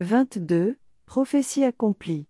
22, 0.00 0.76
prophétie 1.06 1.64
accomplie. 1.64 2.26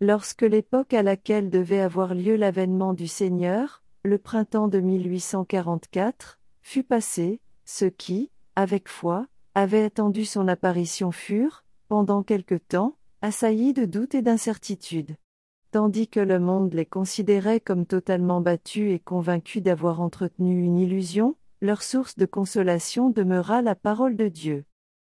Lorsque 0.00 0.42
l'époque 0.42 0.94
à 0.94 1.02
laquelle 1.02 1.50
devait 1.50 1.80
avoir 1.80 2.14
lieu 2.14 2.36
l'avènement 2.36 2.94
du 2.94 3.08
Seigneur, 3.08 3.82
le 4.04 4.16
printemps 4.16 4.68
de 4.68 4.78
1844, 4.78 6.38
fut 6.62 6.84
passé, 6.84 7.40
ceux 7.64 7.90
qui, 7.90 8.30
avec 8.54 8.88
foi, 8.88 9.26
avaient 9.56 9.82
attendu 9.82 10.24
son 10.24 10.46
apparition 10.46 11.10
furent, 11.10 11.64
pendant 11.88 12.22
quelque 12.22 12.54
temps, 12.54 12.96
assaillis 13.22 13.72
de 13.72 13.84
doutes 13.84 14.14
et 14.14 14.22
d'incertitudes. 14.22 15.16
Tandis 15.72 16.06
que 16.06 16.20
le 16.20 16.38
monde 16.38 16.74
les 16.74 16.86
considérait 16.86 17.58
comme 17.58 17.86
totalement 17.86 18.40
battus 18.40 18.94
et 18.94 19.00
convaincus 19.00 19.64
d'avoir 19.64 20.00
entretenu 20.00 20.62
une 20.62 20.78
illusion, 20.78 21.34
leur 21.60 21.82
source 21.82 22.16
de 22.16 22.24
consolation 22.24 23.10
demeura 23.10 23.62
la 23.62 23.74
parole 23.74 24.14
de 24.14 24.28
Dieu. 24.28 24.64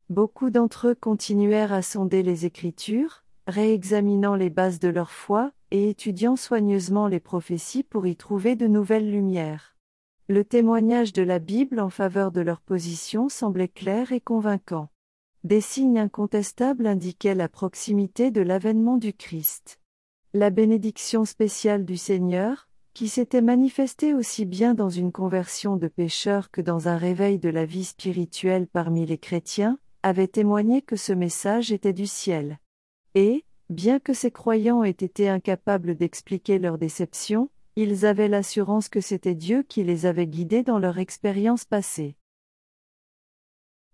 Beaucoup 0.10 0.52
d'entre 0.52 0.90
eux 0.90 0.96
continuèrent 0.96 1.74
à 1.74 1.82
sonder 1.82 2.22
les 2.22 2.46
Écritures, 2.46 3.24
réexaminant 3.48 4.36
les 4.36 4.52
bases 4.52 4.80
de 4.80 4.88
leur 4.88 5.10
foi, 5.10 5.52
et 5.72 5.90
étudiant 5.90 6.36
soigneusement 6.36 7.08
les 7.08 7.20
prophéties 7.20 7.82
pour 7.82 8.06
y 8.06 8.16
trouver 8.16 8.56
de 8.56 8.68
nouvelles 8.68 9.10
lumières. 9.10 9.76
Le 10.28 10.44
témoignage 10.44 11.12
de 11.12 11.24
la 11.24 11.40
Bible 11.40 11.80
en 11.80 11.90
faveur 11.90 12.32
de 12.32 12.42
leur 12.42 12.62
position 12.62 13.30
semblait 13.30 13.68
clair 13.68 14.12
et 14.12 14.22
convaincant. 14.22 14.90
Des 15.44 15.62
signes 15.62 15.98
incontestables 15.98 16.86
indiquaient 16.86 17.36
la 17.36 17.50
proximité 17.50 18.30
de 18.30 18.42
l'avènement 18.42 18.98
du 18.98 19.12
Christ. 19.12 19.80
La 20.34 20.52
bénédiction 20.52 21.26
spéciale 21.26 21.84
du 21.84 21.98
Seigneur, 21.98 22.68
qui 22.94 23.08
s'était 23.08 23.42
manifestée 23.42 24.14
aussi 24.14 24.46
bien 24.46 24.76
dans 24.76 24.90
une 24.90 25.12
conversion 25.12 25.78
de 25.78 25.88
pécheurs 25.88 26.52
que 26.52 26.62
dans 26.62 26.88
un 26.88 26.98
réveil 26.98 27.40
de 27.40 27.50
la 27.50 27.66
vie 27.66 27.86
spirituelle 27.86 28.68
parmi 28.68 29.06
les 29.06 29.18
chrétiens, 29.18 29.80
avait 30.06 30.28
témoigné 30.28 30.84
que 30.84 30.98
ce 30.98 31.14
message 31.14 31.72
était 31.72 31.92
du 31.92 32.06
ciel. 32.06 32.60
Et, 33.16 33.44
bien 33.72 33.98
que 33.98 34.14
ces 34.14 34.30
croyants 34.30 34.84
aient 34.84 34.92
été 34.92 35.30
incapables 35.30 35.96
d'expliquer 35.96 36.60
leur 36.60 36.78
déception, 36.78 37.50
ils 37.76 38.06
avaient 38.06 38.28
l'assurance 38.28 38.88
que 38.88 39.02
c'était 39.02 39.34
Dieu 39.34 39.64
qui 39.68 39.84
les 39.84 40.06
avait 40.06 40.28
guidés 40.28 40.62
dans 40.62 40.78
leur 40.78 41.00
expérience 41.00 41.66
passée. 41.66 42.18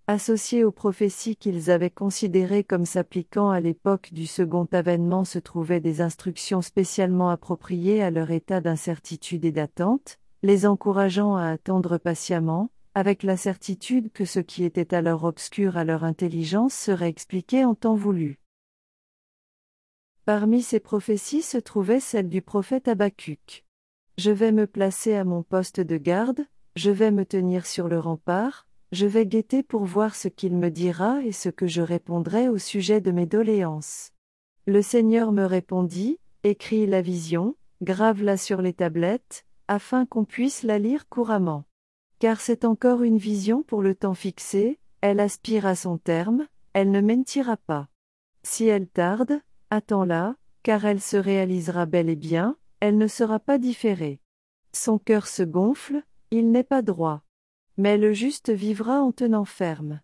Associés 0.06 0.66
aux 0.66 0.74
prophéties 0.74 1.38
qu'ils 1.38 1.72
avaient 1.72 1.90
considérées 1.90 2.66
comme 2.66 2.86
s'appliquant 2.86 3.50
à 3.50 3.62
l'époque 3.62 4.10
du 4.12 4.28
second 4.28 4.68
avènement 4.74 5.24
se 5.24 5.40
trouvaient 5.40 5.80
des 5.80 6.02
instructions 6.02 6.62
spécialement 6.62 7.30
appropriées 7.30 8.04
à 8.04 8.12
leur 8.12 8.32
état 8.32 8.60
d'incertitude 8.60 9.46
et 9.46 9.54
d'attente, 9.54 10.20
les 10.44 10.66
encourageant 10.66 11.38
à 11.38 11.46
attendre 11.46 11.98
patiemment, 11.98 12.70
avec 12.94 13.24
la 13.24 13.38
certitude 13.38 14.12
que 14.12 14.26
ce 14.26 14.40
qui 14.40 14.66
était 14.66 14.94
alors 14.94 15.24
obscur 15.24 15.78
à 15.78 15.86
leur 15.86 16.04
intelligence 16.04 16.74
serait 16.74 17.08
expliqué 17.08 17.64
en 17.64 17.74
temps 17.74 17.96
voulu. 17.96 18.40
Parmi 20.26 20.62
ces 20.62 20.80
prophéties 20.80 21.42
se 21.42 21.58
trouvait 21.58 22.02
celle 22.02 22.28
du 22.28 22.42
prophète 22.42 22.88
Habacuc. 22.88 23.66
Je 24.18 24.32
vais 24.32 24.52
me 24.52 24.68
placer 24.68 25.16
à 25.16 25.24
mon 25.24 25.42
poste 25.42 25.80
de 25.80 25.98
garde, 25.98 26.46
je 26.76 26.92
vais 26.92 27.12
me 27.12 27.26
tenir 27.26 27.66
sur 27.66 27.88
le 27.88 27.98
rempart, 27.98 28.68
je 28.92 29.06
vais 29.06 29.26
guetter 29.26 29.64
pour 29.64 29.86
voir 29.86 30.14
ce 30.14 30.28
qu'il 30.28 30.56
me 30.56 30.70
dira 30.70 31.22
et 31.24 31.32
ce 31.32 31.48
que 31.48 31.68
je 31.68 31.82
répondrai 31.82 32.50
au 32.50 32.58
sujet 32.58 33.00
de 33.00 33.12
mes 33.12 33.26
doléances. 33.26 34.12
Le 34.68 34.82
Seigneur 34.82 35.32
me 35.32 35.46
répondit, 35.46 36.20
écris 36.44 36.86
la 36.86 37.02
vision, 37.02 37.56
grave-la 37.82 38.36
sur 38.36 38.62
les 38.62 38.74
tablettes, 38.74 39.46
afin 39.70 40.06
qu'on 40.06 40.26
puisse 40.26 40.64
la 40.64 40.78
lire 40.78 41.08
couramment 41.08 41.64
car 42.22 42.40
c'est 42.40 42.66
encore 42.66 43.02
une 43.02 43.18
vision 43.18 43.64
pour 43.64 43.82
le 43.82 43.96
temps 43.96 44.14
fixé, 44.14 44.78
elle 45.02 45.20
aspire 45.20 45.66
à 45.66 45.74
son 45.74 45.98
terme, 45.98 46.48
elle 46.74 46.92
ne 46.92 47.02
mentira 47.02 47.58
pas. 47.58 47.88
Si 48.44 48.68
elle 48.68 48.88
tarde, 48.88 49.42
attends-la, 49.72 50.36
car 50.62 50.86
elle 50.86 51.02
se 51.02 51.18
réalisera 51.18 51.88
bel 51.88 52.10
et 52.10 52.16
bien, 52.16 52.58
elle 52.80 53.00
ne 53.00 53.08
sera 53.08 53.40
pas 53.40 53.58
différée. 53.58 54.20
Son 54.72 55.00
cœur 55.00 55.26
se 55.26 55.42
gonfle, 55.42 56.04
il 56.30 56.52
n'est 56.52 56.64
pas 56.64 56.84
droit. 56.84 57.24
Mais 57.78 57.98
le 57.98 58.14
juste 58.14 58.52
vivra 58.52 59.02
en 59.02 59.12
tenant 59.12 59.46
ferme. 59.46 60.00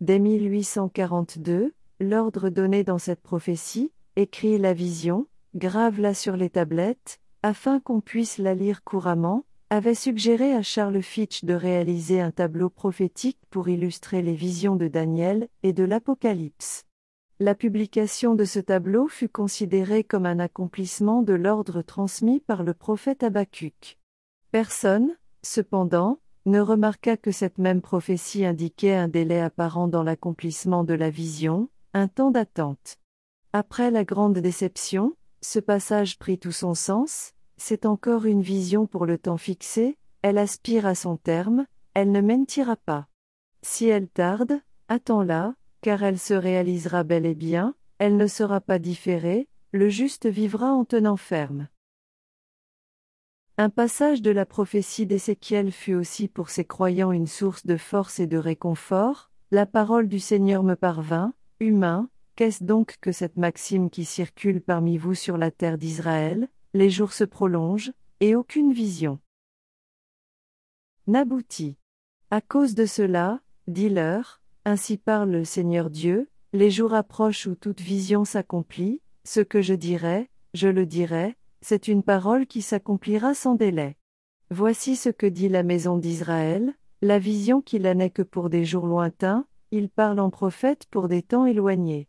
Dès 0.00 0.18
1842, 0.18 1.74
l'ordre 2.00 2.48
donné 2.48 2.84
dans 2.84 2.96
cette 2.98 3.20
prophétie, 3.20 3.92
écrit 4.16 4.56
la 4.56 4.72
vision, 4.72 5.26
grave-la 5.54 6.14
sur 6.14 6.38
les 6.38 6.48
tablettes, 6.48 7.20
afin 7.42 7.80
qu'on 7.80 8.00
puisse 8.00 8.38
la 8.38 8.54
lire 8.54 8.82
couramment, 8.82 9.44
avait 9.72 9.94
suggéré 9.94 10.52
à 10.52 10.60
Charles 10.60 11.00
Fitch 11.00 11.44
de 11.44 11.54
réaliser 11.54 12.20
un 12.20 12.30
tableau 12.30 12.68
prophétique 12.68 13.38
pour 13.48 13.70
illustrer 13.70 14.20
les 14.20 14.34
visions 14.34 14.76
de 14.76 14.86
Daniel 14.86 15.48
et 15.62 15.72
de 15.72 15.82
l'Apocalypse. 15.82 16.84
La 17.40 17.54
publication 17.54 18.34
de 18.34 18.44
ce 18.44 18.58
tableau 18.58 19.08
fut 19.08 19.30
considérée 19.30 20.04
comme 20.04 20.26
un 20.26 20.40
accomplissement 20.40 21.22
de 21.22 21.32
l'ordre 21.32 21.80
transmis 21.80 22.40
par 22.40 22.64
le 22.64 22.74
prophète 22.74 23.22
Habacuc. 23.22 23.98
Personne, 24.50 25.16
cependant, 25.40 26.20
ne 26.44 26.60
remarqua 26.60 27.16
que 27.16 27.32
cette 27.32 27.56
même 27.56 27.80
prophétie 27.80 28.44
indiquait 28.44 28.94
un 28.94 29.08
délai 29.08 29.40
apparent 29.40 29.88
dans 29.88 30.02
l'accomplissement 30.02 30.84
de 30.84 30.92
la 30.92 31.08
vision, 31.08 31.70
un 31.94 32.08
temps 32.08 32.30
d'attente. 32.30 32.98
Après 33.54 33.90
la 33.90 34.04
grande 34.04 34.36
déception, 34.36 35.16
ce 35.40 35.60
passage 35.60 36.18
prit 36.18 36.38
tout 36.38 36.52
son 36.52 36.74
sens, 36.74 37.32
c'est 37.64 37.86
encore 37.86 38.24
une 38.24 38.42
vision 38.42 38.88
pour 38.88 39.06
le 39.06 39.18
temps 39.18 39.36
fixé, 39.36 39.96
elle 40.22 40.36
aspire 40.36 40.84
à 40.84 40.96
son 40.96 41.16
terme, 41.16 41.64
elle 41.94 42.10
ne 42.10 42.20
mentira 42.20 42.74
pas. 42.74 43.06
Si 43.62 43.86
elle 43.86 44.08
tarde, 44.08 44.60
attends-la, 44.88 45.54
car 45.80 46.02
elle 46.02 46.18
se 46.18 46.34
réalisera 46.34 47.04
bel 47.04 47.24
et 47.24 47.36
bien, 47.36 47.76
elle 47.98 48.16
ne 48.16 48.26
sera 48.26 48.60
pas 48.60 48.80
différée, 48.80 49.46
le 49.70 49.88
juste 49.88 50.26
vivra 50.26 50.72
en 50.72 50.84
tenant 50.84 51.16
ferme. 51.16 51.68
Un 53.58 53.70
passage 53.70 54.22
de 54.22 54.32
la 54.32 54.44
prophétie 54.44 55.06
d'Ézéchiel 55.06 55.70
fut 55.70 55.94
aussi 55.94 56.26
pour 56.26 56.50
ses 56.50 56.64
croyants 56.64 57.12
une 57.12 57.28
source 57.28 57.64
de 57.64 57.76
force 57.76 58.18
et 58.18 58.26
de 58.26 58.38
réconfort, 58.38 59.30
la 59.52 59.66
parole 59.66 60.08
du 60.08 60.18
Seigneur 60.18 60.64
me 60.64 60.74
parvint, 60.74 61.32
humain, 61.60 62.08
qu'est-ce 62.34 62.64
donc 62.64 62.96
que 63.00 63.12
cette 63.12 63.36
maxime 63.36 63.88
qui 63.88 64.04
circule 64.04 64.60
parmi 64.60 64.98
vous 64.98 65.14
sur 65.14 65.36
la 65.36 65.52
terre 65.52 65.78
d'Israël, 65.78 66.48
les 66.74 66.90
jours 66.90 67.12
se 67.12 67.24
prolongent, 67.24 67.92
et 68.20 68.34
aucune 68.34 68.72
vision 68.72 69.18
n'aboutit. 71.06 71.76
À 72.30 72.40
cause 72.40 72.74
de 72.74 72.86
cela, 72.86 73.40
dis-leur, 73.66 74.40
ainsi 74.64 74.96
parle 74.96 75.30
le 75.30 75.44
Seigneur 75.44 75.90
Dieu, 75.90 76.28
les 76.52 76.70
jours 76.70 76.94
approchent 76.94 77.46
où 77.46 77.54
toute 77.54 77.80
vision 77.80 78.24
s'accomplit, 78.24 79.00
ce 79.24 79.40
que 79.40 79.62
je 79.62 79.74
dirai, 79.74 80.30
je 80.54 80.68
le 80.68 80.86
dirai, 80.86 81.36
c'est 81.60 81.88
une 81.88 82.02
parole 82.02 82.46
qui 82.46 82.62
s'accomplira 82.62 83.34
sans 83.34 83.54
délai. 83.54 83.96
Voici 84.50 84.96
ce 84.96 85.08
que 85.08 85.26
dit 85.26 85.48
la 85.48 85.62
maison 85.62 85.96
d'Israël, 85.96 86.74
la 87.00 87.18
vision 87.18 87.62
qu'il 87.62 87.82
n'est 87.82 88.10
que 88.10 88.22
pour 88.22 88.50
des 88.50 88.64
jours 88.64 88.86
lointains, 88.86 89.46
il 89.70 89.88
parle 89.88 90.20
en 90.20 90.30
prophète 90.30 90.86
pour 90.90 91.08
des 91.08 91.22
temps 91.22 91.46
éloignés. 91.46 92.08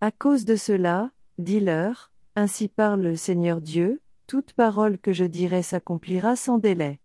À 0.00 0.10
cause 0.10 0.44
de 0.44 0.56
cela, 0.56 1.10
dis-leur, 1.38 2.11
ainsi 2.36 2.68
parle 2.68 3.02
le 3.02 3.16
Seigneur 3.16 3.60
Dieu, 3.60 4.00
toute 4.26 4.52
parole 4.54 4.98
que 4.98 5.12
je 5.12 5.24
dirai 5.24 5.62
s'accomplira 5.62 6.36
sans 6.36 6.58
délai. 6.58 7.00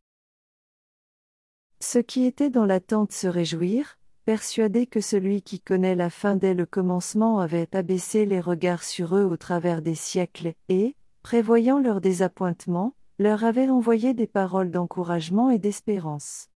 Ceux 1.80 2.02
qui 2.02 2.26
étaient 2.26 2.50
dans 2.50 2.66
l'attente 2.66 3.12
se 3.12 3.28
réjouirent, 3.28 3.98
persuadés 4.26 4.88
que 4.88 5.02
celui 5.02 5.42
qui 5.42 5.60
connaît 5.60 5.96
la 5.96 6.10
fin 6.10 6.36
dès 6.36 6.54
le 6.54 6.66
commencement 6.66 7.40
avait 7.40 7.76
abaissé 7.76 8.26
les 8.26 8.40
regards 8.40 8.84
sur 8.84 9.16
eux 9.16 9.24
au 9.24 9.38
travers 9.38 9.82
des 9.82 9.96
siècles, 9.96 10.54
et, 10.70 10.96
prévoyant 11.22 11.80
leur 11.80 12.02
désappointement, 12.02 12.94
leur 13.20 13.44
avait 13.44 13.70
envoyé 13.70 14.14
des 14.14 14.28
paroles 14.28 14.72
d'encouragement 14.72 15.50
et 15.50 15.60
d'espérance. 15.60 16.50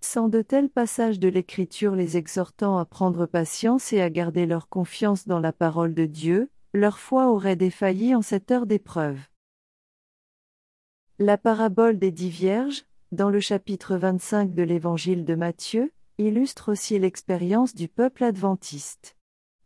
Sans 0.00 0.28
de 0.28 0.42
tels 0.42 0.68
passages 0.68 1.18
de 1.18 1.28
l'Écriture 1.28 1.94
les 1.94 2.16
exhortant 2.16 2.78
à 2.78 2.84
prendre 2.84 3.26
patience 3.26 3.92
et 3.92 4.00
à 4.00 4.10
garder 4.10 4.46
leur 4.46 4.68
confiance 4.68 5.26
dans 5.26 5.40
la 5.40 5.52
parole 5.52 5.94
de 5.94 6.06
Dieu, 6.06 6.50
leur 6.76 6.98
foi 6.98 7.28
aurait 7.28 7.56
défailli 7.56 8.14
en 8.14 8.22
cette 8.22 8.50
heure 8.50 8.66
d'épreuve. 8.66 9.18
La 11.18 11.38
parabole 11.38 11.98
des 11.98 12.12
dix 12.12 12.28
vierges, 12.28 12.84
dans 13.10 13.30
le 13.30 13.40
chapitre 13.40 13.96
25 13.96 14.54
de 14.54 14.62
l'Évangile 14.62 15.24
de 15.24 15.34
Matthieu, 15.34 15.92
illustre 16.18 16.72
aussi 16.72 16.98
l'expérience 16.98 17.74
du 17.74 17.88
peuple 17.88 18.24
adventiste. 18.24 19.16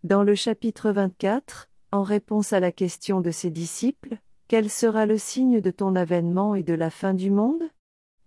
Dans 0.05 0.23
le 0.23 0.35
chapitre 0.35 0.91
24, 0.93 1.69
en 1.93 2.03
réponse 2.03 2.53
à 2.53 2.61
la 2.61 2.73
question 2.73 3.21
de 3.21 3.31
ses 3.31 3.51
disciples, 3.51 4.19
Quel 4.49 4.71
sera 4.71 5.07
le 5.07 5.19
signe 5.19 5.61
de 5.61 5.71
ton 5.71 5.97
avènement 5.97 6.55
et 6.55 6.62
de 6.62 6.75
la 6.75 6.91
fin 6.91 7.15
du 7.15 7.31
monde? 7.31 7.62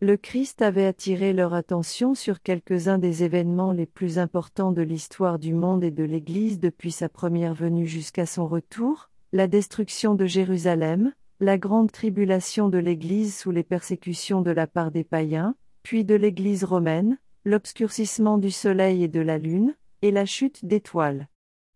Le 0.03 0.17
Christ 0.17 0.61
avait 0.61 0.85
attiré 0.85 1.31
leur 1.31 1.53
attention 1.53 2.13
sur 2.13 2.41
quelques-uns 2.41 2.97
des 2.97 3.23
événements 3.23 3.71
les 3.71 3.85
plus 3.85 4.19
importants 4.19 4.73
de 4.73 4.81
l'histoire 4.81 5.39
du 5.39 5.53
monde 5.53 5.81
et 5.81 5.91
de 5.91 6.03
l'Église 6.03 6.59
depuis 6.59 6.91
sa 6.91 7.07
première 7.07 7.53
venue 7.53 7.87
jusqu'à 7.87 8.25
son 8.25 8.45
retour, 8.45 9.09
la 9.31 9.47
destruction 9.47 10.13
de 10.13 10.25
Jérusalem, 10.25 11.13
la 11.39 11.57
grande 11.57 11.89
tribulation 11.89 12.67
de 12.67 12.79
l'Église 12.79 13.33
sous 13.33 13.51
les 13.51 13.63
persécutions 13.63 14.41
de 14.41 14.51
la 14.51 14.67
part 14.67 14.91
des 14.91 15.05
païens, 15.05 15.55
puis 15.83 16.03
de 16.03 16.15
l'Église 16.15 16.65
romaine, 16.65 17.17
l'obscurcissement 17.45 18.37
du 18.37 18.51
soleil 18.51 19.05
et 19.05 19.07
de 19.07 19.21
la 19.21 19.37
lune, 19.37 19.73
et 20.01 20.11
la 20.11 20.25
chute 20.25 20.65
d'étoiles. 20.65 21.29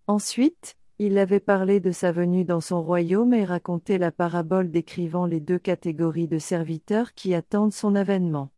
Ensuite, 0.05 0.75
il 0.99 1.19
avait 1.19 1.39
parlé 1.39 1.79
de 1.79 1.91
sa 1.91 2.11
venue 2.11 2.43
dans 2.43 2.61
son 2.61 2.81
royaume 2.81 3.33
et 3.33 3.45
raconté 3.45 3.99
la 3.99 4.11
parabole 4.11 4.71
décrivant 4.71 5.27
les 5.27 5.39
deux 5.39 5.59
catégories 5.59 6.27
de 6.27 6.39
serviteurs 6.39 7.13
qui 7.13 7.35
attendent 7.35 7.73
son 7.73 7.93
avènement. 7.93 8.49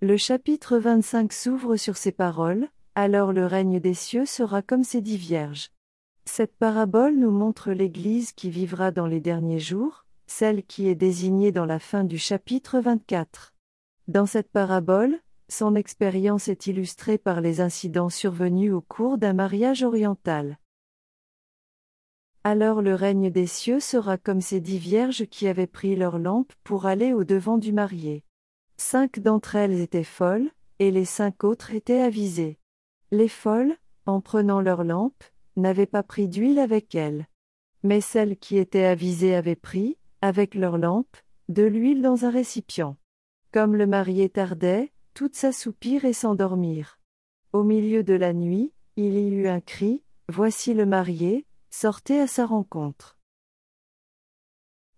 Le 0.00 0.16
chapitre 0.16 0.78
25 0.78 1.32
s'ouvre 1.32 1.76
sur 1.76 1.98
ces 1.98 2.12
paroles, 2.12 2.68
alors 2.94 3.32
le 3.34 3.44
règne 3.44 3.78
des 3.78 3.92
cieux 3.92 4.24
sera 4.24 4.62
comme 4.62 4.84
ces 4.84 5.02
dix 5.02 5.18
vierges. 5.18 5.70
Cette 6.24 6.56
parabole 6.56 7.16
nous 7.16 7.30
montre 7.30 7.72
l'Église 7.72 8.32
qui 8.32 8.48
vivra 8.48 8.90
dans 8.90 9.06
les 9.06 9.20
derniers 9.20 9.58
jours, 9.58 10.06
celle 10.26 10.62
qui 10.62 10.88
est 10.88 10.94
désignée 10.94 11.52
dans 11.52 11.66
la 11.66 11.78
fin 11.78 12.04
du 12.04 12.16
chapitre 12.16 12.80
24. 12.80 13.54
Dans 14.08 14.26
cette 14.26 14.50
parabole, 14.50 15.18
son 15.48 15.74
expérience 15.74 16.48
est 16.48 16.66
illustrée 16.66 17.18
par 17.18 17.42
les 17.42 17.60
incidents 17.60 18.08
survenus 18.08 18.72
au 18.72 18.80
cours 18.80 19.18
d'un 19.18 19.34
mariage 19.34 19.82
oriental. 19.82 20.58
Alors 22.44 22.82
le 22.82 22.94
règne 22.94 23.30
des 23.30 23.46
cieux 23.46 23.78
sera 23.78 24.18
comme 24.18 24.40
ces 24.40 24.60
dix 24.60 24.78
vierges 24.78 25.26
qui 25.26 25.46
avaient 25.46 25.68
pris 25.68 25.94
leurs 25.94 26.18
lampes 26.18 26.52
pour 26.64 26.86
aller 26.86 27.12
au 27.12 27.22
devant 27.22 27.56
du 27.56 27.72
marié. 27.72 28.24
Cinq 28.76 29.20
d'entre 29.20 29.54
elles 29.54 29.80
étaient 29.80 30.02
folles, 30.02 30.50
et 30.80 30.90
les 30.90 31.04
cinq 31.04 31.44
autres 31.44 31.72
étaient 31.72 32.00
avisées. 32.00 32.58
Les 33.12 33.28
folles, 33.28 33.76
en 34.06 34.20
prenant 34.20 34.60
leurs 34.60 34.82
lampes, 34.82 35.22
n'avaient 35.56 35.86
pas 35.86 36.02
pris 36.02 36.26
d'huile 36.26 36.58
avec 36.58 36.94
elles. 36.96 37.28
Mais 37.84 38.00
celles 38.00 38.36
qui 38.36 38.58
étaient 38.58 38.86
avisées 38.86 39.36
avaient 39.36 39.54
pris, 39.54 39.96
avec 40.20 40.56
leurs 40.56 40.78
lampes, 40.78 41.16
de 41.48 41.62
l'huile 41.62 42.02
dans 42.02 42.24
un 42.24 42.30
récipient. 42.30 42.96
Comme 43.52 43.76
le 43.76 43.86
marié 43.86 44.28
tardait, 44.28 44.92
toutes 45.14 45.36
s'assoupirent 45.36 46.06
et 46.06 46.12
s'endormirent. 46.12 46.98
Au 47.52 47.62
milieu 47.62 48.02
de 48.02 48.14
la 48.14 48.32
nuit, 48.32 48.72
il 48.96 49.14
y 49.14 49.28
eut 49.28 49.46
un 49.46 49.60
cri, 49.60 50.02
Voici 50.28 50.72
le 50.72 50.86
marié, 50.86 51.44
sortez 51.72 52.20
à 52.20 52.26
sa 52.26 52.46
rencontre. 52.46 53.18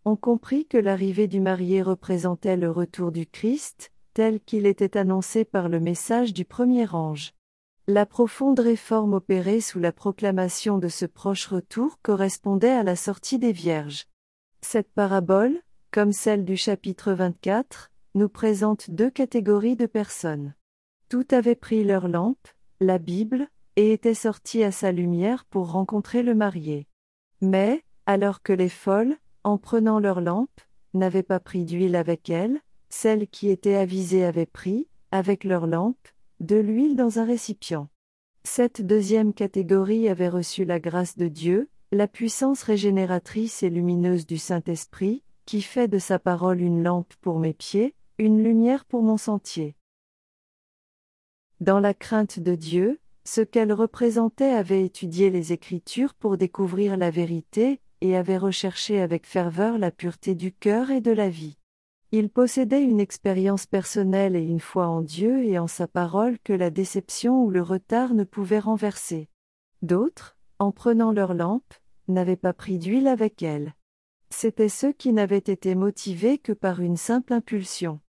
On 0.05 0.17
comprit 0.17 0.67
que 0.67 0.77
l'arrivée 0.77 1.29
du 1.29 1.41
marié 1.41 1.81
représentait 1.81 2.57
le 2.57 2.71
retour 2.71 3.13
du 3.13 3.27
Christ, 3.27 3.91
tel 4.13 4.41
qu'il 4.41 4.67
était 4.67 4.99
annoncé 4.99 5.45
par 5.45 5.69
le 5.69 5.81
message 5.81 6.35
du 6.35 6.45
premier 6.45 6.93
ange. 6.93 7.33
La 7.87 8.07
profonde 8.07 8.61
réforme 8.61 9.15
opérée 9.15 9.61
sous 9.61 9.79
la 9.79 9.93
proclamation 9.93 10.79
de 10.79 10.89
ce 10.89 11.07
proche 11.07 11.47
retour 11.47 11.99
correspondait 12.03 12.71
à 12.71 12.83
la 12.83 12.97
sortie 12.97 13.39
des 13.39 13.53
Vierges. 13.53 14.07
Cette 14.61 14.93
parabole, 14.93 15.61
comme 15.91 16.13
celle 16.13 16.45
du 16.45 16.57
chapitre 16.57 17.13
24, 17.13 17.93
nous 18.15 18.29
présente 18.29 18.91
deux 18.91 19.11
catégories 19.11 19.77
de 19.77 19.87
personnes. 19.87 20.55
Toutes 21.09 21.33
avaient 21.33 21.55
pris 21.55 21.85
leur 21.85 22.09
lampe, 22.09 22.49
la 22.81 22.99
Bible, 22.99 23.49
et 23.77 23.93
étaient 23.93 24.15
sorties 24.15 24.63
à 24.63 24.71
sa 24.71 24.93
lumière 24.93 25.45
pour 25.45 25.73
rencontrer 25.73 26.23
le 26.23 26.35
marié. 26.35 26.87
Mais, 27.41 27.83
alors 28.07 28.43
que 28.43 28.53
les 28.53 28.69
folles, 28.69 29.17
en 29.43 29.59
prenant 29.59 29.99
leur 29.99 30.21
lampe, 30.21 30.61
n'avaient 30.95 31.23
pas 31.23 31.41
pris 31.41 31.65
d'huile 31.65 31.97
avec 31.97 32.31
elles, 32.31 32.61
celles 32.89 33.27
qui 33.29 33.51
étaient 33.51 33.75
avisées 33.75 34.25
avaient 34.25 34.47
pris, 34.47 34.89
avec 35.11 35.45
leur 35.45 35.67
lampe, 35.67 36.09
de 36.41 36.57
l'huile 36.57 36.97
dans 36.97 37.19
un 37.19 37.25
récipient. 37.25 37.89
Cette 38.45 38.83
deuxième 38.83 39.33
catégorie 39.33 40.09
avait 40.09 40.29
reçu 40.29 40.65
la 40.65 40.79
grâce 40.79 41.17
de 41.17 41.29
Dieu, 41.29 41.69
la 41.93 42.07
puissance 42.07 42.63
régénératrice 42.63 43.63
et 43.63 43.71
lumineuse 43.71 44.27
du 44.27 44.39
Saint-Esprit, 44.39 45.23
qui 45.47 45.63
fait 45.63 45.89
de 45.89 45.99
sa 45.99 46.19
parole 46.19 46.61
une 46.61 46.83
lampe 46.83 47.15
pour 47.21 47.39
mes 47.39 47.53
pieds, 47.53 47.95
une 48.19 48.43
lumière 48.43 48.85
pour 48.85 49.03
mon 49.03 49.17
sentier. 49.17 49.77
Dans 51.61 51.81
la 51.81 51.95
crainte 51.95 52.39
de 52.39 52.55
Dieu, 52.55 53.01
ce 53.25 53.41
qu'elle 53.41 53.73
représentait 53.73 54.53
avait 54.53 54.85
étudié 54.85 55.31
les 55.31 55.53
Écritures 55.53 56.15
pour 56.15 56.37
découvrir 56.37 56.97
la 56.97 57.11
vérité, 57.11 57.81
et 58.01 58.17
avait 58.17 58.37
recherché 58.37 59.01
avec 59.01 59.27
ferveur 59.27 59.79
la 59.79 59.91
pureté 59.91 60.35
du 60.35 60.53
cœur 60.53 60.91
et 60.91 61.01
de 61.01 61.11
la 61.11 61.31
vie. 61.31 61.57
Il 62.13 62.29
possédait 62.29 62.83
une 62.83 63.01
expérience 63.01 63.67
personnelle 63.67 64.37
et 64.37 64.45
une 64.45 64.61
foi 64.61 64.87
en 64.87 65.01
Dieu 65.01 65.43
et 65.45 65.59
en 65.59 65.67
sa 65.67 65.89
parole 65.89 66.39
que 66.45 66.53
la 66.53 66.71
déception 66.71 67.43
ou 67.43 67.51
le 67.51 67.63
retard 67.63 68.15
ne 68.15 68.25
pouvaient 68.25 68.59
renverser. 68.59 69.29
D'autres, 69.83 70.37
en 70.59 70.71
prenant 70.71 71.13
leur 71.13 71.35
lampe, 71.35 71.75
n'avaient 72.07 72.37
pas 72.37 72.53
pris 72.53 72.79
d'huile 72.79 73.09
avec 73.09 73.43
elles. 73.43 73.73
C'étaient 74.31 74.69
ceux 74.69 74.93
qui 74.93 75.13
n'avaient 75.13 75.39
été 75.39 75.75
motivés 75.75 76.39
que 76.39 76.53
par 76.53 76.81
une 76.81 76.97
simple 76.97 77.33
impulsion. 77.33 78.01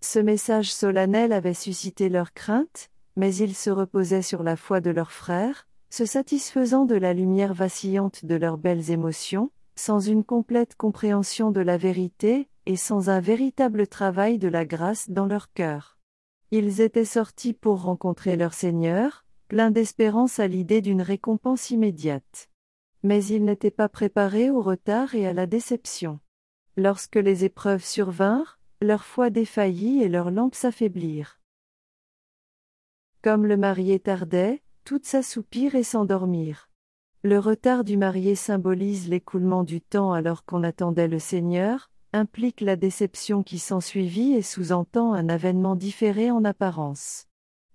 Ce 0.00 0.18
message 0.18 0.72
solennel 0.72 1.32
avait 1.32 1.54
suscité 1.54 2.08
leur 2.08 2.32
crainte, 2.32 2.88
mais 3.20 3.34
ils 3.34 3.54
se 3.54 3.68
reposaient 3.68 4.22
sur 4.22 4.42
la 4.42 4.56
foi 4.56 4.80
de 4.80 4.88
leurs 4.88 5.12
frères, 5.12 5.68
se 5.90 6.06
satisfaisant 6.06 6.86
de 6.86 6.94
la 6.94 7.12
lumière 7.12 7.52
vacillante 7.52 8.24
de 8.24 8.34
leurs 8.34 8.56
belles 8.56 8.90
émotions, 8.90 9.50
sans 9.76 10.00
une 10.00 10.24
complète 10.24 10.74
compréhension 10.74 11.50
de 11.50 11.60
la 11.60 11.76
vérité, 11.76 12.48
et 12.64 12.76
sans 12.76 13.10
un 13.10 13.20
véritable 13.20 13.86
travail 13.86 14.38
de 14.38 14.48
la 14.48 14.64
grâce 14.64 15.10
dans 15.10 15.26
leur 15.26 15.52
cœur. 15.52 15.98
Ils 16.50 16.80
étaient 16.80 17.04
sortis 17.04 17.52
pour 17.52 17.82
rencontrer 17.82 18.36
leur 18.36 18.54
Seigneur, 18.54 19.26
pleins 19.48 19.70
d'espérance 19.70 20.38
à 20.38 20.46
l'idée 20.46 20.80
d'une 20.80 21.02
récompense 21.02 21.70
immédiate. 21.70 22.48
Mais 23.02 23.22
ils 23.22 23.44
n'étaient 23.44 23.70
pas 23.70 23.90
préparés 23.90 24.48
au 24.50 24.62
retard 24.62 25.14
et 25.14 25.26
à 25.26 25.34
la 25.34 25.46
déception. 25.46 26.20
Lorsque 26.78 27.16
les 27.16 27.44
épreuves 27.44 27.84
survinrent, 27.84 28.58
leur 28.80 29.04
foi 29.04 29.28
défaillit 29.28 30.02
et 30.02 30.08
leurs 30.08 30.30
lampes 30.30 30.54
s'affaiblirent. 30.54 31.39
Comme 33.22 33.44
le 33.44 33.58
marié 33.58 34.00
tardait, 34.00 34.62
toutes 34.84 35.04
s'assoupirent 35.04 35.74
et 35.74 35.82
s'endormirent. 35.82 36.70
Le 37.22 37.38
retard 37.38 37.84
du 37.84 37.98
marié 37.98 38.34
symbolise 38.34 39.10
l'écoulement 39.10 39.62
du 39.62 39.82
temps 39.82 40.12
alors 40.14 40.46
qu'on 40.46 40.62
attendait 40.62 41.06
le 41.06 41.18
Seigneur, 41.18 41.90
implique 42.14 42.62
la 42.62 42.76
déception 42.76 43.42
qui 43.42 43.58
s'ensuivit 43.58 44.32
et 44.32 44.42
sous-entend 44.42 45.12
un 45.12 45.28
avènement 45.28 45.76
différé 45.76 46.30
en 46.30 46.44
apparence. 46.46 47.26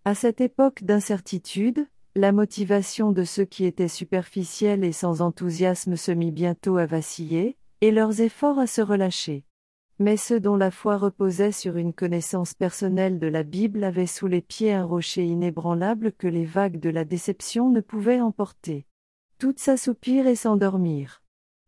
À 0.03 0.15
cette 0.15 0.41
époque 0.41 0.83
d'incertitude, 0.83 1.87
la 2.15 2.31
motivation 2.31 3.11
de 3.11 3.23
ceux 3.23 3.45
qui 3.45 3.65
étaient 3.65 3.87
superficiels 3.87 4.83
et 4.83 4.93
sans 4.93 5.21
enthousiasme 5.21 5.95
se 5.95 6.11
mit 6.11 6.31
bientôt 6.31 6.77
à 6.77 6.87
vaciller, 6.87 7.55
et 7.81 7.91
leurs 7.91 8.19
efforts 8.19 8.57
à 8.57 8.65
se 8.65 8.81
relâcher. 8.81 9.43
Mais 9.97 10.17
ceux 10.17 10.41
dont 10.41 10.57
la 10.57 10.71
foi 10.71 10.97
reposait 10.97 11.53
sur 11.53 11.77
une 11.77 11.93
connaissance 11.93 12.53
personnelle 12.53 13.17
de 13.17 13.27
la 13.27 13.43
Bible 13.43 13.83
avaient 13.83 14.07
sous 14.07 14.27
les 14.27 14.41
pieds 14.41 14.73
un 14.73 14.83
rocher 14.83 15.23
inébranlable 15.25 16.11
que 16.11 16.27
les 16.27 16.43
vagues 16.43 16.79
de 16.79 16.89
la 16.89 17.05
déception 17.05 17.69
ne 17.69 17.79
pouvaient 17.79 18.19
emporter. 18.19 18.85
Toutes 19.39 19.59
s'assoupirent 19.59 20.27
et 20.27 20.35
s'endormirent. 20.35 21.23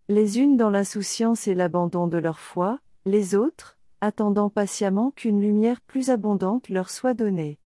Les 0.09 0.39
unes 0.39 0.57
dans 0.57 0.69
l'insouciance 0.69 1.47
et 1.47 1.55
l'abandon 1.55 2.07
de 2.07 2.17
leur 2.17 2.39
foi, 2.39 2.79
les 3.05 3.33
autres, 3.35 3.77
attendant 4.01 4.49
patiemment 4.49 5.11
qu'une 5.11 5.41
lumière 5.41 5.79
plus 5.81 6.09
abondante 6.09 6.67
leur 6.69 6.89
soit 6.89 7.13
donnée. 7.13 7.59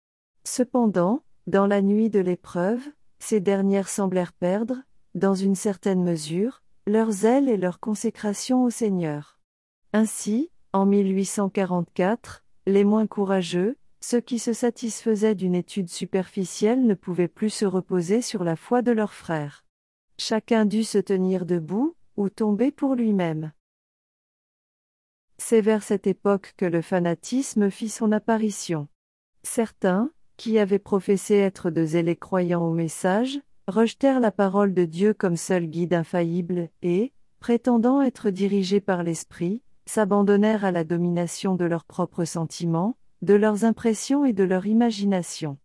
Cependant, 0.44 1.24
dans 1.48 1.68
la 1.68 1.82
nuit 1.82 2.10
de 2.10 2.20
l'épreuve, 2.20 2.82
ces 3.20 3.40
dernières 3.40 3.90
semblèrent 3.90 4.34
perdre, 4.34 4.76
dans 5.16 5.36
une 5.36 5.56
certaine 5.56 6.04
mesure, 6.04 6.62
leur 6.86 7.12
zèle 7.12 7.50
et 7.50 7.58
leur 7.58 7.80
consécration 7.80 8.64
au 8.64 8.70
Seigneur. 8.70 9.39
Ainsi, 9.92 10.52
en 10.72 10.86
1844, 10.86 12.44
les 12.68 12.84
moins 12.84 13.08
courageux, 13.08 13.76
ceux 14.02 14.22
qui 14.22 14.38
se 14.38 14.54
satisfaisaient 14.54 15.36
d'une 15.36 15.56
étude 15.56 15.90
superficielle 15.90 16.86
ne 16.86 16.94
pouvaient 16.94 17.28
plus 17.28 17.50
se 17.50 17.66
reposer 17.66 18.22
sur 18.22 18.44
la 18.44 18.56
foi 18.56 18.82
de 18.82 18.92
leurs 18.92 19.14
frères. 19.14 19.66
Chacun 20.18 20.66
dut 20.66 20.84
se 20.84 21.00
tenir 21.00 21.46
debout, 21.46 21.96
ou 22.18 22.30
tomber 22.30 22.72
pour 22.72 22.96
lui-même. 22.96 23.52
C'est 25.38 25.62
vers 25.62 25.84
cette 25.84 26.06
époque 26.06 26.54
que 26.58 26.66
le 26.66 26.82
fanatisme 26.82 27.72
fit 27.72 27.90
son 27.90 28.12
apparition. 28.12 28.90
Certains, 29.44 30.12
qui 30.36 30.60
avaient 30.60 30.80
professé 30.80 31.36
être 31.36 31.72
de 31.72 31.86
zélés 31.86 32.18
croyants 32.18 32.66
au 32.66 32.74
message, 32.74 33.40
rejetèrent 33.68 34.20
la 34.20 34.32
parole 34.32 34.74
de 34.74 34.86
Dieu 34.86 35.14
comme 35.14 35.38
seul 35.38 35.66
guide 35.66 35.94
infaillible, 35.94 36.70
et, 36.82 37.14
prétendant 37.40 38.02
être 38.02 38.30
dirigés 38.30 38.82
par 38.82 39.04
l'Esprit, 39.04 39.62
s'abandonnèrent 39.90 40.66
à 40.66 40.72
la 40.72 40.84
domination 40.84 41.56
de 41.56 41.66
leurs 41.66 41.84
propres 41.84 42.24
sentiments, 42.24 42.96
de 43.24 43.34
leurs 43.34 43.66
impressions 43.66 44.24
et 44.24 44.34
de 44.34 44.44
leur 44.44 44.68
imagination. 44.68 45.58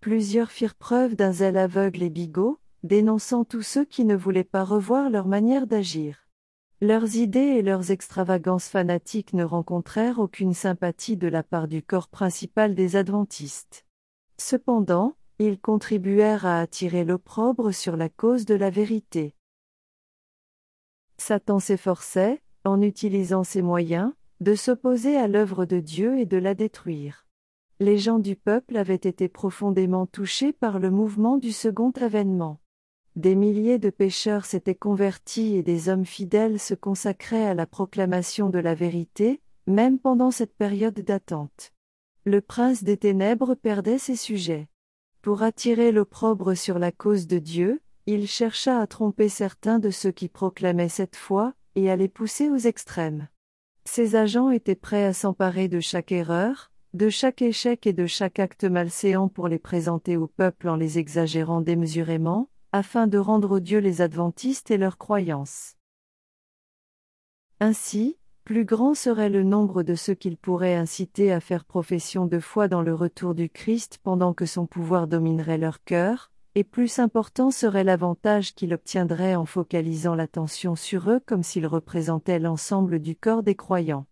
Plusieurs 0.00 0.50
firent 0.50 0.74
preuve 0.74 1.14
d'un 1.14 1.30
zèle 1.30 1.58
aveugle 1.58 2.02
et 2.02 2.08
bigot, 2.08 2.58
dénonçant 2.84 3.44
tous 3.44 3.60
ceux 3.60 3.84
qui 3.84 4.06
ne 4.06 4.16
voulaient 4.16 4.44
pas 4.44 4.64
revoir 4.64 5.10
leur 5.10 5.26
manière 5.28 5.66
d'agir. 5.66 6.26
Leurs 6.80 7.16
idées 7.16 7.38
et 7.38 7.62
leurs 7.62 7.90
extravagances 7.90 8.68
fanatiques 8.68 9.34
ne 9.34 9.44
rencontrèrent 9.44 10.20
aucune 10.20 10.54
sympathie 10.54 11.18
de 11.18 11.28
la 11.28 11.42
part 11.42 11.68
du 11.68 11.82
corps 11.82 12.08
principal 12.08 12.74
des 12.74 12.96
adventistes. 12.96 13.84
Cependant, 14.38 15.16
ils 15.38 15.60
contribuèrent 15.60 16.46
à 16.46 16.60
attirer 16.60 17.04
l'opprobre 17.04 17.74
sur 17.74 17.96
la 17.96 18.08
cause 18.08 18.46
de 18.46 18.54
la 18.54 18.70
vérité. 18.70 19.34
Satan 21.18 21.58
s'efforçait, 21.58 22.42
en 22.66 22.82
utilisant 22.82 23.44
ses 23.44 23.62
moyens, 23.62 24.12
de 24.40 24.54
s'opposer 24.54 25.16
à 25.16 25.28
l'œuvre 25.28 25.64
de 25.64 25.80
Dieu 25.80 26.18
et 26.18 26.26
de 26.26 26.36
la 26.36 26.54
détruire. 26.54 27.26
Les 27.80 27.98
gens 27.98 28.18
du 28.18 28.36
peuple 28.36 28.76
avaient 28.76 28.94
été 28.94 29.28
profondément 29.28 30.06
touchés 30.06 30.52
par 30.52 30.78
le 30.78 30.90
mouvement 30.90 31.36
du 31.36 31.52
second 31.52 31.90
avènement. 32.00 32.60
Des 33.16 33.34
milliers 33.34 33.78
de 33.78 33.90
pécheurs 33.90 34.44
s'étaient 34.44 34.74
convertis 34.74 35.56
et 35.56 35.62
des 35.62 35.88
hommes 35.88 36.04
fidèles 36.04 36.60
se 36.60 36.74
consacraient 36.74 37.46
à 37.46 37.54
la 37.54 37.66
proclamation 37.66 38.50
de 38.50 38.58
la 38.58 38.74
vérité, 38.74 39.40
même 39.66 39.98
pendant 39.98 40.30
cette 40.30 40.54
période 40.54 41.00
d'attente. 41.00 41.72
Le 42.24 42.40
prince 42.40 42.84
des 42.84 42.96
ténèbres 42.96 43.54
perdait 43.54 43.98
ses 43.98 44.16
sujets. 44.16 44.68
Pour 45.22 45.42
attirer 45.42 45.92
l'opprobre 45.92 46.54
sur 46.54 46.78
la 46.78 46.92
cause 46.92 47.26
de 47.26 47.38
Dieu, 47.38 47.80
il 48.06 48.26
chercha 48.26 48.80
à 48.80 48.86
tromper 48.86 49.28
certains 49.28 49.78
de 49.78 49.90
ceux 49.90 50.12
qui 50.12 50.28
proclamaient 50.28 50.88
cette 50.88 51.16
foi, 51.16 51.54
et 51.76 51.90
à 51.90 51.96
les 51.96 52.08
pousser 52.08 52.50
aux 52.50 52.56
extrêmes. 52.56 53.28
Ces 53.84 54.16
agents 54.16 54.50
étaient 54.50 54.74
prêts 54.74 55.04
à 55.04 55.12
s'emparer 55.12 55.68
de 55.68 55.78
chaque 55.78 56.10
erreur, 56.10 56.72
de 56.94 57.08
chaque 57.08 57.42
échec 57.42 57.86
et 57.86 57.92
de 57.92 58.06
chaque 58.06 58.40
acte 58.40 58.64
malséant 58.64 59.28
pour 59.28 59.46
les 59.46 59.58
présenter 59.58 60.16
au 60.16 60.26
peuple 60.26 60.68
en 60.68 60.76
les 60.76 60.98
exagérant 60.98 61.60
démesurément, 61.60 62.48
afin 62.72 63.06
de 63.06 63.18
rendre 63.18 63.52
odieux 63.52 63.78
les 63.78 64.00
adventistes 64.00 64.70
et 64.70 64.78
leurs 64.78 64.98
croyances. 64.98 65.76
Ainsi, 67.60 68.18
plus 68.44 68.64
grand 68.64 68.94
serait 68.94 69.28
le 69.28 69.42
nombre 69.42 69.82
de 69.82 69.94
ceux 69.94 70.14
qu'il 70.14 70.36
pourrait 70.36 70.74
inciter 70.74 71.32
à 71.32 71.40
faire 71.40 71.64
profession 71.64 72.26
de 72.26 72.38
foi 72.38 72.68
dans 72.68 72.82
le 72.82 72.94
retour 72.94 73.34
du 73.34 73.48
Christ 73.48 73.98
pendant 74.02 74.34
que 74.34 74.46
son 74.46 74.66
pouvoir 74.66 75.06
dominerait 75.06 75.58
leur 75.58 75.82
cœur, 75.84 76.30
et 76.56 76.64
plus 76.64 76.98
important 77.00 77.50
serait 77.50 77.84
l'avantage 77.84 78.54
qu'il 78.54 78.72
obtiendrait 78.72 79.34
en 79.34 79.44
focalisant 79.44 80.14
l'attention 80.14 80.74
sur 80.74 81.10
eux 81.10 81.20
comme 81.26 81.42
s'ils 81.42 81.66
représentaient 81.66 82.38
l'ensemble 82.38 82.98
du 82.98 83.14
corps 83.14 83.42
des 83.42 83.54
croyants. 83.54 84.06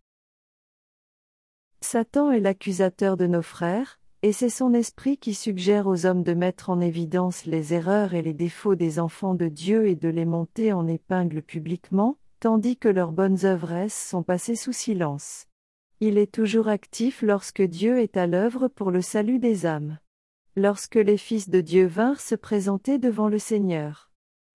Satan 1.80 2.30
est 2.30 2.40
l'accusateur 2.40 3.16
de 3.16 3.26
nos 3.26 3.40
frères, 3.40 3.98
et 4.20 4.32
c'est 4.32 4.50
son 4.50 4.74
esprit 4.74 5.16
qui 5.16 5.32
suggère 5.32 5.86
aux 5.86 6.04
hommes 6.04 6.22
de 6.22 6.34
mettre 6.34 6.68
en 6.68 6.82
évidence 6.82 7.46
les 7.46 7.72
erreurs 7.72 8.12
et 8.12 8.20
les 8.20 8.34
défauts 8.34 8.74
des 8.74 8.98
enfants 8.98 9.34
de 9.34 9.48
Dieu 9.48 9.86
et 9.86 9.94
de 9.94 10.10
les 10.10 10.26
monter 10.26 10.74
en 10.74 10.86
épingle 10.86 11.40
publiquement, 11.40 12.18
tandis 12.40 12.76
que 12.76 12.88
leurs 12.88 13.12
bonnes 13.12 13.46
œuvres 13.46 13.86
sont 13.88 14.22
passées 14.22 14.56
sous 14.56 14.74
silence. 14.74 15.46
Il 16.00 16.18
est 16.18 16.30
toujours 16.30 16.68
actif 16.68 17.22
lorsque 17.22 17.62
Dieu 17.62 18.00
est 18.00 18.18
à 18.18 18.26
l'œuvre 18.26 18.68
pour 18.68 18.90
le 18.90 19.00
salut 19.00 19.38
des 19.38 19.64
âmes. 19.64 19.96
Lorsque 20.56 20.94
les 20.94 21.16
fils 21.16 21.50
de 21.50 21.60
Dieu 21.60 21.84
vinrent 21.86 22.20
se 22.20 22.36
présenter 22.36 22.98
devant 22.98 23.28
le 23.28 23.40
Seigneur. 23.40 24.12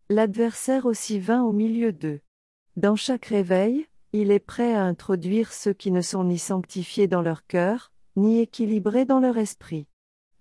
L'adversaire 0.07 0.85
aussi 0.85 1.19
vint 1.19 1.43
au 1.43 1.51
milieu 1.51 1.91
d'eux. 1.91 2.21
Dans 2.77 2.95
chaque 2.95 3.25
réveil, 3.25 3.85
il 4.13 4.31
est 4.31 4.39
prêt 4.39 4.73
à 4.73 4.83
introduire 4.83 5.51
ceux 5.51 5.73
qui 5.73 5.91
ne 5.91 5.99
sont 5.99 6.23
ni 6.23 6.39
sanctifiés 6.39 7.07
dans 7.07 7.21
leur 7.21 7.45
cœur, 7.47 7.91
ni 8.15 8.39
équilibrés 8.39 9.03
dans 9.03 9.19
leur 9.19 9.37
esprit. 9.37 9.87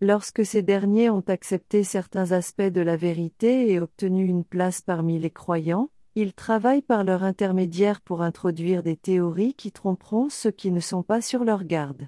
Lorsque 0.00 0.46
ces 0.46 0.62
derniers 0.62 1.10
ont 1.10 1.24
accepté 1.26 1.82
certains 1.82 2.30
aspects 2.30 2.62
de 2.62 2.80
la 2.80 2.96
vérité 2.96 3.72
et 3.72 3.80
obtenu 3.80 4.26
une 4.26 4.44
place 4.44 4.80
parmi 4.80 5.18
les 5.18 5.30
croyants, 5.30 5.90
ils 6.14 6.34
travaillent 6.34 6.82
par 6.82 7.02
leur 7.02 7.24
intermédiaire 7.24 8.00
pour 8.00 8.22
introduire 8.22 8.84
des 8.84 8.96
théories 8.96 9.54
qui 9.54 9.72
tromperont 9.72 10.28
ceux 10.28 10.52
qui 10.52 10.70
ne 10.70 10.78
sont 10.78 11.02
pas 11.02 11.20
sur 11.20 11.42
leur 11.42 11.64
garde. 11.64 12.06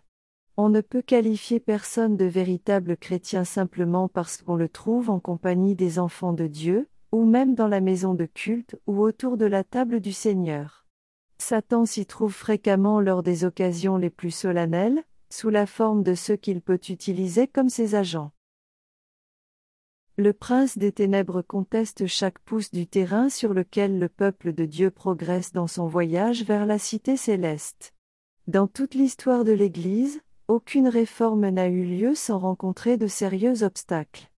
On 0.62 0.68
ne 0.68 0.82
peut 0.82 1.00
qualifier 1.00 1.58
personne 1.58 2.18
de 2.18 2.26
véritable 2.26 2.98
chrétien 2.98 3.44
simplement 3.44 4.08
parce 4.08 4.42
qu'on 4.42 4.56
le 4.56 4.68
trouve 4.68 5.08
en 5.08 5.18
compagnie 5.18 5.74
des 5.74 5.98
enfants 5.98 6.34
de 6.34 6.46
Dieu, 6.46 6.86
ou 7.12 7.24
même 7.24 7.54
dans 7.54 7.66
la 7.66 7.80
maison 7.80 8.12
de 8.12 8.26
culte 8.26 8.78
ou 8.86 9.00
autour 9.00 9.38
de 9.38 9.46
la 9.46 9.64
table 9.64 10.00
du 10.00 10.12
Seigneur. 10.12 10.84
Satan 11.38 11.86
s'y 11.86 12.04
trouve 12.04 12.34
fréquemment 12.34 13.00
lors 13.00 13.22
des 13.22 13.46
occasions 13.46 13.96
les 13.96 14.10
plus 14.10 14.32
solennelles, 14.32 15.02
sous 15.30 15.48
la 15.48 15.64
forme 15.64 16.02
de 16.02 16.14
ceux 16.14 16.36
qu'il 16.36 16.60
peut 16.60 16.80
utiliser 16.90 17.48
comme 17.48 17.70
ses 17.70 17.94
agents. 17.94 18.32
Le 20.18 20.34
prince 20.34 20.76
des 20.76 20.92
ténèbres 20.92 21.40
conteste 21.40 22.06
chaque 22.06 22.38
pouce 22.40 22.70
du 22.70 22.86
terrain 22.86 23.30
sur 23.30 23.54
lequel 23.54 23.98
le 23.98 24.10
peuple 24.10 24.52
de 24.52 24.66
Dieu 24.66 24.90
progresse 24.90 25.54
dans 25.54 25.68
son 25.68 25.86
voyage 25.86 26.44
vers 26.44 26.66
la 26.66 26.78
cité 26.78 27.16
céleste. 27.16 27.94
Dans 28.46 28.66
toute 28.66 28.94
l'histoire 28.94 29.44
de 29.44 29.52
l'Église, 29.52 30.20
aucune 30.50 30.88
réforme 30.88 31.48
n'a 31.48 31.68
eu 31.68 31.84
lieu 31.84 32.16
sans 32.16 32.38
rencontrer 32.38 32.96
de 32.96 33.06
sérieux 33.06 33.62
obstacles. 33.62 34.28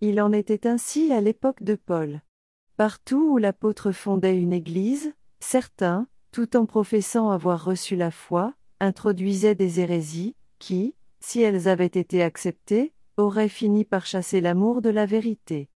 Il 0.00 0.20
en 0.20 0.30
était 0.30 0.68
ainsi 0.68 1.12
à 1.12 1.20
l'époque 1.20 1.64
de 1.64 1.74
Paul. 1.74 2.22
Partout 2.76 3.32
où 3.32 3.36
l'apôtre 3.38 3.90
fondait 3.90 4.38
une 4.38 4.52
Église, 4.52 5.12
certains, 5.40 6.06
tout 6.30 6.56
en 6.56 6.66
professant 6.66 7.30
avoir 7.30 7.64
reçu 7.64 7.96
la 7.96 8.12
foi, 8.12 8.54
introduisaient 8.78 9.56
des 9.56 9.80
hérésies, 9.80 10.36
qui, 10.60 10.94
si 11.18 11.42
elles 11.42 11.66
avaient 11.66 11.86
été 11.86 12.22
acceptées, 12.22 12.92
aurait 13.16 13.48
fini 13.48 13.84
par 13.84 14.06
chasser 14.06 14.40
l'amour 14.40 14.82
de 14.82 14.90
la 14.90 15.04
vérité. 15.04 15.68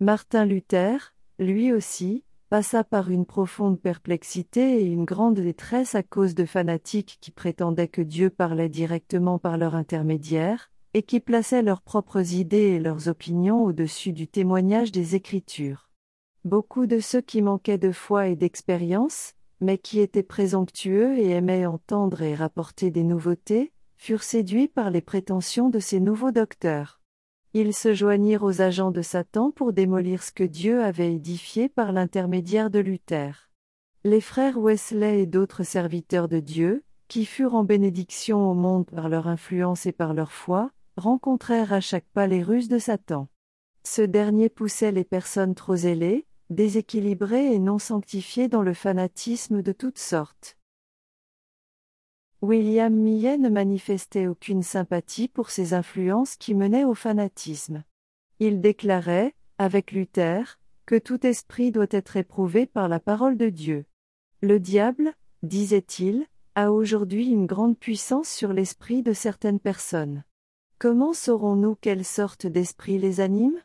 Martin 0.00 0.46
Luther, 0.46 1.14
lui 1.38 1.70
aussi, 1.70 2.24
passa 2.54 2.84
par 2.84 3.10
une 3.10 3.26
profonde 3.26 3.80
perplexité 3.80 4.80
et 4.80 4.84
une 4.84 5.04
grande 5.04 5.40
détresse 5.40 5.96
à 5.96 6.04
cause 6.04 6.36
de 6.36 6.44
fanatiques 6.44 7.18
qui 7.20 7.32
prétendaient 7.32 7.88
que 7.88 8.00
Dieu 8.00 8.30
parlait 8.30 8.68
directement 8.68 9.40
par 9.40 9.58
leur 9.58 9.74
intermédiaire, 9.74 10.70
et 10.92 11.02
qui 11.02 11.18
plaçaient 11.18 11.64
leurs 11.64 11.82
propres 11.82 12.34
idées 12.34 12.76
et 12.76 12.78
leurs 12.78 13.08
opinions 13.08 13.64
au-dessus 13.64 14.12
du 14.12 14.28
témoignage 14.28 14.92
des 14.92 15.16
Écritures. 15.16 15.90
Beaucoup 16.44 16.86
de 16.86 17.00
ceux 17.00 17.22
qui 17.22 17.42
manquaient 17.42 17.76
de 17.76 17.90
foi 17.90 18.28
et 18.28 18.36
d'expérience, 18.36 19.32
mais 19.60 19.76
qui 19.76 19.98
étaient 19.98 20.22
présomptueux 20.22 21.18
et 21.18 21.30
aimaient 21.30 21.66
entendre 21.66 22.22
et 22.22 22.36
rapporter 22.36 22.92
des 22.92 23.02
nouveautés, 23.02 23.72
furent 23.96 24.22
séduits 24.22 24.68
par 24.68 24.90
les 24.90 25.00
prétentions 25.00 25.70
de 25.70 25.80
ces 25.80 25.98
nouveaux 25.98 26.30
docteurs. 26.30 27.00
Ils 27.56 27.72
se 27.72 27.94
joignirent 27.94 28.42
aux 28.42 28.62
agents 28.62 28.90
de 28.90 29.00
Satan 29.00 29.52
pour 29.52 29.72
démolir 29.72 30.24
ce 30.24 30.32
que 30.32 30.42
Dieu 30.42 30.82
avait 30.82 31.14
édifié 31.14 31.68
par 31.68 31.92
l'intermédiaire 31.92 32.68
de 32.68 32.80
Luther. 32.80 33.48
Les 34.02 34.20
frères 34.20 34.58
Wesley 34.58 35.22
et 35.22 35.26
d'autres 35.26 35.62
serviteurs 35.62 36.26
de 36.26 36.40
Dieu, 36.40 36.82
qui 37.06 37.24
furent 37.24 37.54
en 37.54 37.62
bénédiction 37.62 38.50
au 38.50 38.54
monde 38.54 38.86
par 38.86 39.08
leur 39.08 39.28
influence 39.28 39.86
et 39.86 39.92
par 39.92 40.14
leur 40.14 40.32
foi, 40.32 40.72
rencontrèrent 40.96 41.72
à 41.72 41.80
chaque 41.80 42.08
pas 42.12 42.26
les 42.26 42.42
ruses 42.42 42.68
de 42.68 42.80
Satan. 42.80 43.28
Ce 43.84 44.02
dernier 44.02 44.48
poussait 44.48 44.90
les 44.90 45.04
personnes 45.04 45.54
trop 45.54 45.76
zélées, 45.76 46.26
déséquilibrées 46.50 47.54
et 47.54 47.60
non 47.60 47.78
sanctifiées 47.78 48.48
dans 48.48 48.62
le 48.62 48.74
fanatisme 48.74 49.62
de 49.62 49.70
toutes 49.70 50.00
sortes. 50.00 50.56
William 52.44 52.92
Millet 52.94 53.38
ne 53.38 53.48
manifestait 53.48 54.26
aucune 54.26 54.62
sympathie 54.62 55.28
pour 55.28 55.48
ces 55.48 55.72
influences 55.72 56.36
qui 56.36 56.54
menaient 56.54 56.84
au 56.84 56.92
fanatisme. 56.92 57.84
Il 58.38 58.60
déclarait, 58.60 59.34
avec 59.56 59.92
Luther, 59.92 60.60
que 60.84 60.96
tout 60.96 61.26
esprit 61.26 61.72
doit 61.72 61.86
être 61.90 62.18
éprouvé 62.18 62.66
par 62.66 62.88
la 62.88 63.00
parole 63.00 63.38
de 63.38 63.48
Dieu. 63.48 63.86
Le 64.42 64.60
diable, 64.60 65.14
disait-il, 65.42 66.26
a 66.54 66.70
aujourd'hui 66.70 67.28
une 67.28 67.46
grande 67.46 67.78
puissance 67.78 68.28
sur 68.28 68.52
l'esprit 68.52 69.02
de 69.02 69.14
certaines 69.14 69.58
personnes. 69.58 70.22
Comment 70.78 71.14
saurons-nous 71.14 71.76
quelle 71.76 72.04
sorte 72.04 72.46
d'esprit 72.46 72.98
les 72.98 73.20
anime? 73.20 73.58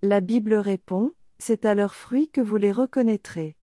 La 0.00 0.22
Bible 0.22 0.54
répond, 0.54 1.12
c'est 1.38 1.66
à 1.66 1.74
leurs 1.74 1.94
fruits 1.94 2.30
que 2.30 2.40
vous 2.40 2.56
les 2.56 2.72
reconnaîtrez. 2.72 3.54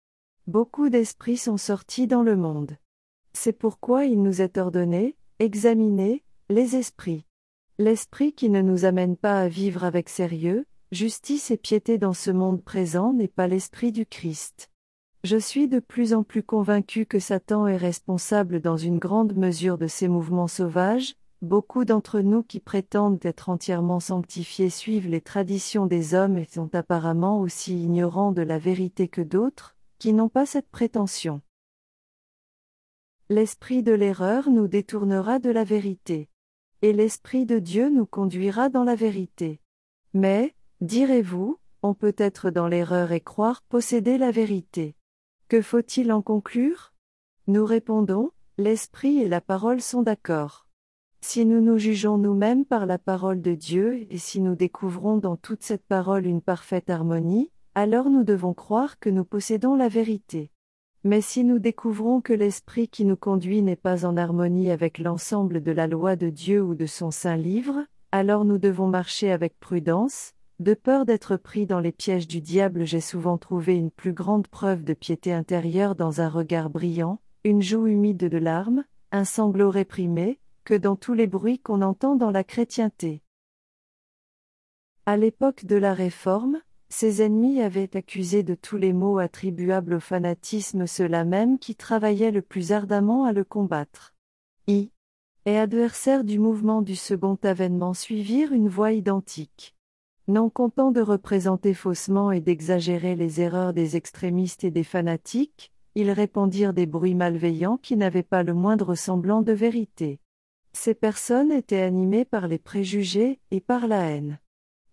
Beaucoup 0.46 0.90
d'esprits 0.90 1.38
sont 1.38 1.58
sortis 1.58 2.06
dans 2.06 2.22
le 2.22 2.36
monde. 2.36 2.78
C'est 3.34 3.54
pourquoi 3.54 4.06
il 4.06 4.22
nous 4.22 4.42
est 4.42 4.58
ordonné, 4.58 5.16
examiner, 5.40 6.24
les 6.50 6.76
esprits. 6.76 7.26
L'esprit 7.78 8.34
qui 8.34 8.50
ne 8.50 8.62
nous 8.62 8.86
amène 8.86 9.16
pas 9.16 9.40
à 9.40 9.48
vivre 9.48 9.84
avec 9.84 10.10
sérieux, 10.10 10.66
justice 10.92 11.50
et 11.52 11.58
piété 11.58 11.98
dans 11.98 12.14
ce 12.14 12.30
monde 12.30 12.62
présent 12.62 13.14
n'est 13.14 13.28
pas 13.28 13.48
l'esprit 13.48 13.92
du 13.92 14.06
Christ. 14.06 14.70
Je 15.24 15.38
suis 15.38 15.68
de 15.68 15.80
plus 15.80 16.14
en 16.14 16.24
plus 16.24 16.44
convaincu 16.44 17.06
que 17.06 17.20
Satan 17.20 17.68
est 17.68 17.78
responsable 17.78 18.60
dans 18.60 18.78
une 18.78 18.98
grande 18.98 19.36
mesure 19.36 19.78
de 19.78 19.88
ces 19.88 20.08
mouvements 20.08 20.48
sauvages, 20.48 21.16
beaucoup 21.42 21.86
d'entre 21.86 22.20
nous 22.20 22.44
qui 22.44 22.60
prétendent 22.60 23.24
être 23.26 23.50
entièrement 23.50 24.00
sanctifiés 24.00 24.70
suivent 24.70 25.08
les 25.08 25.22
traditions 25.22 25.86
des 25.86 26.14
hommes 26.14 26.38
et 26.38 26.46
sont 26.46 26.74
apparemment 26.76 27.40
aussi 27.40 27.82
ignorants 27.82 28.32
de 28.32 28.42
la 28.42 28.58
vérité 28.58 29.08
que 29.08 29.22
d'autres, 29.22 29.76
qui 30.00 30.14
n'ont 30.14 30.30
pas 30.30 30.46
cette 30.46 30.70
prétention 30.70 31.42
l'esprit 33.32 33.82
de 33.82 33.94
l'erreur 33.94 34.50
nous 34.50 34.68
détournera 34.68 35.40
de 35.40 35.50
la 35.50 35.64
vérité. 35.64 36.28
Et 36.82 36.92
l'esprit 36.92 37.46
de 37.46 37.60
Dieu 37.60 37.90
nous 37.90 38.06
conduira 38.06 38.68
dans 38.68 38.84
la 38.84 38.96
vérité. 38.96 39.62
Mais, 40.14 40.54
direz-vous, 40.82 41.58
on 41.82 41.94
peut 41.94 42.14
être 42.18 42.50
dans 42.50 42.68
l'erreur 42.68 43.14
et 43.14 43.22
croire 43.22 43.62
posséder 43.62 44.18
la 44.18 44.32
vérité. 44.32 44.98
Que 45.48 45.62
faut-il 45.62 46.12
en 46.12 46.22
conclure? 46.22 46.94
Nous 47.48 47.66
répondons, 47.66 48.32
l'esprit 48.58 49.20
et 49.20 49.30
la 49.30 49.40
parole 49.40 49.80
sont 49.80 50.02
d'accord. 50.02 50.68
Si 51.22 51.46
nous 51.46 51.62
nous 51.62 51.78
jugeons 51.78 52.18
nous-mêmes 52.18 52.66
par 52.66 52.86
la 52.86 52.98
parole 52.98 53.42
de 53.42 53.56
Dieu 53.56 54.06
et 54.10 54.18
si 54.18 54.42
nous 54.42 54.56
découvrons 54.56 55.16
dans 55.16 55.38
toute 55.38 55.64
cette 55.64 55.86
parole 55.86 56.26
une 56.26 56.42
parfaite 56.42 56.90
harmonie, 56.90 57.50
alors 57.76 58.10
nous 58.10 58.26
devons 58.26 58.54
croire 58.54 59.00
que 59.00 59.10
nous 59.10 59.24
possédons 59.24 59.76
la 59.76 59.88
vérité. 59.88 60.52
Mais 61.04 61.22
si 61.22 61.44
nous 61.44 61.58
découvrons 61.58 62.22
que 62.22 62.34
l'esprit 62.34 62.88
qui 62.88 63.06
nous 63.06 63.16
conduit 63.16 63.64
n'est 63.64 63.76
pas 63.76 64.06
en 64.06 64.18
harmonie 64.18 64.70
avec 64.70 65.00
l'ensemble 65.00 65.64
de 65.64 65.72
la 65.72 65.88
loi 65.88 66.16
de 66.16 66.30
Dieu 66.30 66.62
ou 66.62 66.76
de 66.76 66.86
son 66.86 67.10
saint 67.10 67.38
livre, 67.38 67.86
alors 68.12 68.46
nous 68.46 68.60
devons 68.60 68.88
marcher 68.88 69.32
avec 69.32 69.60
prudence, 69.60 70.34
de 70.60 70.76
peur 70.76 71.06
d'être 71.06 71.38
pris 71.38 71.66
dans 71.66 71.80
les 71.80 71.92
pièges 71.92 72.28
du 72.28 72.40
diable. 72.40 72.86
J'ai 72.86 73.02
souvent 73.02 73.40
trouvé 73.40 73.76
une 73.76 73.90
plus 73.90 74.14
grande 74.14 74.48
preuve 74.48 74.84
de 74.84 74.94
piété 74.94 75.34
intérieure 75.34 75.96
dans 75.96 76.22
un 76.22 76.30
regard 76.30 76.70
brillant, 76.70 77.20
une 77.44 77.64
joue 77.64 77.88
humide 77.88 78.18
de 78.18 78.38
larmes, 78.38 78.84
un 79.12 79.26
sanglot 79.26 79.72
réprimé, 79.72 80.40
que 80.66 80.76
dans 80.76 80.96
tous 80.96 81.16
les 81.16 81.26
bruits 81.26 81.58
qu'on 81.58 81.82
entend 81.82 82.16
dans 82.16 82.30
la 82.30 82.44
chrétienté. 82.44 83.24
À 85.08 85.18
l'époque 85.18 85.66
de 85.66 85.78
la 85.78 85.96
Réforme, 85.96 86.60
ses 86.92 87.22
ennemis 87.22 87.62
avaient 87.62 87.96
accusé 87.96 88.44
de 88.44 88.54
tous 88.54 88.76
les 88.76 88.92
maux 88.92 89.18
attribuables 89.18 89.94
au 89.94 90.00
fanatisme 90.02 90.86
ceux-là 90.86 91.24
même 91.24 91.58
qui 91.58 91.74
travaillaient 91.74 92.32
le 92.32 92.42
plus 92.42 92.74
ardemment 92.74 93.24
à 93.24 93.32
le 93.32 93.46
combattre. 93.46 94.14
I. 94.68 94.92
Et 95.46 95.58
adversaires 95.58 96.26
du 96.26 96.38
mouvement 96.38 96.82
du 96.82 96.98
second 96.98 97.40
avènement 97.44 97.94
suivirent 97.94 98.52
une 98.52 98.68
voie 98.68 98.92
identique. 98.92 99.74
Non 100.28 100.50
content 100.50 100.92
de 100.92 101.00
représenter 101.00 101.74
faussement 101.74 102.30
et 102.30 102.42
d'exagérer 102.42 103.16
les 103.16 103.40
erreurs 103.40 103.72
des 103.72 103.96
extrémistes 103.96 104.66
et 104.66 104.72
des 104.72 104.84
fanatiques, 104.84 105.72
ils 105.96 106.12
répandirent 106.12 106.74
des 106.74 106.88
bruits 106.88 107.16
malveillants 107.16 107.78
qui 107.78 107.96
n'avaient 107.96 108.22
pas 108.22 108.44
le 108.44 108.54
moindre 108.54 108.96
semblant 108.96 109.42
de 109.42 109.54
vérité. 109.54 110.20
Ces 110.74 110.94
personnes 110.94 111.54
étaient 111.54 111.82
animées 111.82 112.26
par 112.26 112.50
les 112.50 112.60
préjugés 112.60 113.40
et 113.50 113.62
par 113.62 113.88
la 113.88 114.10
haine. 114.10 114.40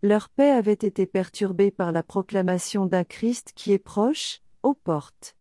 Leur 0.02 0.28
paix 0.28 0.50
avait 0.50 0.72
été 0.72 1.06
perturbée 1.06 1.72
par 1.72 1.90
la 1.90 2.04
proclamation 2.04 2.86
d'un 2.86 3.02
Christ 3.02 3.52
qui 3.56 3.72
est 3.72 3.80
proche, 3.80 4.42
aux 4.62 4.74
portes. 4.74 5.36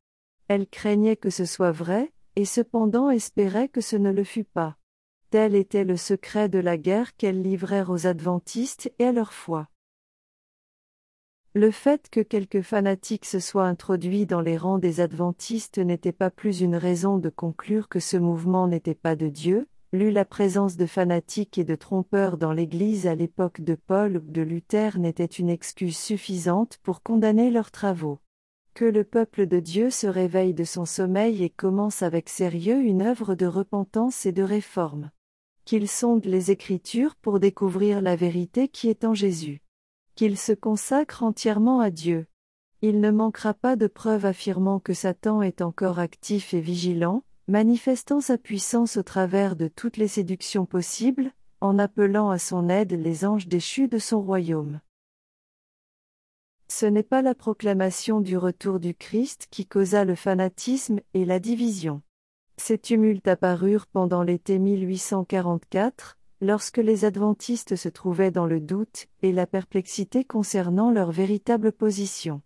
Elles 0.48 0.68
craignaient 0.68 1.16
que 1.16 1.30
ce 1.30 1.46
soit 1.46 1.72
vrai, 1.72 2.12
et 2.36 2.46
cependant 2.46 3.12
espéraient 3.12 3.70
que 3.70 3.82
ce 3.82 3.96
ne 3.96 4.12
le 4.12 4.24
fût 4.24 4.44
pas. 4.44 4.76
Tel 5.30 5.54
était 5.54 5.84
le 5.84 5.96
secret 5.96 6.50
de 6.50 6.58
la 6.58 6.78
guerre 6.78 7.16
qu'elles 7.18 7.42
livrèrent 7.42 7.92
aux 7.92 8.08
adventistes 8.08 8.92
et 8.98 9.06
à 9.06 9.12
leur 9.12 9.32
foi. 9.32 9.68
Le 11.54 11.70
fait 11.70 12.10
que 12.10 12.22
quelques 12.22 12.62
fanatiques 12.62 13.26
se 13.26 13.40
soient 13.40 13.68
introduits 13.68 14.26
dans 14.26 14.42
les 14.42 14.58
rangs 14.58 14.80
des 14.80 15.02
adventistes 15.02 15.78
n'était 15.78 16.12
pas 16.12 16.32
plus 16.32 16.62
une 16.62 16.76
raison 16.76 17.18
de 17.18 17.30
conclure 17.30 17.90
que 17.90 18.00
ce 18.00 18.18
mouvement 18.18 18.68
n'était 18.68 18.96
pas 18.96 19.16
de 19.16 19.28
Dieu, 19.28 19.68
Lu 19.94 20.12
la 20.12 20.26
présence 20.26 20.76
de 20.76 20.86
fanatiques 20.86 21.58
et 21.58 21.64
de 21.64 21.76
trompeurs 21.76 22.38
dans 22.38 22.52
l'Église 22.52 23.08
à 23.08 23.16
l'époque 23.16 23.62
de 23.62 23.76
Paul 23.76 24.18
ou 24.18 24.32
de 24.32 24.42
Luther 24.42 25.00
n'était 25.00 25.24
une 25.24 25.50
excuse 25.50 25.98
suffisante 25.98 26.78
pour 26.84 27.02
condamner 27.02 27.50
leurs 27.50 27.72
travaux. 27.72 28.20
Que 28.74 28.84
le 28.84 29.06
peuple 29.06 29.48
de 29.48 29.62
Dieu 29.62 29.90
se 29.90 30.06
réveille 30.06 30.54
de 30.54 30.66
son 30.66 30.86
sommeil 30.86 31.42
et 31.42 31.50
commence 31.50 32.02
avec 32.02 32.28
sérieux 32.28 32.82
une 32.82 33.02
œuvre 33.02 33.34
de 33.34 33.46
repentance 33.46 34.26
et 34.26 34.34
de 34.34 34.44
réforme. 34.44 35.10
Qu'il 35.64 35.88
sonde 35.88 36.26
les 36.26 36.52
Écritures 36.52 37.16
pour 37.16 37.40
découvrir 37.40 38.02
la 38.02 38.18
vérité 38.18 38.68
qui 38.68 38.90
est 38.90 39.06
en 39.06 39.14
Jésus. 39.14 39.62
Qu'il 40.16 40.38
se 40.38 40.52
consacre 40.52 41.24
entièrement 41.24 41.80
à 41.80 41.92
Dieu. 41.92 42.28
Il 42.82 43.00
ne 43.00 43.10
manquera 43.10 43.54
pas 43.54 43.78
de 43.78 43.88
preuves 43.88 44.26
affirmant 44.26 44.82
que 44.82 44.94
Satan 44.94 45.42
est 45.42 45.62
encore 45.62 46.00
actif 46.00 46.54
et 46.54 46.60
vigilant, 46.60 47.24
manifestant 47.48 48.20
sa 48.20 48.38
puissance 48.38 48.98
au 48.98 49.04
travers 49.04 49.56
de 49.56 49.68
toutes 49.68 49.98
les 49.98 50.10
séductions 50.10 50.66
possibles, 50.66 51.32
en 51.62 51.80
appelant 51.80 52.30
à 52.30 52.40
son 52.40 52.70
aide 52.70 52.92
les 52.92 53.26
anges 53.26 53.48
déchus 53.48 53.88
de 53.88 54.00
son 54.00 54.22
royaume. 54.22 54.82
Ce 56.68 56.86
n'est 56.86 57.04
pas 57.04 57.22
la 57.22 57.34
proclamation 57.34 58.20
du 58.20 58.38
retour 58.38 58.80
du 58.80 58.94
Christ 58.94 59.48
qui 59.50 59.66
causa 59.66 60.04
le 60.04 60.16
fanatisme 60.16 61.00
et 61.14 61.24
la 61.24 61.40
division. 61.40 62.02
Ces 62.58 62.78
tumultes 62.78 63.28
apparurent 63.28 63.88
pendant 63.88 64.24
l'été 64.24 64.60
1844, 64.60 66.18
lorsque 66.42 66.78
les 66.78 67.06
adventistes 67.06 67.78
se 67.78 67.88
trouvaient 67.88 68.32
dans 68.32 68.46
le 68.46 68.60
doute 68.60 69.08
et 69.22 69.32
la 69.32 69.48
perplexité 69.48 70.26
concernant 70.26 70.92
leur 70.92 71.12
véritable 71.12 71.72
position. 71.72 72.42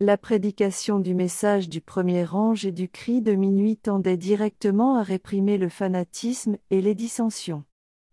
La 0.00 0.16
prédication 0.16 1.00
du 1.00 1.12
message 1.12 1.68
du 1.68 1.80
premier 1.80 2.24
ange 2.32 2.64
et 2.64 2.70
du 2.70 2.88
cri 2.88 3.20
de 3.20 3.32
minuit 3.32 3.76
tendait 3.76 4.16
directement 4.16 4.94
à 4.94 5.02
réprimer 5.02 5.58
le 5.58 5.68
fanatisme 5.68 6.56
et 6.70 6.80
les 6.80 6.94
dissensions. 6.94 7.64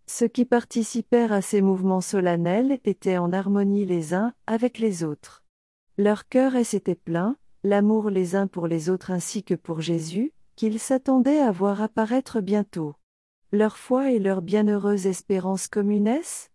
Ceux 0.07 0.27
qui 0.27 0.45
participèrent 0.45 1.31
à 1.31 1.43
ces 1.43 1.61
mouvements 1.61 2.01
solennels 2.01 2.79
étaient 2.85 3.19
en 3.19 3.31
harmonie 3.31 3.85
les 3.85 4.15
uns 4.15 4.33
avec 4.47 4.79
les 4.79 5.03
autres. 5.03 5.43
Leur 5.99 6.27
cœur 6.27 6.53
s'était 6.65 6.95
plein, 6.95 7.37
l'amour 7.63 8.09
les 8.09 8.35
uns 8.35 8.47
pour 8.47 8.65
les 8.65 8.89
autres 8.89 9.11
ainsi 9.11 9.43
que 9.43 9.53
pour 9.53 9.81
Jésus, 9.81 10.33
qu'ils 10.55 10.79
s'attendaient 10.79 11.39
à 11.39 11.51
voir 11.51 11.83
apparaître 11.83 12.41
bientôt. 12.41 12.95
Leur 13.51 13.77
foi 13.77 14.09
et 14.09 14.17
leur 14.17 14.41
bienheureuse 14.41 15.05
espérance 15.05 15.67
communesses 15.67 16.49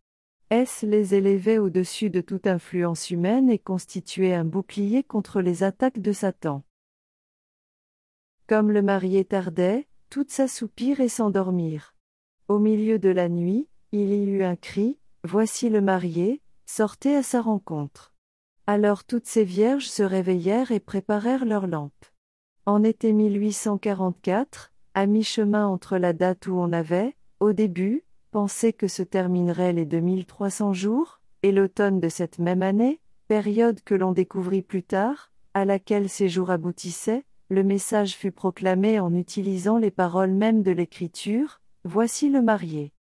est-ce 0.51 0.85
les 0.85 1.15
élever 1.15 1.59
au-dessus 1.59 2.11
de 2.11 2.21
toute 2.21 2.47
influence 2.47 3.11
humaine 3.11 3.49
et 3.49 3.59
constituer 3.59 4.35
un 4.35 4.45
bouclier 4.45 5.03
contre 5.03 5.41
les 5.41 5.63
attaques 5.63 6.01
de 6.01 6.13
Satan. 6.13 6.65
Comme 8.47 8.73
le 8.73 8.83
marié 8.83 9.25
tardait, 9.25 9.87
toutes 10.11 10.31
s'assoupirent 10.31 11.01
et 11.01 11.09
s'endormirent. 11.09 11.95
Au 12.49 12.59
milieu 12.59 12.99
de 12.99 13.11
la 13.11 13.29
nuit, 13.29 13.69
il 13.93 14.13
y 14.13 14.27
eut 14.27 14.43
un 14.43 14.57
cri, 14.57 14.99
Voici 15.23 15.69
le 15.69 15.83
marié, 15.83 16.41
sortez 16.65 17.15
à 17.15 17.23
sa 17.23 17.43
rencontre. 17.43 18.15
Alors 18.67 19.05
toutes 19.05 19.27
ces 19.27 19.45
vierges 19.45 19.87
se 19.87 20.03
réveillèrent 20.03 20.73
et 20.73 20.81
préparèrent 20.81 21.45
leurs 21.45 21.67
lampes. 21.67 22.07
En 22.65 22.83
été 22.83 23.13
1844, 23.13 24.73
à 24.95 25.07
mi-chemin 25.07 25.67
entre 25.67 25.99
la 25.99 26.15
date 26.15 26.47
où 26.47 26.55
on 26.55 26.73
avait, 26.73 27.17
au 27.39 27.53
début, 27.53 28.03
pensé 28.31 28.73
que 28.73 28.89
se 28.89 29.03
termineraient 29.03 29.73
les 29.73 29.87
2300 29.87 30.73
jours, 30.73 31.21
et 31.43 31.53
l'automne 31.53 32.01
de 32.01 32.09
cette 32.09 32.39
même 32.39 32.63
année, 32.63 33.01
période 33.29 33.81
que 33.83 33.95
l'on 33.95 34.13
découvrit 34.13 34.63
plus 34.63 34.83
tard, 34.83 35.33
à 35.55 35.65
laquelle 35.65 36.09
ces 36.09 36.29
jours 36.29 36.51
aboutissaient, 36.51 37.25
le 37.49 37.65
message 37.65 38.17
fut 38.17 38.31
proclamé 38.31 39.01
en 39.01 39.13
utilisant 39.15 39.79
les 39.79 39.91
paroles 39.91 40.33
mêmes 40.33 40.63
de 40.63 40.71
l'Écriture, 40.71 41.61
Voici 41.85 42.29
le 42.29 42.43
marié. 42.43 42.93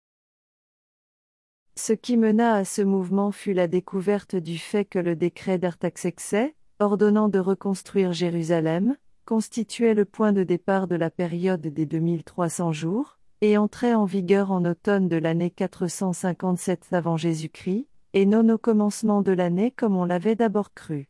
Ce 1.76 1.92
qui 1.92 2.16
mena 2.16 2.54
à 2.54 2.64
ce 2.64 2.82
mouvement 2.82 3.32
fut 3.32 3.54
la 3.54 3.68
découverte 3.68 4.38
du 4.38 4.58
fait 4.58 4.86
que 4.86 5.00
le 5.00 5.18
décret 5.18 5.58
d'Artaxerxès, 5.58 6.56
ordonnant 6.80 7.28
de 7.28 7.40
reconstruire 7.40 8.14
Jérusalem, 8.14 8.96
constituait 9.26 9.94
le 9.94 10.06
point 10.06 10.32
de 10.32 10.44
départ 10.44 10.88
de 10.88 10.96
la 10.96 11.10
période 11.10 11.62
des 11.62 11.86
2300 11.86 12.72
jours, 12.72 13.19
et 13.42 13.58
entrait 13.58 13.94
en 13.94 14.06
vigueur 14.06 14.52
en 14.52 14.66
automne 14.66 15.08
de 15.08 15.16
l'année 15.16 15.50
457 15.50 16.88
avant 16.92 17.18
Jésus-Christ, 17.18 17.88
et 18.14 18.26
non 18.26 18.48
au 18.50 18.58
commencement 18.58 19.22
de 19.22 19.32
l'année 19.32 19.72
comme 19.72 19.96
on 19.96 20.06
l'avait 20.06 20.36
d'abord 20.36 20.74
cru. 20.74 21.10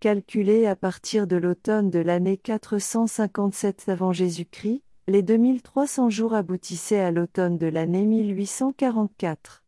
Calculé 0.00 0.66
à 0.66 0.76
partir 0.76 1.26
de 1.26 1.36
l'automne 1.36 1.90
de 1.90 1.98
l'année 1.98 2.36
457 2.36 3.88
avant 3.88 4.12
Jésus-Christ, 4.12 4.82
les 5.08 5.22
2300 5.22 6.10
jours 6.10 6.34
aboutissaient 6.34 7.00
à 7.00 7.10
l'automne 7.10 7.58
de 7.58 7.66
l'année 7.66 8.04
1844. 8.04 9.64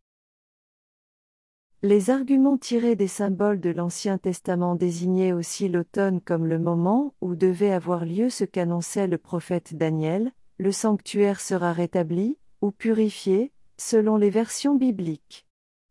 Les 1.81 2.09
arguments 2.09 2.57
tirés 2.57 2.97
des 2.97 3.07
symboles 3.07 3.61
de 3.61 3.69
l'Ancien 3.69 4.17
Testament 4.17 4.75
désignaient 4.75 5.31
aussi 5.31 5.69
l'automne 5.69 6.19
comme 6.19 6.45
le 6.45 6.59
moment 6.59 7.13
où 7.21 7.35
devait 7.35 7.71
avoir 7.71 8.03
lieu 8.03 8.29
ce 8.29 8.43
qu'annonçait 8.43 9.07
le 9.07 9.17
prophète 9.17 9.75
Daniel, 9.75 10.33
le 10.59 10.73
sanctuaire 10.73 11.39
sera 11.39 11.71
rétabli, 11.71 12.37
ou 12.61 12.71
purifié, 12.71 13.53
selon 13.77 14.17
les 14.17 14.29
versions 14.29 14.75
bibliques. 14.75 15.47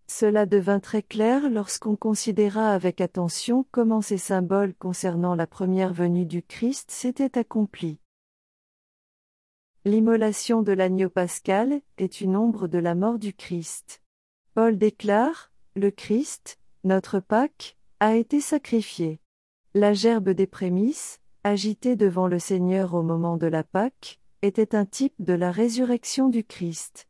Cela 0.06 0.44
devint 0.44 0.78
très 0.78 1.02
clair 1.02 1.48
lorsqu'on 1.48 1.96
considéra 1.96 2.72
avec 2.72 3.00
attention 3.00 3.66
comment 3.70 4.02
ces 4.02 4.18
symboles 4.18 4.74
concernant 4.74 5.34
la 5.34 5.46
première 5.46 5.94
venue 5.94 6.26
du 6.26 6.42
Christ 6.42 6.90
s'étaient 6.90 7.38
accomplis. 7.38 7.98
L'immolation 9.86 10.60
de 10.60 10.72
l'agneau 10.72 11.08
pascal 11.08 11.80
est 11.96 12.20
une 12.20 12.36
ombre 12.36 12.68
de 12.68 12.78
la 12.78 12.94
mort 12.94 13.18
du 13.18 13.32
Christ. 13.32 14.02
Paul 14.52 14.76
déclare, 14.76 15.50
Le 15.76 15.90
Christ, 15.90 16.58
notre 16.84 17.20
Pâque, 17.20 17.78
a 18.00 18.16
été 18.16 18.42
sacrifié. 18.42 19.18
La 19.72 19.94
gerbe 19.94 20.30
des 20.30 20.46
prémices, 20.46 21.20
agitée 21.42 21.96
devant 21.96 22.26
le 22.26 22.38
Seigneur 22.38 22.92
au 22.92 23.02
moment 23.02 23.38
de 23.38 23.46
la 23.46 23.62
Pâque, 23.62 24.18
était 24.42 24.74
un 24.74 24.84
type 24.84 25.14
de 25.18 25.32
la 25.32 25.50
résurrection 25.50 26.28
du 26.28 26.44
Christ. 26.44 27.08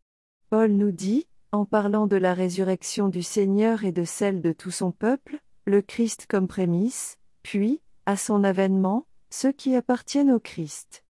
Paul 0.50 0.72
nous 0.72 0.92
dit, 0.92 1.26
en 1.52 1.64
parlant 1.64 2.06
de 2.06 2.16
la 2.16 2.34
résurrection 2.34 3.08
du 3.08 3.22
Seigneur 3.22 3.84
et 3.84 3.92
de 3.92 4.04
celle 4.04 4.40
de 4.40 4.52
tout 4.52 4.70
son 4.70 4.92
peuple, 4.92 5.38
le 5.66 5.82
Christ 5.82 6.26
comme 6.28 6.48
prémisse, 6.48 7.18
puis, 7.42 7.80
à 8.06 8.16
son 8.16 8.44
avènement, 8.44 9.06
ceux 9.30 9.52
qui 9.52 9.74
appartiennent 9.74 10.32
au 10.32 10.40
Christ. 10.40 11.04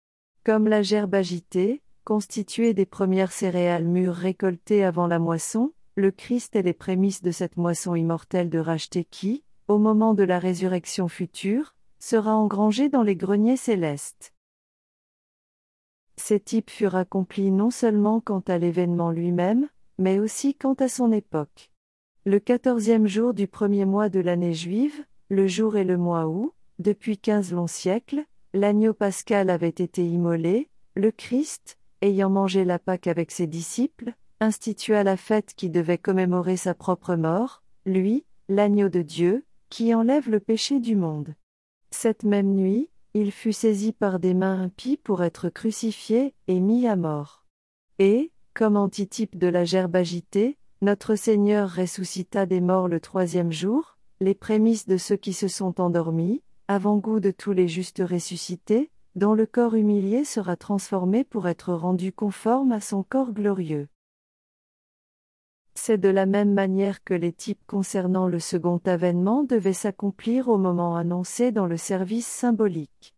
Comme 0.44 0.68
la 0.68 0.82
gerbe 0.82 1.14
agitée, 1.14 1.82
constituée 2.04 2.72
des 2.72 2.86
premières 2.86 3.32
céréales 3.32 3.84
mûres 3.84 4.14
récoltées 4.14 4.84
avant 4.84 5.06
la 5.06 5.18
moisson, 5.18 5.72
le 5.96 6.10
Christ 6.10 6.56
est 6.56 6.62
les 6.62 6.72
prémices 6.72 7.22
de 7.22 7.30
cette 7.30 7.56
moisson 7.56 7.94
immortelle 7.94 8.48
de 8.48 8.58
racheter 8.58 9.04
qui, 9.04 9.44
au 9.68 9.78
moment 9.78 10.14
de 10.14 10.22
la 10.22 10.38
résurrection 10.38 11.08
future, 11.08 11.74
sera 11.98 12.34
engrangée 12.34 12.88
dans 12.88 13.02
les 13.02 13.16
greniers 13.16 13.56
célestes. 13.56 14.32
Ces 16.16 16.40
types 16.40 16.70
furent 16.70 16.96
accomplis 16.96 17.50
non 17.50 17.70
seulement 17.70 18.20
quant 18.20 18.42
à 18.48 18.58
l'événement 18.58 19.10
lui-même, 19.10 19.68
mais 19.98 20.18
aussi 20.18 20.54
quant 20.54 20.74
à 20.74 20.88
son 20.88 21.12
époque. 21.12 21.70
Le 22.24 22.40
quatorzième 22.40 23.06
jour 23.06 23.34
du 23.34 23.46
premier 23.46 23.84
mois 23.84 24.08
de 24.08 24.20
l'année 24.20 24.54
juive, 24.54 25.04
le 25.28 25.46
jour 25.46 25.76
et 25.76 25.84
le 25.84 25.96
mois 25.96 26.26
où, 26.26 26.52
depuis 26.78 27.18
quinze 27.18 27.52
longs 27.52 27.66
siècles, 27.66 28.24
l'agneau 28.52 28.94
pascal 28.94 29.50
avait 29.50 29.68
été 29.68 30.06
immolé, 30.06 30.68
le 30.94 31.10
Christ, 31.10 31.78
ayant 32.02 32.30
mangé 32.30 32.64
la 32.64 32.78
Pâque 32.78 33.06
avec 33.06 33.30
ses 33.30 33.46
disciples, 33.46 34.12
institua 34.40 35.02
la 35.02 35.16
fête 35.16 35.54
qui 35.54 35.70
devait 35.70 35.98
commémorer 35.98 36.56
sa 36.56 36.74
propre 36.74 37.14
mort, 37.14 37.62
lui, 37.84 38.24
l'agneau 38.48 38.88
de 38.88 39.02
Dieu, 39.02 39.44
qui 39.70 39.94
enlève 39.94 40.30
le 40.30 40.40
péché 40.40 40.80
du 40.80 40.96
monde. 40.96 41.34
Cette 41.90 42.24
même 42.24 42.54
nuit, 42.54 42.88
il 43.18 43.32
fut 43.32 43.54
saisi 43.54 43.92
par 43.92 44.18
des 44.18 44.34
mains 44.34 44.60
impies 44.64 44.98
pour 44.98 45.22
être 45.22 45.48
crucifié 45.48 46.34
et 46.48 46.60
mis 46.60 46.86
à 46.86 46.96
mort. 46.96 47.46
Et, 47.98 48.30
comme 48.52 48.76
antitype 48.76 49.38
de 49.38 49.46
la 49.46 49.64
gerbe 49.64 49.96
agitée, 49.96 50.58
notre 50.82 51.14
Seigneur 51.14 51.70
ressuscita 51.70 52.44
des 52.44 52.60
morts 52.60 52.88
le 52.88 53.00
troisième 53.00 53.50
jour, 53.50 53.96
les 54.20 54.34
prémices 54.34 54.86
de 54.86 54.98
ceux 54.98 55.16
qui 55.16 55.32
se 55.32 55.48
sont 55.48 55.80
endormis, 55.80 56.42
avant-goût 56.68 57.18
de 57.18 57.30
tous 57.30 57.52
les 57.52 57.68
justes 57.68 58.02
ressuscités, 58.06 58.90
dont 59.14 59.32
le 59.32 59.46
corps 59.46 59.76
humilié 59.76 60.26
sera 60.26 60.54
transformé 60.54 61.24
pour 61.24 61.48
être 61.48 61.72
rendu 61.72 62.12
conforme 62.12 62.70
à 62.70 62.82
son 62.82 63.02
corps 63.02 63.32
glorieux. 63.32 63.88
C'est 65.78 65.98
de 65.98 66.08
la 66.08 66.24
même 66.24 66.54
manière 66.54 67.04
que 67.04 67.12
les 67.12 67.32
types 67.32 67.60
concernant 67.66 68.28
le 68.28 68.40
second 68.40 68.80
avènement 68.86 69.42
devaient 69.42 69.74
s'accomplir 69.74 70.48
au 70.48 70.56
moment 70.56 70.96
annoncé 70.96 71.52
dans 71.52 71.66
le 71.66 71.76
service 71.76 72.26
symbolique. 72.26 73.14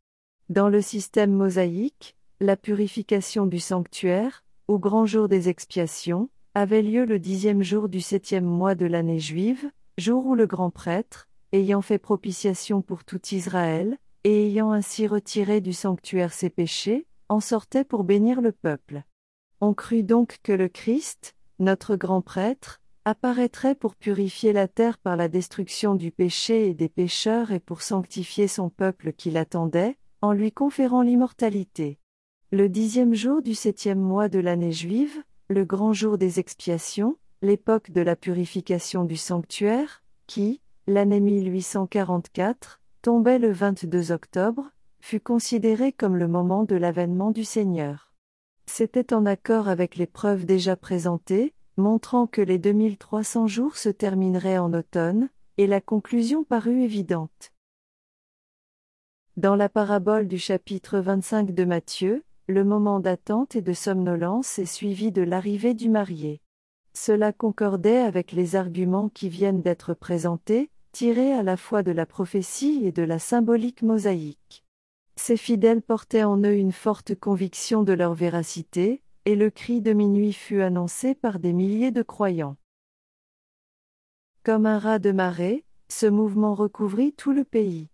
Dans 0.48 0.68
le 0.68 0.82
système 0.82 1.32
mosaïque, 1.32 2.16
la 2.40 2.56
purification 2.56 3.46
du 3.46 3.60
sanctuaire, 3.60 4.44
au 4.66 4.80
grand 4.80 5.06
jour 5.06 5.28
des 5.28 5.48
expiations, 5.48 6.30
avait 6.54 6.82
lieu 6.82 7.04
le 7.04 7.20
dixième 7.20 7.62
jour 7.62 7.88
du 7.88 8.00
septième 8.00 8.44
mois 8.44 8.74
de 8.74 8.86
l'année 8.86 9.20
juive, 9.20 9.70
jour 9.96 10.26
où 10.26 10.34
le 10.34 10.46
grand 10.46 10.70
prêtre, 10.70 11.28
ayant 11.52 11.80
fait 11.80 11.98
propitiation 11.98 12.82
pour 12.82 13.04
tout 13.04 13.20
Israël, 13.30 13.96
et 14.24 14.48
ayant 14.48 14.72
ainsi 14.72 15.06
retiré 15.06 15.60
du 15.60 15.72
sanctuaire 15.72 16.32
ses 16.32 16.50
péchés, 16.50 17.06
en 17.28 17.38
sortait 17.38 17.84
pour 17.84 18.02
bénir 18.02 18.40
le 18.40 18.50
peuple. 18.50 19.04
On 19.60 19.74
crut 19.74 20.04
donc 20.04 20.38
que 20.42 20.52
le 20.52 20.68
Christ, 20.68 21.36
notre 21.58 21.96
grand 21.96 22.22
prêtre, 22.22 22.80
apparaîtrait 23.04 23.74
pour 23.74 23.96
purifier 23.96 24.52
la 24.52 24.68
terre 24.68 24.98
par 24.98 25.16
la 25.16 25.28
destruction 25.28 25.94
du 25.94 26.10
péché 26.10 26.68
et 26.68 26.74
des 26.74 26.88
pécheurs 26.88 27.52
et 27.52 27.60
pour 27.60 27.82
sanctifier 27.82 28.48
son 28.48 28.68
peuple 28.68 29.12
qui 29.12 29.30
l'attendait, 29.30 29.96
en 30.20 30.32
lui 30.32 30.52
conférant 30.52 31.02
l'immortalité. 31.02 31.98
Le 32.50 32.68
dixième 32.68 33.14
jour 33.14 33.42
du 33.42 33.54
septième 33.54 34.00
mois 34.00 34.28
de 34.28 34.38
l'année 34.38 34.72
juive, 34.72 35.22
le 35.48 35.64
grand 35.64 35.92
jour 35.92 36.18
des 36.18 36.38
expiations, 36.38 37.16
l'époque 37.42 37.90
de 37.90 38.00
la 38.00 38.16
purification 38.16 39.04
du 39.04 39.16
sanctuaire, 39.16 40.02
qui, 40.26 40.60
l'année 40.86 41.20
1844, 41.20 42.80
tombait 43.02 43.38
le 43.38 43.52
22 43.52 44.12
octobre, 44.12 44.70
fut 45.00 45.20
considéré 45.20 45.92
comme 45.92 46.16
le 46.16 46.28
moment 46.28 46.64
de 46.64 46.76
l'avènement 46.76 47.30
du 47.30 47.44
Seigneur. 47.44 48.07
C'était 48.68 49.14
en 49.14 49.24
accord 49.24 49.66
avec 49.66 49.96
les 49.96 50.06
preuves 50.06 50.44
déjà 50.44 50.76
présentées, 50.76 51.54
montrant 51.78 52.26
que 52.26 52.42
les 52.42 52.58
2300 52.58 53.46
jours 53.46 53.78
se 53.78 53.88
termineraient 53.88 54.58
en 54.58 54.74
automne, 54.74 55.30
et 55.56 55.66
la 55.66 55.80
conclusion 55.80 56.44
parut 56.44 56.82
évidente. 56.82 57.52
Dans 59.38 59.56
la 59.56 59.70
parabole 59.70 60.28
du 60.28 60.38
chapitre 60.38 60.98
25 60.98 61.54
de 61.54 61.64
Matthieu, 61.64 62.24
le 62.46 62.62
moment 62.62 63.00
d'attente 63.00 63.56
et 63.56 63.62
de 63.62 63.72
somnolence 63.72 64.58
est 64.58 64.66
suivi 64.66 65.12
de 65.12 65.22
l'arrivée 65.22 65.72
du 65.72 65.88
marié. 65.88 66.42
Cela 66.92 67.32
concordait 67.32 67.98
avec 67.98 68.32
les 68.32 68.54
arguments 68.54 69.08
qui 69.08 69.30
viennent 69.30 69.62
d'être 69.62 69.94
présentés, 69.94 70.70
tirés 70.92 71.32
à 71.32 71.42
la 71.42 71.56
fois 71.56 71.82
de 71.82 71.92
la 71.92 72.04
prophétie 72.04 72.82
et 72.84 72.92
de 72.92 73.02
la 73.02 73.18
symbolique 73.18 73.80
mosaïque. 73.82 74.62
Ces 75.18 75.36
fidèles 75.36 75.82
portaient 75.82 76.22
en 76.22 76.38
eux 76.44 76.54
une 76.54 76.70
forte 76.70 77.16
conviction 77.16 77.82
de 77.82 77.92
leur 77.92 78.14
véracité, 78.14 79.02
et 79.24 79.34
le 79.34 79.50
cri 79.50 79.80
de 79.80 79.92
minuit 79.92 80.32
fut 80.32 80.62
annoncé 80.62 81.16
par 81.16 81.40
des 81.40 81.52
milliers 81.52 81.90
de 81.90 82.02
croyants. 82.02 82.56
Comme 84.44 84.64
un 84.64 84.78
raz 84.78 85.00
de 85.00 85.10
marée, 85.10 85.64
ce 85.88 86.06
mouvement 86.06 86.54
recouvrit 86.54 87.12
tout 87.12 87.32
le 87.32 87.42
pays. 87.42 87.88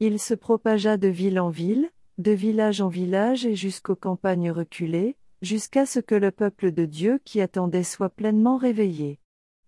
Il 0.00 0.18
se 0.18 0.34
propagea 0.34 0.96
de 0.96 1.06
ville 1.06 1.38
en 1.38 1.48
ville, 1.48 1.90
de 2.18 2.32
village 2.32 2.80
en 2.80 2.88
village 2.88 3.46
et 3.46 3.54
jusqu'aux 3.54 3.96
campagnes 3.96 4.50
reculées, 4.50 5.16
jusqu'à 5.42 5.86
ce 5.86 6.00
que 6.00 6.16
le 6.16 6.32
peuple 6.32 6.72
de 6.72 6.86
Dieu 6.86 7.20
qui 7.24 7.40
attendait 7.40 7.84
soit 7.84 8.10
pleinement 8.10 8.56
réveillé. 8.56 9.20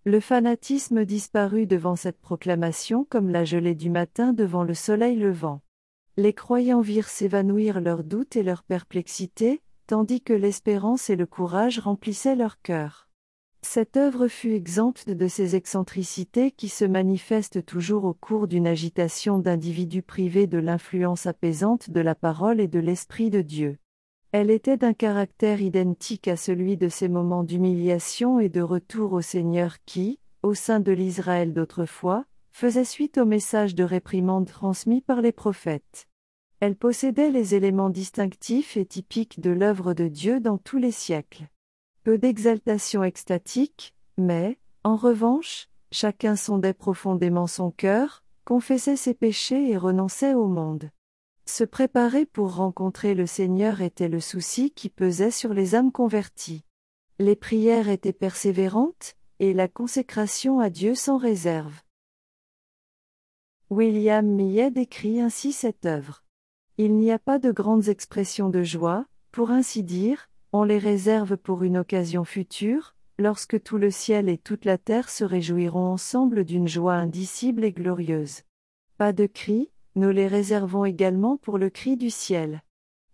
Le 0.05 0.19
fanatisme 0.19 1.05
disparut 1.05 1.67
devant 1.67 1.95
cette 1.95 2.21
proclamation 2.21 3.07
comme 3.09 3.31
la 3.31 3.45
gelée 3.45 3.77
du 3.77 3.91
matin 3.91 4.33
devant 4.33 4.65
le 4.65 4.75
soleil 4.75 5.17
levant 5.17 5.61
les 6.19 6.33
croyants 6.33 6.81
virent 6.81 7.09
s'évanouir 7.09 7.81
leurs 7.81 8.03
doutes 8.03 8.37
et 8.37 8.43
leur 8.43 8.63
perplexité, 8.63 9.61
tandis 9.87 10.23
que 10.23 10.33
l'espérance 10.33 11.11
et 11.11 11.17
le 11.17 11.27
courage 11.27 11.79
remplissaient 11.79 12.37
leur 12.37 12.61
cœur. 12.63 13.09
Cette 13.61 13.97
œuvre 13.97 14.29
fut 14.29 14.53
exempte 14.53 15.11
de 15.11 15.29
ces 15.29 15.57
excentricités 15.57 16.53
qui 16.53 16.69
se 16.69 16.85
manifestent 16.85 17.65
toujours 17.67 18.05
au 18.05 18.15
cours 18.15 18.47
d'une 18.47 18.67
agitation 18.67 19.39
d'individus 19.39 20.03
privés 20.03 20.47
de 20.47 20.59
l'influence 20.59 21.27
apaisante 21.27 21.91
de 21.91 22.01
la 22.01 22.15
parole 22.15 22.61
et 22.61 22.69
de 22.69 22.79
l'Esprit 22.79 23.29
de 23.29 23.43
Dieu. 23.43 23.79
Elle 24.33 24.51
était 24.51 24.77
d'un 24.77 24.95
caractère 24.95 25.61
identique 25.61 26.29
à 26.29 26.37
celui 26.37 26.77
de 26.77 26.89
ces 26.89 27.09
moments 27.09 27.43
d'humiliation 27.43 28.41
et 28.41 28.49
de 28.49 28.63
retour 28.63 29.13
au 29.13 29.21
Seigneur 29.21 29.77
qui, 29.85 30.19
au 30.43 30.55
sein 30.55 30.81
de 30.81 30.93
l'Israël 30.93 31.53
d'autrefois, 31.53 32.25
faisait 32.57 32.87
suite 32.87 33.19
au 33.19 33.27
message 33.27 33.75
de 33.75 33.85
réprimande 33.85 34.47
transmis 34.47 35.03
par 35.03 35.21
les 35.21 35.31
prophètes. 35.31 36.09
Elle 36.61 36.75
possédait 36.75 37.29
les 37.29 37.55
éléments 37.55 37.91
distinctifs 37.91 38.79
et 38.79 38.87
typiques 38.87 39.41
de 39.41 39.51
l'œuvre 39.51 39.93
de 39.93 40.09
Dieu 40.09 40.41
dans 40.41 40.57
tous 40.57 40.79
les 40.79 40.91
siècles. 40.91 41.49
Peu 42.03 42.17
d'exaltation 42.17 43.05
extatique, 43.05 43.95
mais, 44.17 44.57
en 44.85 44.97
revanche, 44.97 45.69
chacun 45.93 46.35
sondait 46.35 46.73
profondément 46.73 47.47
son 47.47 47.71
cœur, 47.71 48.25
confessait 48.47 48.97
ses 48.97 49.13
péchés 49.13 49.71
et 49.71 49.77
renonçait 49.77 50.33
au 50.33 50.47
monde. 50.47 50.89
Se 51.45 51.63
préparer 51.63 52.25
pour 52.25 52.55
rencontrer 52.55 53.15
le 53.15 53.27
Seigneur 53.27 53.83
était 53.83 54.09
le 54.09 54.21
souci 54.21 54.71
qui 54.71 54.89
pesait 54.89 55.31
sur 55.31 55.53
les 55.53 55.75
âmes 55.75 55.93
converties. 55.93 56.65
Les 57.19 57.37
prières 57.37 57.91
étaient 57.91 58.15
persévérantes, 58.15 59.15
et 59.41 59.53
la 59.53 59.69
consécration 59.69 60.59
à 60.59 60.71
Dieu 60.71 60.95
sans 60.95 61.19
réserve. 61.19 61.83
William 63.69 64.25
Millet 64.25 64.71
décrit 64.71 65.21
ainsi 65.21 65.53
cette 65.53 65.87
œuvre. 65.87 66.23
Il 66.79 66.95
n'y 66.95 67.11
a 67.11 67.19
pas 67.19 67.41
de 67.41 67.51
grandes 67.51 67.89
expressions 67.89 68.49
de 68.49 68.63
joie, 68.63 69.07
pour 69.33 69.51
ainsi 69.51 69.83
dire, 69.83 70.29
on 70.53 70.63
les 70.63 70.79
réserve 70.79 71.37
pour 71.37 71.65
une 71.65 71.77
occasion 71.77 72.23
future, 72.23 72.95
lorsque 73.19 73.61
tout 73.61 73.77
le 73.77 73.91
ciel 73.91 74.29
et 74.29 74.39
toute 74.39 74.65
la 74.65 74.79
terre 74.79 75.09
se 75.09 75.25
réjouiront 75.25 75.89
ensemble 75.89 76.45
d'une 76.45 76.69
joie 76.69 76.95
indicible 76.95 77.65
et 77.65 77.73
glorieuse. 77.73 78.43
Pas 78.99 79.13
de 79.13 79.27
cris, 79.27 79.69
nous 79.97 80.11
les 80.11 80.29
réservons 80.29 80.85
également 80.85 81.37
pour 81.37 81.59
le 81.59 81.69
cri 81.69 81.97
du 81.97 82.11
ciel. 82.11 82.63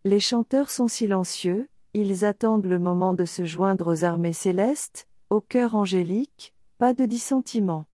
Les 0.05 0.21
chanteurs 0.21 0.69
sont 0.69 0.89
silencieux, 0.89 1.67
ils 1.95 2.27
attendent 2.27 2.67
le 2.67 2.79
moment 2.79 3.15
de 3.15 3.25
se 3.25 3.47
joindre 3.47 3.91
aux 3.91 4.05
armées 4.05 4.35
célestes, 4.35 5.09
au 5.31 5.41
cœur 5.41 5.77
angélique, 5.77 6.55
pas 6.77 6.93
de 6.93 7.07
dissentiment. 7.07 7.87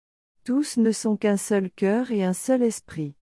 Tous 0.46 0.76
ne 0.76 0.92
sont 0.92 1.16
qu'un 1.16 1.37
seul 1.37 1.72
cœur 1.72 2.12
et 2.12 2.22
un 2.22 2.32
seul 2.32 2.62
esprit. 2.62 3.16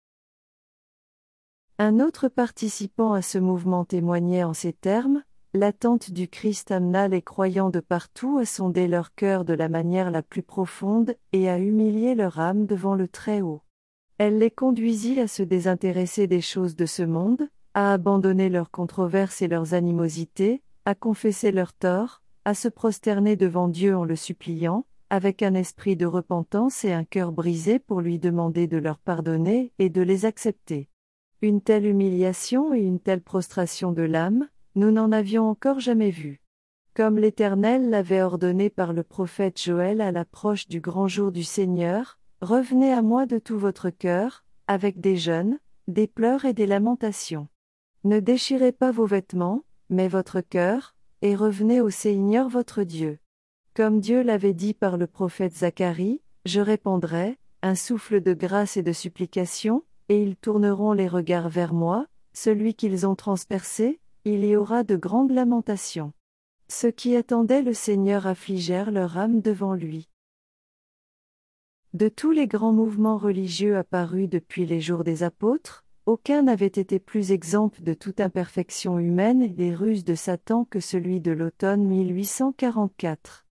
Un 1.78 1.98
autre 1.98 2.28
participant 2.28 3.14
à 3.14 3.22
ce 3.22 3.38
mouvement 3.38 3.86
témoignait 3.86 4.44
en 4.44 4.52
ces 4.52 4.74
termes, 4.74 5.24
L'attente 5.54 6.10
du 6.10 6.28
Christ 6.28 6.70
amena 6.70 7.08
les 7.08 7.22
croyants 7.22 7.70
de 7.70 7.80
partout 7.80 8.36
à 8.38 8.44
sonder 8.44 8.88
leur 8.88 9.14
cœur 9.14 9.46
de 9.46 9.54
la 9.54 9.70
manière 9.70 10.10
la 10.10 10.20
plus 10.20 10.42
profonde 10.42 11.14
et 11.32 11.48
à 11.48 11.58
humilier 11.58 12.14
leur 12.14 12.40
âme 12.40 12.66
devant 12.66 12.94
le 12.94 13.08
Très-Haut. 13.08 13.62
Elle 14.18 14.36
les 14.36 14.50
conduisit 14.50 15.18
à 15.18 15.26
se 15.26 15.42
désintéresser 15.42 16.26
des 16.26 16.42
choses 16.42 16.76
de 16.76 16.84
ce 16.84 17.04
monde, 17.04 17.48
à 17.72 17.94
abandonner 17.94 18.50
leurs 18.50 18.70
controverses 18.70 19.40
et 19.40 19.48
leurs 19.48 19.72
animosités, 19.72 20.60
à 20.84 20.94
confesser 20.94 21.52
leurs 21.52 21.72
torts, 21.72 22.20
à 22.44 22.52
se 22.52 22.68
prosterner 22.68 23.36
devant 23.36 23.68
Dieu 23.68 23.96
en 23.96 24.04
le 24.04 24.16
suppliant, 24.16 24.84
avec 25.10 25.42
un 25.42 25.54
esprit 25.54 25.96
de 25.96 26.06
repentance 26.06 26.84
et 26.84 26.92
un 26.92 27.04
cœur 27.04 27.32
brisé 27.32 27.78
pour 27.78 28.00
lui 28.00 28.18
demander 28.18 28.66
de 28.66 28.76
leur 28.76 28.98
pardonner 28.98 29.72
et 29.78 29.88
de 29.88 30.02
les 30.02 30.24
accepter. 30.24 30.88
Une 31.42 31.60
telle 31.60 31.86
humiliation 31.86 32.72
et 32.74 32.80
une 32.80 33.00
telle 33.00 33.20
prostration 33.20 33.92
de 33.92 34.02
l'âme, 34.02 34.48
nous 34.74 34.90
n'en 34.90 35.12
avions 35.12 35.48
encore 35.48 35.80
jamais 35.80 36.10
vu. 36.10 36.40
Comme 36.94 37.18
l'Éternel 37.18 37.90
l'avait 37.90 38.22
ordonné 38.22 38.70
par 38.70 38.92
le 38.92 39.02
prophète 39.02 39.60
Joël 39.60 40.00
à 40.00 40.12
l'approche 40.12 40.68
du 40.68 40.80
grand 40.80 41.08
jour 41.08 41.32
du 41.32 41.42
Seigneur, 41.42 42.18
revenez 42.40 42.92
à 42.92 43.02
moi 43.02 43.26
de 43.26 43.38
tout 43.38 43.58
votre 43.58 43.90
cœur, 43.90 44.44
avec 44.68 45.00
des 45.00 45.16
jeûnes, 45.16 45.58
des 45.88 46.06
pleurs 46.06 46.44
et 46.44 46.54
des 46.54 46.66
lamentations. 46.66 47.48
Ne 48.04 48.20
déchirez 48.20 48.72
pas 48.72 48.90
vos 48.90 49.06
vêtements, 49.06 49.64
mais 49.90 50.08
votre 50.08 50.40
cœur, 50.40 50.94
et 51.20 51.34
revenez 51.34 51.80
au 51.80 51.90
Seigneur 51.90 52.48
votre 52.48 52.82
Dieu. 52.82 53.18
Comme 53.74 53.98
Dieu 53.98 54.22
l'avait 54.22 54.54
dit 54.54 54.72
par 54.72 54.96
le 54.96 55.08
prophète 55.08 55.56
Zacharie, 55.56 56.20
je 56.44 56.60
répandrai, 56.60 57.38
un 57.60 57.74
souffle 57.74 58.20
de 58.20 58.32
grâce 58.32 58.76
et 58.76 58.84
de 58.84 58.92
supplication, 58.92 59.82
et 60.08 60.22
ils 60.22 60.36
tourneront 60.36 60.92
les 60.92 61.08
regards 61.08 61.48
vers 61.48 61.74
moi, 61.74 62.06
celui 62.32 62.74
qu'ils 62.74 63.04
ont 63.04 63.16
transpercé, 63.16 63.98
il 64.24 64.44
y 64.44 64.54
aura 64.54 64.84
de 64.84 64.94
grandes 64.94 65.32
lamentations. 65.32 66.12
Ceux 66.68 66.92
qui 66.92 67.16
attendaient 67.16 67.62
le 67.62 67.74
Seigneur 67.74 68.28
affligèrent 68.28 68.92
leur 68.92 69.18
âme 69.18 69.40
devant 69.40 69.74
lui. 69.74 70.08
De 71.94 72.08
tous 72.08 72.30
les 72.30 72.46
grands 72.46 72.72
mouvements 72.72 73.18
religieux 73.18 73.76
apparus 73.76 74.28
depuis 74.28 74.66
les 74.66 74.80
jours 74.80 75.02
des 75.02 75.24
apôtres, 75.24 75.84
aucun 76.06 76.42
n'avait 76.42 76.66
été 76.66 77.00
plus 77.00 77.32
exempt 77.32 77.82
de 77.82 77.94
toute 77.94 78.20
imperfection 78.20 79.00
humaine 79.00 79.42
et 79.42 79.48
des 79.48 79.74
ruses 79.74 80.04
de 80.04 80.14
Satan 80.14 80.64
que 80.64 80.78
celui 80.78 81.20
de 81.20 81.32
l'automne 81.32 81.84
1844. 81.84 83.43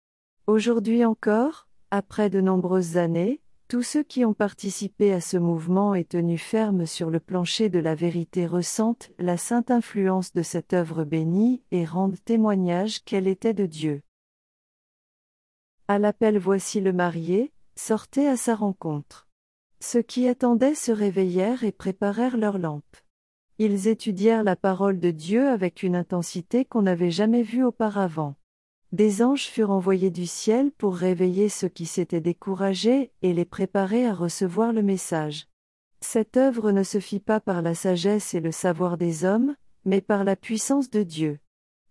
Aujourd'hui 0.45 1.05
encore, 1.05 1.69
après 1.89 2.29
de 2.29 2.41
nombreuses 2.41 2.97
années, 2.97 3.39
tous 3.69 3.81
ceux 3.81 4.03
qui 4.03 4.25
ont 4.25 4.33
participé 4.33 5.13
à 5.13 5.21
ce 5.21 5.37
mouvement 5.37 5.95
et 5.95 6.03
tenu 6.03 6.37
ferme 6.37 6.85
sur 6.85 7.09
le 7.09 7.21
plancher 7.21 7.69
de 7.69 7.79
la 7.79 7.95
vérité 7.95 8.45
ressentent 8.45 9.09
la 9.19 9.37
sainte 9.37 9.71
influence 9.71 10.33
de 10.33 10.41
cette 10.41 10.73
œuvre 10.73 11.05
bénie 11.05 11.61
et 11.71 11.85
rendent 11.85 12.21
témoignage 12.25 13.05
qu'elle 13.05 13.27
était 13.29 13.53
de 13.53 13.65
Dieu. 13.65 14.01
À 15.87 15.97
l'appel 15.97 16.37
Voici 16.37 16.81
le 16.81 16.91
marié, 16.91 17.53
sortez 17.77 18.27
à 18.27 18.35
sa 18.35 18.53
rencontre. 18.53 19.29
Ceux 19.79 20.01
qui 20.01 20.27
attendaient 20.27 20.75
se 20.75 20.91
réveillèrent 20.91 21.63
et 21.63 21.71
préparèrent 21.71 22.37
leurs 22.37 22.57
lampes. 22.57 22.97
Ils 23.59 23.87
étudièrent 23.87 24.43
la 24.43 24.57
parole 24.57 24.99
de 24.99 25.11
Dieu 25.11 25.47
avec 25.47 25.83
une 25.83 25.95
intensité 25.95 26.65
qu'on 26.65 26.81
n'avait 26.81 27.11
jamais 27.11 27.43
vue 27.43 27.63
auparavant. 27.63 28.35
Des 28.93 29.23
anges 29.23 29.47
furent 29.47 29.71
envoyés 29.71 30.11
du 30.11 30.27
ciel 30.27 30.71
pour 30.71 30.95
réveiller 30.95 31.49
ceux 31.49 31.67
qui 31.67 31.87
s'étaient 31.87 32.21
découragés 32.21 33.11
et 33.23 33.33
les 33.33 33.43
préparer 33.43 34.05
à 34.05 34.13
recevoir 34.13 34.71
le 34.71 34.83
message. 34.83 35.47
Cette 35.99 36.37
œuvre 36.37 36.71
ne 36.71 36.83
se 36.83 36.99
fit 36.99 37.19
pas 37.19 37.39
par 37.39 37.63
la 37.63 37.73
sagesse 37.73 38.35
et 38.35 38.39
le 38.39 38.51
savoir 38.51 38.99
des 38.99 39.25
hommes, 39.25 39.55
mais 39.83 39.99
par 39.99 40.23
la 40.23 40.35
puissance 40.35 40.91
de 40.91 41.01
Dieu. 41.01 41.39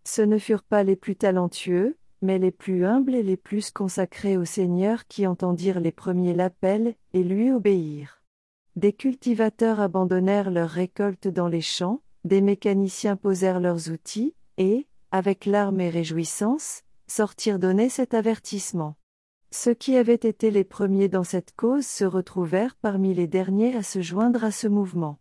Ce 0.04 0.22
ne 0.22 0.38
furent 0.38 0.62
pas 0.62 0.84
les 0.84 0.94
plus 0.94 1.16
talentueux, 1.16 1.96
mais 2.20 2.38
les 2.38 2.52
plus 2.52 2.86
humbles 2.86 3.16
et 3.16 3.24
les 3.24 3.36
plus 3.36 3.72
consacrés 3.72 4.36
au 4.36 4.44
Seigneur 4.44 5.08
qui 5.08 5.26
entendirent 5.26 5.80
les 5.80 5.90
premiers 5.90 6.34
l'appel, 6.34 6.94
et 7.14 7.24
lui 7.24 7.50
obéirent. 7.50 8.22
Des 8.76 8.92
cultivateurs 8.92 9.80
abandonnèrent 9.80 10.52
leurs 10.52 10.70
récoltes 10.70 11.26
dans 11.26 11.48
les 11.48 11.62
champs, 11.62 12.00
des 12.22 12.40
mécaniciens 12.40 13.16
posèrent 13.16 13.58
leurs 13.58 13.90
outils, 13.90 14.36
et, 14.56 14.86
avec 15.10 15.46
larmes 15.46 15.80
et 15.80 15.90
réjouissance, 15.90 16.84
sortir 17.06 17.58
donner 17.58 17.88
cet 17.88 18.14
avertissement. 18.14 18.96
Ceux 19.50 19.74
qui 19.74 19.96
avaient 19.96 20.14
été 20.14 20.50
les 20.50 20.64
premiers 20.64 21.08
dans 21.08 21.24
cette 21.24 21.54
cause 21.54 21.86
se 21.86 22.04
retrouvèrent 22.04 22.74
parmi 22.76 23.12
les 23.12 23.26
derniers 23.26 23.76
à 23.76 23.82
se 23.82 24.00
joindre 24.00 24.44
à 24.44 24.50
ce 24.50 24.66
mouvement. 24.66 25.18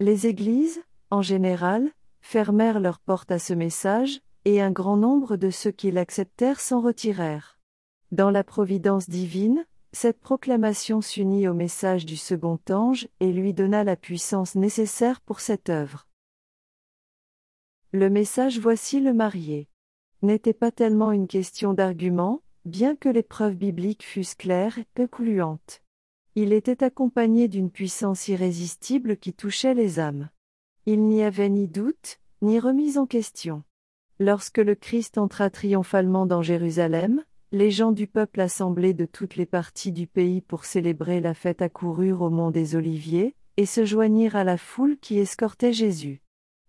Les 0.00 0.26
églises, 0.26 0.82
en 1.10 1.22
général, 1.22 1.88
fermèrent 2.20 2.80
leurs 2.80 2.98
portes 2.98 3.30
à 3.30 3.38
ce 3.38 3.54
message, 3.54 4.20
et 4.44 4.60
un 4.60 4.70
grand 4.70 4.96
nombre 4.96 5.36
de 5.36 5.50
ceux 5.50 5.70
qui 5.70 5.90
l'acceptèrent 5.90 6.60
s'en 6.60 6.80
retirèrent. 6.80 7.58
Dans 8.10 8.30
la 8.30 8.42
providence 8.42 9.08
divine, 9.08 9.64
cette 9.92 10.20
proclamation 10.20 11.00
s'unit 11.00 11.48
au 11.48 11.54
message 11.54 12.04
du 12.04 12.16
second 12.16 12.58
ange 12.70 13.08
et 13.20 13.32
lui 13.32 13.54
donna 13.54 13.84
la 13.84 13.96
puissance 13.96 14.54
nécessaire 14.54 15.20
pour 15.20 15.40
cette 15.40 15.68
œuvre. 15.68 16.06
Le 17.92 18.10
message 18.10 18.58
Voici 18.58 19.00
le 19.00 19.14
marié 19.14 19.68
n'était 20.22 20.52
pas 20.52 20.70
tellement 20.70 21.12
une 21.12 21.28
question 21.28 21.74
d'argument, 21.74 22.42
bien 22.64 22.96
que 22.96 23.08
les 23.08 23.22
preuves 23.22 23.54
bibliques 23.54 24.04
fussent 24.04 24.34
claires 24.34 24.78
et 24.78 24.86
concluantes. 24.96 25.82
Il 26.34 26.52
était 26.52 26.84
accompagné 26.84 27.48
d'une 27.48 27.70
puissance 27.70 28.28
irrésistible 28.28 29.16
qui 29.16 29.32
touchait 29.32 29.74
les 29.74 29.98
âmes. 29.98 30.28
Il 30.86 31.04
n'y 31.04 31.22
avait 31.22 31.48
ni 31.48 31.68
doute, 31.68 32.20
ni 32.42 32.58
remise 32.58 32.98
en 32.98 33.06
question. 33.06 33.62
Lorsque 34.20 34.58
le 34.58 34.74
Christ 34.74 35.18
entra 35.18 35.50
triomphalement 35.50 36.26
dans 36.26 36.42
Jérusalem, 36.42 37.24
les 37.50 37.70
gens 37.70 37.92
du 37.92 38.06
peuple 38.06 38.40
assemblés 38.40 38.94
de 38.94 39.04
toutes 39.04 39.36
les 39.36 39.46
parties 39.46 39.92
du 39.92 40.06
pays 40.06 40.40
pour 40.40 40.64
célébrer 40.64 41.20
la 41.20 41.34
fête 41.34 41.62
accoururent 41.62 42.22
au 42.22 42.30
mont 42.30 42.50
des 42.50 42.76
Oliviers, 42.76 43.34
et 43.56 43.66
se 43.66 43.84
joignirent 43.84 44.36
à 44.36 44.44
la 44.44 44.56
foule 44.56 44.98
qui 44.98 45.18
escortait 45.18 45.72
Jésus. 45.72 46.20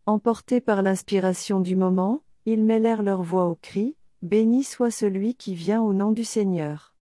Emportés 0.06 0.62
par 0.62 0.82
l'inspiration 0.82 1.60
du 1.60 1.76
moment, 1.76 2.24
ils 2.50 2.64
mêlèrent 2.64 3.04
leur 3.04 3.22
voix 3.22 3.46
au 3.46 3.56
cri, 3.56 3.96
Béni 4.22 4.64
soit 4.64 4.92
celui 4.92 5.36
qui 5.36 5.56
vient 5.56 5.82
au 5.82 5.94
nom 5.94 6.12
du 6.12 6.24
Seigneur. 6.24 6.94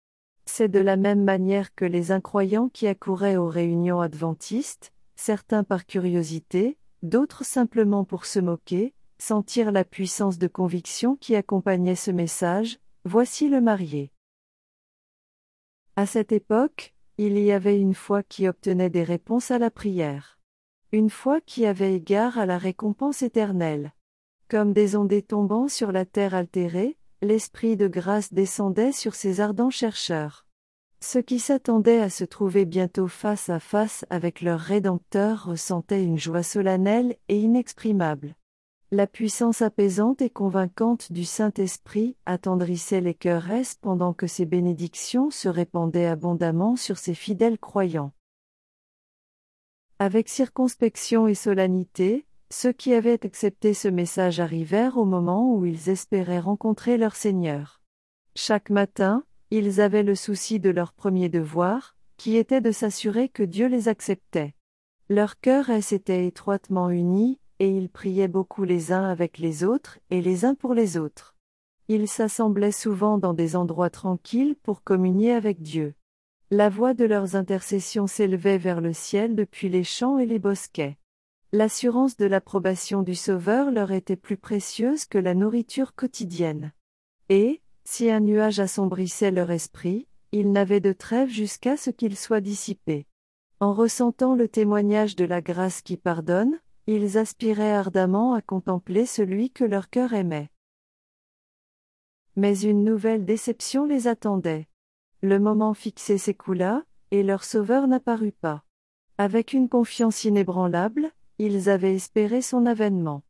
C'est 0.45 0.67
de 0.67 0.79
la 0.79 0.97
même 0.97 1.23
manière 1.23 1.73
que 1.73 1.85
les 1.85 2.11
incroyants 2.11 2.69
qui 2.69 2.85
accouraient 2.85 3.37
aux 3.37 3.47
réunions 3.47 4.01
adventistes, 4.01 4.93
certains 5.15 5.63
par 5.63 5.85
curiosité, 5.85 6.77
d'autres 7.01 7.43
simplement 7.43 8.03
pour 8.03 8.25
se 8.25 8.39
moquer, 8.39 8.93
sentirent 9.19 9.71
la 9.71 9.83
puissance 9.83 10.37
de 10.37 10.47
conviction 10.47 11.15
qui 11.15 11.35
accompagnait 11.35 11.95
ce 11.95 12.11
message, 12.11 12.79
Voici 13.05 13.47
le 13.47 13.61
marié. 13.61 14.11
À 15.95 16.05
cette 16.05 16.33
époque, 16.33 16.93
il 17.17 17.39
y 17.39 17.53
avait 17.53 17.79
une 17.79 17.93
foi 17.93 18.21
qui 18.21 18.49
obtenait 18.49 18.89
des 18.89 19.03
réponses 19.03 19.49
à 19.49 19.59
la 19.59 19.71
prière. 19.71 20.39
Une 20.91 21.09
foi 21.09 21.39
qui 21.39 21.65
avait 21.65 21.95
égard 21.95 22.37
à 22.37 22.45
la 22.45 22.57
récompense 22.57 23.21
éternelle. 23.21 23.93
Comme 24.49 24.71
des 24.71 24.95
ondées 24.95 25.23
tombant 25.23 25.67
sur 25.67 25.91
la 25.91 26.05
terre 26.05 26.33
altérée, 26.33 26.97
l'Esprit 27.21 27.75
de 27.75 27.89
grâce 27.89 28.31
descendait 28.31 28.93
sur 28.93 29.13
ces 29.13 29.41
ardents 29.41 29.69
chercheurs. 29.69 30.45
Ceux 31.01 31.21
qui 31.21 31.39
s'attendaient 31.39 31.99
à 31.99 32.09
se 32.09 32.23
trouver 32.23 32.63
bientôt 32.63 33.07
face 33.07 33.49
à 33.49 33.59
face 33.59 34.05
avec 34.09 34.39
leur 34.39 34.61
Rédempteur 34.61 35.45
ressentaient 35.45 36.03
une 36.03 36.17
joie 36.17 36.43
solennelle 36.43 37.17
et 37.27 37.39
inexprimable. 37.39 38.35
La 38.89 39.05
puissance 39.05 39.61
apaisante 39.61 40.21
et 40.21 40.29
convaincante 40.29 41.11
du 41.11 41.25
Saint-Esprit 41.25 42.15
attendrissait 42.25 43.01
les 43.01 43.15
cœurs 43.15 43.49
pendant 43.81 44.13
que 44.13 44.27
ses 44.27 44.45
bénédictions 44.45 45.29
se 45.29 45.49
répandaient 45.49 46.05
abondamment 46.05 46.77
sur 46.77 46.97
ses 46.97 47.15
fidèles 47.15 47.59
croyants. 47.59 48.13
Avec 49.99 50.29
circonspection 50.29 51.27
et 51.27 51.35
solennité, 51.35 52.26
ceux 52.49 52.71
qui 52.71 52.93
avaient 52.93 53.25
accepté 53.25 53.73
ce 53.73 53.87
message 53.87 54.39
arrivèrent 54.39 54.97
au 54.97 55.05
moment 55.05 55.53
où 55.53 55.65
ils 55.65 55.89
espéraient 55.89 56.39
rencontrer 56.39 56.97
leur 56.97 57.15
Seigneur. 57.15 57.81
Chaque 58.35 58.69
matin, 58.69 59.23
ils 59.51 59.81
avaient 59.81 60.03
le 60.03 60.15
souci 60.15 60.59
de 60.59 60.69
leur 60.69 60.93
premier 60.93 61.29
devoir, 61.29 61.95
qui 62.17 62.37
était 62.37 62.61
de 62.61 62.71
s'assurer 62.71 63.29
que 63.29 63.43
Dieu 63.43 63.67
les 63.67 63.87
acceptait. 63.87 64.55
Leur 65.09 65.39
cœur 65.39 65.67
s'était 65.81 66.25
étroitement 66.25 66.89
unis, 66.89 67.39
et 67.59 67.69
ils 67.69 67.89
priaient 67.89 68.27
beaucoup 68.27 68.63
les 68.63 68.91
uns 68.91 69.03
avec 69.03 69.37
les 69.37 69.63
autres 69.63 69.99
et 70.09 70.21
les 70.21 70.45
uns 70.45 70.55
pour 70.55 70.73
les 70.73 70.97
autres. 70.97 71.35
Ils 71.87 72.07
s'assemblaient 72.07 72.71
souvent 72.71 73.17
dans 73.17 73.33
des 73.33 73.55
endroits 73.55 73.89
tranquilles 73.89 74.55
pour 74.61 74.83
communier 74.83 75.31
avec 75.31 75.61
Dieu. 75.61 75.95
La 76.51 76.69
voix 76.69 76.93
de 76.93 77.05
leurs 77.05 77.35
intercessions 77.35 78.07
s'élevait 78.07 78.57
vers 78.57 78.81
le 78.81 78.93
ciel 78.93 79.35
depuis 79.35 79.69
les 79.69 79.83
champs 79.83 80.17
et 80.17 80.25
les 80.25 80.39
bosquets. 80.39 80.97
L'assurance 81.53 82.17
de 82.17 82.25
l'approbation 82.25 83.03
du 83.03 83.15
Sauveur 83.15 83.71
leur 83.71 83.93
était 83.93 84.17
plus 84.17 84.35
précieuse 84.35 85.05
que 85.05 85.17
la 85.17 85.33
nourriture 85.33 85.95
quotidienne. 85.95 86.73
Et, 87.29 87.61
si 87.85 88.11
un 88.11 88.19
nuage 88.19 88.59
assombrissait 88.59 89.31
leur 89.31 89.49
esprit, 89.49 90.07
ils 90.33 90.51
n'avaient 90.51 90.81
de 90.81 90.91
trêve 90.91 91.29
jusqu'à 91.29 91.77
ce 91.77 91.89
qu'il 91.89 92.17
soit 92.17 92.41
dissipé. 92.41 93.07
En 93.61 93.73
ressentant 93.73 94.35
le 94.35 94.49
témoignage 94.49 95.15
de 95.15 95.23
la 95.23 95.39
grâce 95.41 95.81
qui 95.81 95.95
pardonne, 95.95 96.59
ils 96.85 97.17
aspiraient 97.17 97.71
ardemment 97.71 98.33
à 98.33 98.41
contempler 98.41 99.05
celui 99.05 99.49
que 99.49 99.63
leur 99.63 99.89
cœur 99.89 100.13
aimait. 100.13 100.49
Mais 102.35 102.59
une 102.59 102.83
nouvelle 102.83 103.23
déception 103.23 103.85
les 103.85 104.09
attendait. 104.09 104.67
Le 105.21 105.39
moment 105.39 105.73
fixé 105.73 106.17
s'écoula, 106.17 106.83
et 107.11 107.23
leur 107.23 107.45
sauveur 107.45 107.87
n'apparut 107.87 108.33
pas. 108.33 108.65
Avec 109.17 109.53
une 109.53 109.69
confiance 109.69 110.25
inébranlable, 110.25 111.11
ils 111.39 111.69
avaient 111.69 111.95
espéré 111.95 112.41
son 112.41 112.65
avènement. 112.65 113.23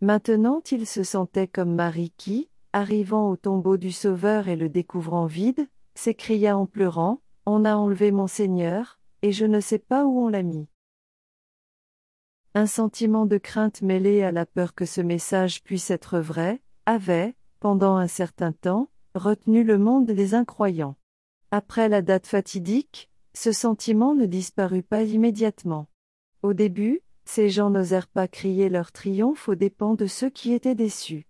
Maintenant 0.00 0.62
ils 0.70 0.86
se 0.86 1.02
sentaient 1.02 1.48
comme 1.48 1.74
Marie 1.74 2.12
qui, 2.16 2.48
arrivant 2.72 3.30
au 3.30 3.36
tombeau 3.36 3.76
du 3.76 3.92
Sauveur 3.92 4.48
et 4.48 4.56
le 4.56 4.68
découvrant 4.68 5.26
vide, 5.26 5.68
s'écria 5.94 6.56
en 6.56 6.66
pleurant, 6.66 7.20
On 7.46 7.64
a 7.64 7.74
enlevé 7.74 8.12
mon 8.12 8.26
Seigneur, 8.26 8.98
et 9.22 9.32
je 9.32 9.44
ne 9.44 9.60
sais 9.60 9.78
pas 9.78 10.04
où 10.04 10.20
on 10.20 10.28
l'a 10.28 10.42
mis. 10.42 10.68
Un 12.54 12.66
sentiment 12.66 13.26
de 13.26 13.38
crainte 13.38 13.82
mêlé 13.82 14.22
à 14.22 14.32
la 14.32 14.46
peur 14.46 14.74
que 14.74 14.84
ce 14.84 15.00
message 15.00 15.62
puisse 15.62 15.90
être 15.90 16.18
vrai, 16.18 16.60
avait, 16.86 17.34
pendant 17.60 17.96
un 17.96 18.08
certain 18.08 18.52
temps, 18.52 18.90
retenu 19.14 19.64
le 19.64 19.78
monde 19.78 20.06
des 20.06 20.34
incroyants. 20.34 20.96
Après 21.50 21.88
la 21.88 22.02
date 22.02 22.26
fatidique, 22.26 23.10
ce 23.34 23.52
sentiment 23.52 24.14
ne 24.14 24.26
disparut 24.26 24.82
pas 24.82 25.02
immédiatement. 25.02 25.88
Au 26.42 26.52
début, 26.54 27.02
Ces 27.32 27.48
gens 27.48 27.70
n'osèrent 27.70 28.08
pas 28.08 28.26
crier 28.26 28.68
leur 28.68 28.90
triomphe 28.90 29.48
aux 29.48 29.54
dépens 29.54 29.94
de 29.94 30.06
ceux 30.06 30.30
qui 30.30 30.52
étaient 30.52 30.74
déçus. 30.74 31.28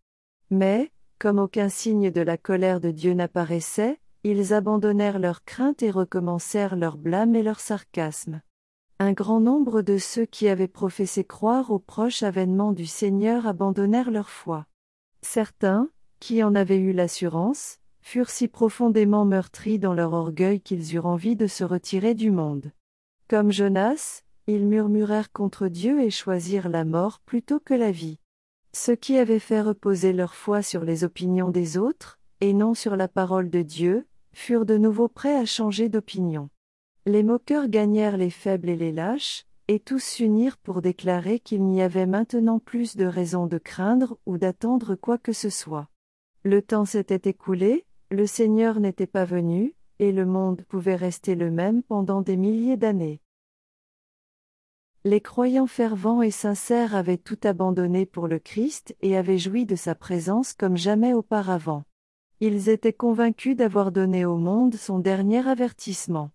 Mais, 0.49 0.93
comme 1.19 1.39
aucun 1.39 1.69
signe 1.69 2.11
de 2.11 2.23
la 2.23 2.39
colère 2.39 2.81
de 2.81 2.91
Dieu 2.91 3.13
n'apparaissait, 3.13 4.01
ils 4.25 4.55
abandonnèrent 4.55 5.19
leur 5.19 5.45
crainte 5.45 5.83
et 5.83 5.91
recommencèrent 5.91 6.75
leur 6.75 6.97
blâme 6.97 7.37
et 7.37 7.43
leur 7.43 7.61
sarcasme. 7.61 8.41
Un 8.99 9.13
grand 9.13 9.41
nombre 9.41 9.83
de 9.83 9.99
ceux 9.99 10.25
qui 10.25 10.49
avaient 10.49 10.69
professé 10.69 11.23
croire 11.23 11.71
au 11.71 11.79
proche 11.79 12.23
avènement 12.23 12.73
du 12.73 12.87
Seigneur 12.87 13.47
abandonnèrent 13.47 14.11
leur 14.11 14.31
foi. 14.31 14.65
Certains, 15.21 15.91
qui 16.19 16.43
en 16.43 16.55
avaient 16.55 16.79
eu 16.79 16.95
l'assurance, 16.95 17.77
furent 18.01 18.31
si 18.31 18.49
profondément 18.49 19.27
meurtris 19.27 19.79
dans 19.79 19.93
leur 19.93 20.15
orgueil 20.15 20.63
qu'ils 20.63 20.95
eurent 20.95 21.05
envie 21.05 21.37
de 21.37 21.47
se 21.47 21.63
retirer 21.63 22.15
du 22.15 22.31
monde. 22.31 22.73
Comme 23.29 23.53
Jonas, 23.53 24.23
ils 24.47 24.67
murmurèrent 24.67 25.33
contre 25.33 25.69
Dieu 25.69 26.01
et 26.03 26.11
choisirent 26.11 26.69
la 26.69 26.85
mort 26.85 27.21
plutôt 27.21 27.61
que 27.61 27.75
la 27.75 27.91
vie. 27.91 28.19
Ceux 28.73 28.97
qui 28.97 29.19
avaient 29.19 29.39
fait 29.39 29.61
reposer 29.61 30.13
leur 30.13 30.35
foi 30.35 30.63
sur 30.63 30.85
les 30.85 31.05
opinions 31.05 31.51
des 31.51 31.77
autres, 31.77 32.19
et 32.41 32.53
non 32.53 32.75
sur 32.75 32.97
la 32.97 33.09
parole 33.09 33.51
de 33.51 33.63
Dieu, 33.63 34.07
furent 34.33 34.67
de 34.67 34.79
nouveau 34.79 35.09
prêts 35.09 35.37
à 35.37 35.45
changer 35.45 35.89
d'opinion. 35.89 36.49
Les 37.07 37.23
moqueurs 37.23 37.69
gagnèrent 37.69 38.17
les 38.17 38.31
faibles 38.31 38.69
et 38.69 38.77
les 38.77 38.93
lâches, 38.93 39.45
et 39.69 39.81
tous 39.81 40.03
s'unirent 40.03 40.59
pour 40.59 40.83
déclarer 40.83 41.39
qu'il 41.39 41.65
n'y 41.65 41.83
avait 41.83 42.07
maintenant 42.07 42.59
plus 42.59 42.97
de 42.97 43.05
raison 43.05 43.47
de 43.47 43.59
craindre 43.59 44.19
ou 44.27 44.39
d'attendre 44.39 44.95
quoi 44.95 45.17
que 45.17 45.33
ce 45.33 45.51
soit. 45.51 45.89
Le 46.43 46.63
temps 46.63 46.85
s'était 46.85 47.31
écoulé, 47.31 47.87
le 48.11 48.27
Seigneur 48.27 48.81
n'était 48.81 49.07
pas 49.07 49.25
venu, 49.25 49.75
et 49.99 50.13
le 50.13 50.27
monde 50.27 50.63
pouvait 50.69 50.97
rester 50.97 51.35
le 51.35 51.51
même 51.51 51.83
pendant 51.83 52.23
des 52.23 52.37
milliers 52.37 52.77
d'années. 52.77 53.21
Les 55.03 55.23
croyants 55.23 55.67
fervents 55.67 56.21
et 56.21 56.31
sincères 56.31 56.95
avaient 56.95 57.17
tout 57.17 57.39
abandonné 57.45 58.05
pour 58.05 58.29
le 58.29 58.39
Christ 58.39 58.95
et 59.01 59.17
avaient 59.17 59.39
joui 59.39 59.65
de 59.65 59.75
sa 59.75 59.95
présence 59.95 60.53
comme 60.53 60.77
jamais 60.77 61.15
auparavant. 61.15 61.85
Ils 62.41 62.69
étaient 62.69 62.93
convaincus 62.93 63.57
d'avoir 63.57 63.93
donné 63.93 64.27
au 64.27 64.37
monde 64.37 64.75
son 64.75 64.99
dernier 64.99 65.49
avertissement. 65.49 66.33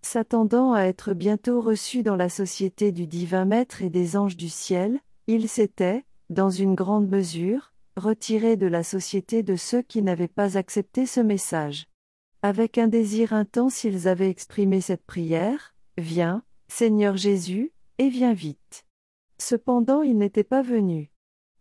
S'attendant 0.00 0.72
à 0.72 0.84
être 0.84 1.12
bientôt 1.12 1.60
reçus 1.60 2.02
dans 2.02 2.16
la 2.16 2.30
société 2.30 2.90
du 2.90 3.06
divin 3.06 3.44
Maître 3.44 3.82
et 3.82 3.90
des 3.90 4.16
anges 4.16 4.38
du 4.38 4.48
ciel, 4.48 4.98
ils 5.26 5.48
s'étaient, 5.48 6.06
dans 6.30 6.50
une 6.50 6.74
grande 6.74 7.10
mesure, 7.10 7.74
retirés 7.98 8.56
de 8.56 8.66
la 8.66 8.82
société 8.82 9.42
de 9.42 9.56
ceux 9.56 9.82
qui 9.82 10.00
n'avaient 10.00 10.26
pas 10.26 10.56
accepté 10.56 11.04
ce 11.04 11.20
message. 11.20 11.86
Avec 12.40 12.78
un 12.78 12.88
désir 12.88 13.34
intense 13.34 13.84
ils 13.84 14.08
avaient 14.08 14.30
exprimé 14.30 14.80
cette 14.80 15.04
prière, 15.04 15.74
Viens, 15.98 16.42
Seigneur 16.68 17.16
Jésus, 17.16 17.72
et 17.98 18.08
viens 18.08 18.32
vite. 18.32 18.84
Cependant 19.38 20.02
il 20.02 20.16
n'était 20.18 20.44
pas 20.44 20.62
venu. 20.62 21.10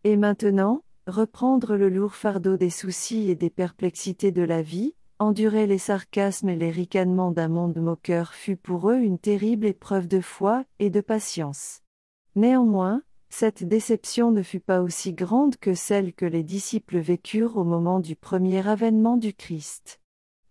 Et 0.03 0.17
maintenant, 0.17 0.83
reprendre 1.07 1.75
le 1.75 1.89
lourd 1.89 2.15
fardeau 2.15 2.57
des 2.57 2.69
soucis 2.69 3.29
et 3.29 3.35
des 3.35 3.49
perplexités 3.49 4.31
de 4.31 4.43
la 4.43 4.61
vie, 4.61 4.95
endurer 5.19 5.67
les 5.67 5.77
sarcasmes 5.77 6.49
et 6.49 6.55
les 6.55 6.71
ricanements 6.71 7.31
d'un 7.31 7.47
monde 7.47 7.77
moqueur 7.77 8.33
fut 8.33 8.57
pour 8.57 8.89
eux 8.89 8.97
une 8.97 9.19
terrible 9.19 9.65
épreuve 9.65 10.07
de 10.07 10.19
foi 10.19 10.65
et 10.79 10.89
de 10.89 11.01
patience. 11.01 11.81
Néanmoins, 12.35 13.01
cette 13.29 13.63
déception 13.63 14.31
ne 14.31 14.41
fut 14.41 14.59
pas 14.59 14.81
aussi 14.81 15.13
grande 15.13 15.57
que 15.57 15.73
celle 15.73 16.13
que 16.13 16.25
les 16.25 16.43
disciples 16.43 16.99
vécurent 16.99 17.57
au 17.57 17.63
moment 17.63 17.99
du 17.99 18.15
premier 18.15 18.67
avènement 18.67 19.17
du 19.17 19.33
Christ. 19.33 19.99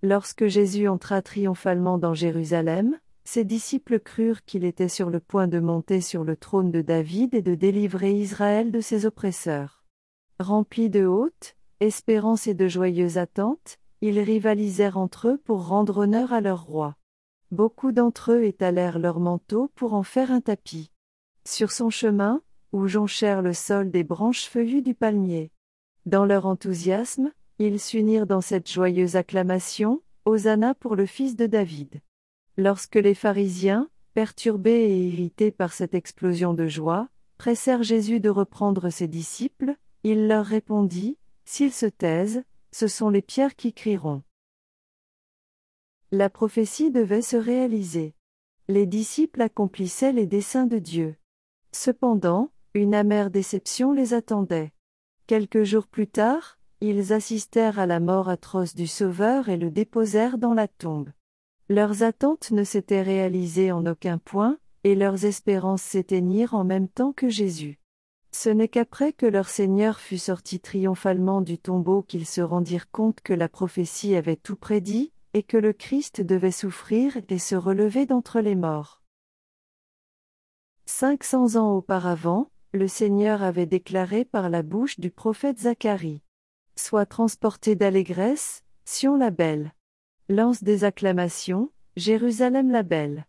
Lorsque 0.03 0.47
Jésus 0.47 0.89
entra 0.89 1.23
triomphalement 1.23 1.99
dans 1.99 2.15
Jérusalem, 2.15 2.99
ses 3.25 3.45
disciples 3.45 4.01
crurent 4.01 4.45
qu'il 4.45 4.65
était 4.65 4.89
sur 4.89 5.11
le 5.11 5.21
point 5.21 5.49
de 5.49 5.59
monter 5.59 6.01
sur 6.01 6.25
le 6.25 6.37
trône 6.37 6.71
de 6.71 6.83
David 6.83 7.35
et 7.35 7.43
de 7.43 7.55
délivrer 7.55 8.13
Israël 8.13 8.71
de 8.71 8.81
ses 8.81 9.07
oppresseurs. 9.07 9.85
Remplis 10.39 10.91
de 10.91 11.07
haute, 11.07 11.57
espérance 11.81 12.47
et 12.47 12.55
de 12.55 12.69
joyeuses 12.69 13.19
attentes, 13.19 13.79
ils 14.01 14.21
rivalisèrent 14.21 14.99
entre 14.99 15.29
eux 15.29 15.39
pour 15.39 15.67
rendre 15.67 15.99
honneur 15.99 16.33
à 16.33 16.41
leur 16.41 16.65
roi. 16.65 16.97
Beaucoup 17.51 17.93
d'entre 17.93 18.33
eux 18.33 18.45
étalèrent 18.45 18.99
leurs 18.99 19.21
manteaux 19.21 19.71
pour 19.75 19.95
en 19.95 20.03
faire 20.03 20.31
un 20.31 20.41
tapis. 20.41 20.91
Sur 21.47 21.73
son 21.73 21.89
chemin, 21.89 22.43
où 22.73 22.89
jonchèrent 22.89 23.43
le 23.43 23.53
sol 23.53 23.91
des 23.91 24.05
branches 24.05 24.49
feuillues 24.49 24.83
du 24.83 24.95
palmier. 24.95 25.53
Dans 26.05 26.25
leur 26.27 26.45
enthousiasme, 26.45 27.33
ils 27.59 27.79
s'unirent 27.79 28.27
dans 28.27 28.41
cette 28.41 28.71
joyeuse 28.71 29.17
acclamation, 29.17 30.03
Hosanna 30.25 30.75
pour 30.75 30.97
le 30.97 31.07
fils 31.07 31.37
de 31.37 31.47
David. 31.47 32.01
Lorsque 32.57 32.97
les 32.97 33.15
pharisiens, 33.15 33.89
perturbés 34.15 34.85
et 34.85 35.07
irrités 35.09 35.51
par 35.51 35.73
cette 35.73 35.95
explosion 35.95 36.55
de 36.55 36.69
joie, 36.69 37.09
pressèrent 37.37 37.83
Jésus 37.83 38.21
de 38.21 38.31
reprendre 38.31 38.91
ses 38.91 39.09
disciples, 39.09 39.75
il 40.05 40.29
leur 40.29 40.47
répondit, 40.47 41.19
S'ils 41.45 41.73
se 41.73 41.87
taisent, 41.87 42.43
ce 42.73 42.87
sont 42.87 43.11
les 43.11 43.23
pierres 43.23 43.57
qui 43.57 43.73
crieront. 43.73 44.23
La 46.11 46.31
prophétie 46.31 46.91
devait 46.91 47.23
se 47.23 47.37
réaliser. 47.37 48.15
Les 48.69 48.87
disciples 48.87 49.43
accomplissaient 49.43 50.13
les 50.13 50.27
desseins 50.27 50.67
de 50.67 50.79
Dieu. 50.79 51.17
Cependant, 51.73 52.51
une 52.73 52.95
amère 52.95 53.31
déception 53.31 53.93
les 53.93 54.15
attendait. 54.15 54.73
Quelques 55.27 55.65
jours 55.65 55.87
plus 55.87 56.07
tard, 56.07 56.59
ils 56.81 57.13
assistèrent 57.13 57.79
à 57.79 57.87
la 57.87 58.01
mort 58.01 58.29
atroce 58.29 58.75
du 58.75 58.87
Sauveur 58.87 59.49
et 59.49 59.57
le 59.57 59.71
déposèrent 59.71 60.39
dans 60.39 60.55
la 60.55 60.69
tombe. 60.69 61.11
Leurs 61.69 62.03
attentes 62.03 62.51
ne 62.51 62.63
s'étaient 62.63 63.03
réalisées 63.03 63.73
en 63.73 63.87
aucun 63.87 64.19
point, 64.19 64.59
et 64.85 64.95
leurs 64.95 65.25
espérances 65.25 65.83
s'éteignirent 65.83 66.55
en 66.55 66.65
même 66.65 66.89
temps 66.89 67.13
que 67.13 67.29
Jésus. 67.29 67.79
Ce 68.33 68.51
n'est 68.51 68.69
qu'après 68.69 69.13
que 69.13 69.27
leur 69.27 69.49
Seigneur 69.49 70.01
fut 70.01 70.19
sorti 70.19 70.61
triomphalement 70.61 71.41
du 71.41 71.57
tombeau 71.57 72.03
qu'ils 72.03 72.27
se 72.27 72.41
rendirent 72.41 72.91
compte 72.91 73.21
que 73.23 73.33
la 73.33 73.49
prophétie 73.49 74.15
avait 74.15 74.37
tout 74.37 74.57
prédit, 74.57 75.13
et 75.33 75.43
que 75.43 75.57
le 75.57 75.73
Christ 75.73 76.21
devait 76.21 76.51
souffrir 76.51 77.19
et 77.29 77.39
se 77.39 77.57
relever 77.57 78.07
d'entre 78.07 78.41
les 78.41 78.55
morts. 78.55 79.03
Cinq 80.87 81.25
cents 81.25 81.57
ans 81.57 81.75
auparavant, 81.75 82.51
le 82.73 82.89
Seigneur 82.89 83.43
avait 83.43 83.67
déclaré 83.67 84.25
par 84.25 84.51
la 84.51 84.63
bouche 84.63 85.01
du 85.01 85.11
prophète 85.11 85.61
Zacharie. 85.61 86.23
Sois 86.77 87.07
transporté 87.07 87.75
d'allégresse, 87.75 88.65
Sion 88.85 89.17
la 89.17 89.31
belle. 89.31 89.74
Lance 90.31 90.65
des 90.65 90.85
acclamations, 90.85 91.71
Jérusalem 91.97 92.71
la 92.71 92.83
belle. 92.83 93.27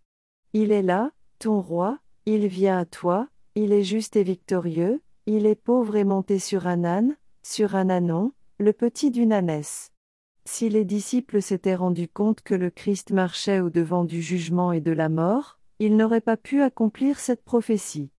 Il 0.54 0.72
est 0.72 0.82
là, 0.82 1.12
ton 1.40 1.60
roi, 1.60 2.00
il 2.26 2.48
vient 2.48 2.78
à 2.78 2.86
toi, 2.86 3.28
il 3.56 3.74
est 3.74 3.84
juste 3.84 4.16
et 4.16 4.24
victorieux, 4.24 5.02
il 5.26 5.46
est 5.46 5.56
pauvre 5.56 5.98
et 5.98 6.06
monté 6.06 6.40
sur 6.40 6.68
un 6.68 6.86
âne, 6.86 7.18
sur 7.44 7.76
un 7.76 7.90
ânon, 7.90 8.32
le 8.60 8.72
petit 8.72 9.12
d'une 9.12 9.34
ânesse. 9.34 9.92
Si 10.46 10.70
les 10.70 10.86
disciples 10.86 11.42
s'étaient 11.42 11.76
rendus 11.76 12.08
compte 12.08 12.42
que 12.44 12.56
le 12.56 12.70
Christ 12.70 13.12
marchait 13.12 13.60
au 13.60 13.70
devant 13.70 14.06
du 14.06 14.22
jugement 14.22 14.72
et 14.72 14.80
de 14.80 14.94
la 14.94 15.10
mort, 15.10 15.60
ils 15.80 15.98
n'auraient 15.98 16.22
pas 16.22 16.38
pu 16.38 16.62
accomplir 16.62 17.20
cette 17.20 17.44
prophétie. 17.44 18.10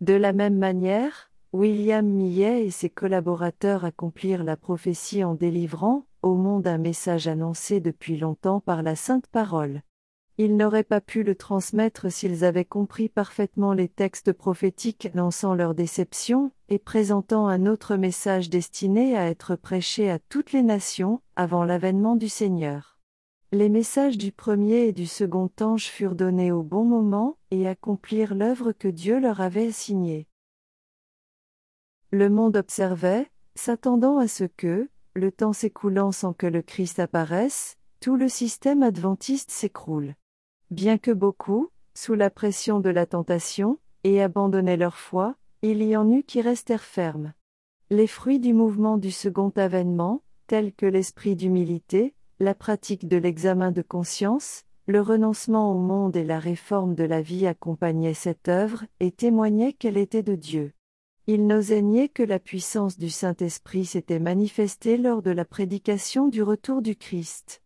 De 0.00 0.14
la 0.14 0.32
même 0.32 0.58
manière, 0.58 1.30
William 1.52 2.04
Millet 2.04 2.66
et 2.66 2.70
ses 2.72 2.90
collaborateurs 2.90 3.84
accomplirent 3.84 4.42
la 4.42 4.56
prophétie 4.56 5.22
en 5.22 5.34
délivrant, 5.34 6.08
au 6.22 6.34
monde 6.34 6.66
un 6.66 6.78
message 6.78 7.28
annoncé 7.28 7.80
depuis 7.80 8.16
longtemps 8.16 8.60
par 8.60 8.82
la 8.82 8.96
Sainte 8.96 9.26
Parole. 9.28 9.82
Ils 10.40 10.56
n'auraient 10.56 10.84
pas 10.84 11.00
pu 11.00 11.24
le 11.24 11.34
transmettre 11.34 12.12
s'ils 12.12 12.44
avaient 12.44 12.64
compris 12.64 13.08
parfaitement 13.08 13.72
les 13.72 13.88
textes 13.88 14.32
prophétiques 14.32 15.08
lançant 15.12 15.54
leur 15.54 15.74
déception, 15.74 16.52
et 16.68 16.78
présentant 16.78 17.48
un 17.48 17.66
autre 17.66 17.96
message 17.96 18.48
destiné 18.48 19.16
à 19.16 19.26
être 19.26 19.56
prêché 19.56 20.08
à 20.10 20.20
toutes 20.20 20.52
les 20.52 20.62
nations, 20.62 21.20
avant 21.34 21.64
l'avènement 21.64 22.14
du 22.14 22.28
Seigneur. 22.28 22.98
Les 23.50 23.68
messages 23.68 24.16
du 24.16 24.30
premier 24.30 24.88
et 24.88 24.92
du 24.92 25.06
second 25.06 25.50
ange 25.60 25.86
furent 25.86 26.14
donnés 26.14 26.52
au 26.52 26.62
bon 26.62 26.84
moment, 26.84 27.36
et 27.50 27.66
accomplirent 27.66 28.34
l'œuvre 28.34 28.70
que 28.70 28.88
Dieu 28.88 29.18
leur 29.18 29.40
avait 29.40 29.68
assignée. 29.68 30.28
Le 32.10 32.30
monde 32.30 32.56
observait, 32.56 33.28
s'attendant 33.56 34.18
à 34.18 34.28
ce 34.28 34.44
que, 34.44 34.88
le 35.14 35.32
temps 35.32 35.52
s'écoulant 35.52 36.12
sans 36.12 36.32
que 36.32 36.46
le 36.46 36.62
Christ 36.62 36.98
apparaisse, 36.98 37.76
tout 38.00 38.16
le 38.16 38.28
système 38.28 38.82
adventiste 38.82 39.50
s'écroule. 39.50 40.14
Bien 40.70 40.98
que 40.98 41.10
beaucoup, 41.10 41.70
sous 41.94 42.14
la 42.14 42.30
pression 42.30 42.80
de 42.80 42.90
la 42.90 43.06
tentation, 43.06 43.78
aient 44.04 44.20
abandonné 44.20 44.76
leur 44.76 44.96
foi, 44.96 45.34
il 45.62 45.82
y 45.82 45.96
en 45.96 46.10
eut 46.10 46.22
qui 46.22 46.40
restèrent 46.40 46.84
fermes. 46.84 47.32
Les 47.90 48.06
fruits 48.06 48.38
du 48.38 48.52
mouvement 48.52 48.98
du 48.98 49.10
second 49.10 49.52
avènement, 49.56 50.22
tels 50.46 50.72
que 50.72 50.86
l'esprit 50.86 51.34
d'humilité, 51.34 52.14
la 52.38 52.54
pratique 52.54 53.08
de 53.08 53.16
l'examen 53.16 53.72
de 53.72 53.82
conscience, 53.82 54.64
le 54.86 55.00
renoncement 55.00 55.72
au 55.72 55.78
monde 55.78 56.16
et 56.16 56.24
la 56.24 56.38
réforme 56.38 56.94
de 56.94 57.04
la 57.04 57.20
vie 57.20 57.46
accompagnaient 57.46 58.14
cette 58.14 58.48
œuvre 58.48 58.84
et 59.00 59.10
témoignaient 59.10 59.72
qu'elle 59.72 59.98
était 59.98 60.22
de 60.22 60.34
Dieu. 60.34 60.72
Il 61.30 61.46
n'osait 61.46 61.82
nier 61.82 62.08
que 62.08 62.22
la 62.22 62.38
puissance 62.38 62.96
du 62.96 63.10
Saint-Esprit 63.10 63.84
s'était 63.84 64.18
manifestée 64.18 64.96
lors 64.96 65.20
de 65.20 65.30
la 65.30 65.44
prédication 65.44 66.26
du 66.26 66.42
retour 66.42 66.80
du 66.80 66.96
Christ. 66.96 67.60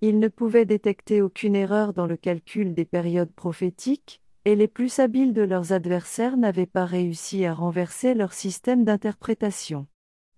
Il 0.00 0.18
ne 0.18 0.26
pouvait 0.26 0.64
détecter 0.64 1.22
aucune 1.22 1.54
erreur 1.54 1.92
dans 1.92 2.08
le 2.08 2.16
calcul 2.16 2.74
des 2.74 2.84
périodes 2.84 3.30
prophétiques, 3.30 4.20
et 4.44 4.56
les 4.56 4.66
plus 4.66 4.98
habiles 4.98 5.32
de 5.32 5.42
leurs 5.42 5.72
adversaires 5.72 6.36
n'avaient 6.36 6.66
pas 6.66 6.86
réussi 6.86 7.44
à 7.44 7.54
renverser 7.54 8.14
leur 8.14 8.32
système 8.32 8.84
d'interprétation. 8.84 9.86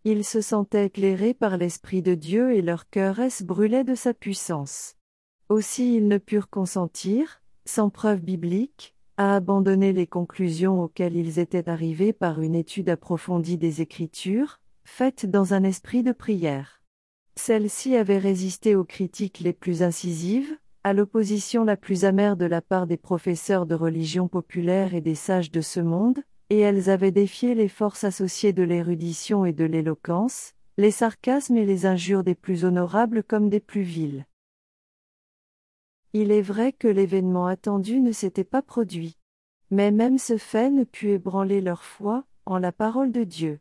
Ils 0.05 0.22
se 0.22 0.43
sentaient 0.43 0.85
éclairés 0.85 1.33
par 1.33 1.57
l'Esprit 1.57 2.03
de 2.03 2.14
Dieu 2.14 2.55
et 2.55 2.61
leur 2.61 2.91
cœur 2.91 3.20
brûlait 3.43 3.85
de 3.85 3.95
sa 3.95 4.12
puissance. 4.12 4.97
Aussi 5.49 5.97
ils 5.97 6.09
ne 6.09 6.18
purent 6.18 6.51
consentir, 6.51 7.41
sans 7.64 7.89
preuve 7.89 8.20
biblique, 8.20 8.95
à 9.16 9.36
abandonner 9.36 9.92
les 9.92 10.06
conclusions 10.06 10.82
auxquelles 10.82 11.16
ils 11.16 11.38
étaient 11.38 11.68
arrivés 11.68 12.12
par 12.12 12.40
une 12.40 12.54
étude 12.54 12.90
approfondie 12.90 13.56
des 13.56 13.80
Écritures, 13.80 14.60
faite 14.84 15.26
dans 15.26 15.54
un 15.54 15.64
esprit 15.64 16.02
de 16.02 16.12
prière. 16.12 16.82
Celle-ci 17.34 17.96
avait 17.96 18.18
résisté 18.18 18.74
aux 18.74 18.84
critiques 18.84 19.40
les 19.40 19.52
plus 19.52 19.82
incisives, 19.82 20.56
à 20.84 20.92
l'opposition 20.92 21.64
la 21.64 21.76
plus 21.76 22.04
amère 22.04 22.36
de 22.36 22.46
la 22.46 22.62
part 22.62 22.86
des 22.86 22.96
professeurs 22.96 23.66
de 23.66 23.74
religion 23.74 24.28
populaire 24.28 24.94
et 24.94 25.00
des 25.00 25.14
sages 25.14 25.50
de 25.50 25.60
ce 25.60 25.80
monde, 25.80 26.20
et 26.48 26.60
elles 26.60 26.90
avaient 26.90 27.10
défié 27.10 27.54
les 27.54 27.68
forces 27.68 28.04
associées 28.04 28.52
de 28.52 28.62
l'érudition 28.62 29.44
et 29.44 29.52
de 29.52 29.64
l'éloquence, 29.64 30.52
les 30.78 30.90
sarcasmes 30.90 31.56
et 31.56 31.66
les 31.66 31.86
injures 31.86 32.22
des 32.22 32.34
plus 32.34 32.64
honorables 32.64 33.22
comme 33.22 33.48
des 33.48 33.60
plus 33.60 33.82
viles. 33.82 34.26
Il 36.18 36.32
est 36.32 36.40
vrai 36.40 36.72
que 36.72 36.88
l'événement 36.88 37.46
attendu 37.46 38.00
ne 38.00 38.10
s'était 38.10 38.42
pas 38.42 38.62
produit. 38.62 39.18
Mais 39.70 39.90
même 39.90 40.16
ce 40.16 40.38
fait 40.38 40.70
ne 40.70 40.84
put 40.84 41.10
ébranler 41.10 41.60
leur 41.60 41.82
foi, 41.82 42.24
en 42.46 42.56
la 42.56 42.72
parole 42.72 43.12
de 43.12 43.22
Dieu. 43.22 43.60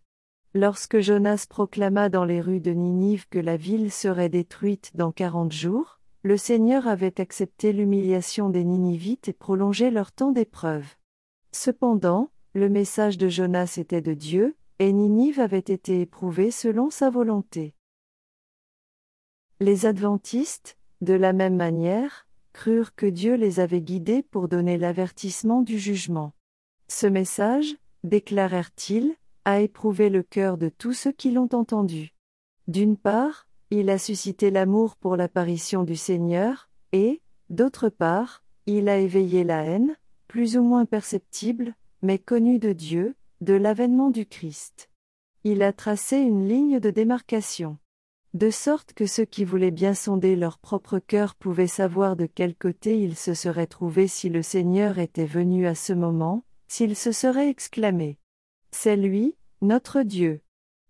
Lorsque 0.54 1.02
Jonas 1.02 1.48
proclama 1.50 2.08
dans 2.08 2.24
les 2.24 2.40
rues 2.40 2.62
de 2.62 2.72
Ninive 2.72 3.28
que 3.28 3.40
la 3.40 3.58
ville 3.58 3.92
serait 3.92 4.30
détruite 4.30 4.92
dans 4.96 5.12
quarante 5.12 5.52
jours, 5.52 6.00
le 6.24 6.38
Seigneur 6.38 6.88
avait 6.88 7.20
accepté 7.20 7.74
l'humiliation 7.74 8.50
des 8.50 8.64
Ninivites 8.64 9.28
et 9.28 9.34
prolongé 9.34 9.92
leur 9.92 10.14
temps 10.14 10.32
d'épreuve. 10.32 10.88
Cependant, 11.52 12.30
le 12.54 12.70
message 12.70 13.18
de 13.18 13.28
Jonas 13.28 13.76
était 13.78 14.00
de 14.00 14.14
Dieu, 14.14 14.56
et 14.80 14.94
Ninive 14.94 15.42
avait 15.42 15.60
été 15.60 16.00
éprouvée 16.00 16.52
selon 16.52 16.90
sa 16.90 17.10
volonté. 17.10 17.74
Les 19.60 19.86
adventistes, 19.86 20.78
de 21.02 21.16
la 21.16 21.34
même 21.34 21.58
manière, 21.58 22.25
crurent 22.56 22.96
que 22.96 23.06
Dieu 23.06 23.36
les 23.36 23.60
avait 23.60 23.82
guidés 23.82 24.24
pour 24.24 24.48
donner 24.48 24.78
l'avertissement 24.78 25.62
du 25.62 25.78
jugement. 25.78 26.32
Ce 26.88 27.06
message, 27.06 27.76
déclarèrent-ils, 28.06 29.14
a 29.44 29.60
éprouvé 29.60 30.10
le 30.10 30.24
cœur 30.24 30.58
de 30.58 30.70
tous 30.70 30.94
ceux 30.94 31.12
qui 31.12 31.32
l'ont 31.32 31.50
entendu. 31.52 32.14
D'une 32.70 32.96
part, 32.96 33.46
il 33.72 33.90
a 33.90 33.98
suscité 33.98 34.52
l'amour 34.52 34.96
pour 34.96 35.18
l'apparition 35.18 35.84
du 35.84 35.98
Seigneur, 35.98 36.70
et, 36.94 37.22
d'autre 37.50 37.90
part, 37.90 38.42
il 38.68 38.88
a 38.88 39.00
éveillé 39.00 39.44
la 39.44 39.66
haine, 39.66 39.98
plus 40.30 40.56
ou 40.56 40.64
moins 40.64 40.86
perceptible, 40.86 41.76
mais 42.02 42.20
connue 42.20 42.58
de 42.58 42.72
Dieu, 42.72 43.16
de 43.42 43.54
l'avènement 43.54 44.12
du 44.12 44.26
Christ. 44.26 44.90
Il 45.44 45.62
a 45.62 45.74
tracé 45.74 46.18
une 46.18 46.48
ligne 46.48 46.80
de 46.80 46.90
démarcation. 46.90 47.78
De 48.36 48.50
sorte 48.50 48.92
que 48.92 49.06
ceux 49.06 49.24
qui 49.24 49.46
voulaient 49.46 49.72
bien 49.72 49.94
sonder 49.94 50.36
leur 50.36 50.58
propre 50.58 51.00
cœur 51.00 51.36
pouvaient 51.36 51.68
savoir 51.68 52.18
de 52.18 52.26
quel 52.26 52.54
côté 52.54 53.00
ils 53.02 53.16
se 53.16 53.34
seraient 53.34 53.66
trouvés 53.66 54.10
si 54.10 54.28
le 54.28 54.42
Seigneur 54.42 55.00
était 55.00 55.24
venu 55.24 55.68
à 55.68 55.74
ce 55.74 55.94
moment, 55.94 56.44
s'ils 56.68 56.98
se 56.98 57.14
seraient 57.14 57.48
exclamés. 57.48 58.18
C'est 58.72 58.98
lui, 58.98 59.38
notre 59.62 60.02
Dieu. 60.02 60.42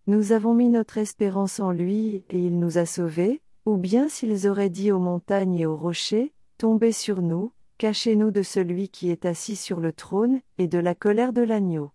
Nous 0.07 0.31
avons 0.31 0.55
mis 0.55 0.69
notre 0.69 0.97
espérance 0.97 1.59
en 1.59 1.69
lui, 1.69 2.23
et 2.31 2.39
il 2.39 2.57
nous 2.57 2.79
a 2.79 2.87
sauvés, 2.87 3.43
ou 3.67 3.77
bien 3.77 4.09
s'ils 4.09 4.47
auraient 4.47 4.71
dit 4.71 4.91
aux 4.91 4.97
montagnes 4.97 5.59
et 5.59 5.67
aux 5.67 5.77
rochers, 5.77 6.33
Tombez 6.57 6.93
sur 6.93 7.21
nous, 7.21 7.51
cachez-nous 7.77 8.31
de 8.31 8.41
celui 8.41 8.89
qui 8.89 9.11
est 9.11 9.23
assis 9.23 9.55
sur 9.55 9.79
le 9.79 9.93
trône, 9.93 10.41
et 10.57 10.67
de 10.67 10.79
la 10.79 10.95
colère 10.95 11.31
de 11.31 11.43
l'agneau. 11.43 11.91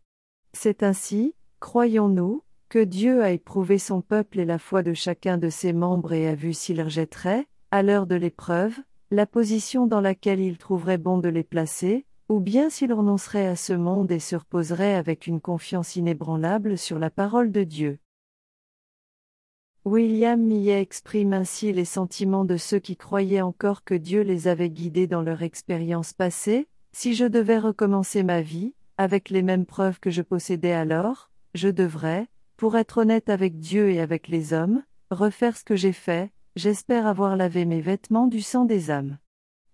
C'est 0.53 0.85
ainsi, 0.85 1.35
croyons-nous, 1.59 2.45
que 2.71 2.79
Dieu 2.79 3.25
a 3.25 3.33
éprouvé 3.33 3.79
son 3.79 4.01
peuple 4.01 4.39
et 4.39 4.45
la 4.45 4.61
foi 4.61 4.85
de 4.85 4.95
chacun 4.95 5.39
de 5.39 5.51
ses 5.51 5.73
membres 5.73 6.13
et 6.13 6.29
a 6.29 6.37
vu 6.37 6.55
s'il 6.55 6.81
rejetterait, 6.81 7.49
à 7.73 7.83
l'heure 7.83 8.07
de 8.07 8.15
l'épreuve, 8.15 8.79
la 9.11 9.27
position 9.27 9.89
dans 9.89 10.01
laquelle 10.01 10.39
il 10.39 10.57
trouverait 10.57 10.97
bon 10.97 11.19
de 11.19 11.29
les 11.29 11.43
placer, 11.43 12.07
ou 12.29 12.39
bien 12.39 12.71
s'il 12.71 12.93
renoncerait 12.93 13.49
à 13.49 13.57
ce 13.57 13.73
monde 13.73 14.13
et 14.13 14.21
se 14.21 14.37
reposerait 14.37 14.95
avec 14.95 15.27
une 15.27 15.41
confiance 15.41 15.97
inébranlable 15.97 16.79
sur 16.79 17.01
la 17.01 17.11
parole 17.11 17.51
de 17.51 17.65
Dieu. 17.65 17.99
William 19.85 20.41
Millet 20.41 20.81
exprime 20.81 21.33
ainsi 21.33 21.73
les 21.73 21.85
sentiments 21.85 22.45
de 22.45 22.57
ceux 22.57 22.79
qui 22.79 22.97
croyaient 22.97 23.41
encore 23.41 23.83
que 23.83 23.95
Dieu 23.95 24.21
les 24.21 24.47
avait 24.47 24.71
guidés 24.71 25.09
dans 25.09 25.23
leur 25.23 25.43
expérience 25.43 26.13
passée, 26.13 26.69
si 26.93 27.15
je 27.15 27.25
devais 27.25 27.59
recommencer 27.59 28.23
ma 28.23 28.43
vie, 28.43 28.75
avec 28.97 29.29
les 29.29 29.43
mêmes 29.43 29.67
preuves 29.67 29.99
que 29.99 30.11
je 30.11 30.23
possédais 30.23 30.73
alors, 30.73 31.33
je 31.55 31.69
devrais, 31.69 32.29
pour 32.61 32.77
être 32.77 32.99
honnête 32.99 33.31
avec 33.31 33.59
Dieu 33.59 33.91
et 33.91 34.01
avec 34.01 34.29
les 34.29 34.53
hommes, 34.53 34.83
refaire 35.11 35.57
ce 35.57 35.65
que 35.65 35.77
j'ai 35.77 35.95
fait, 35.95 36.31
j'espère 36.57 37.07
avoir 37.07 37.35
lavé 37.35 37.65
mes 37.65 37.81
vêtements 37.81 38.27
du 38.27 38.43
sang 38.43 38.67
des 38.67 38.91
âmes. 38.91 39.17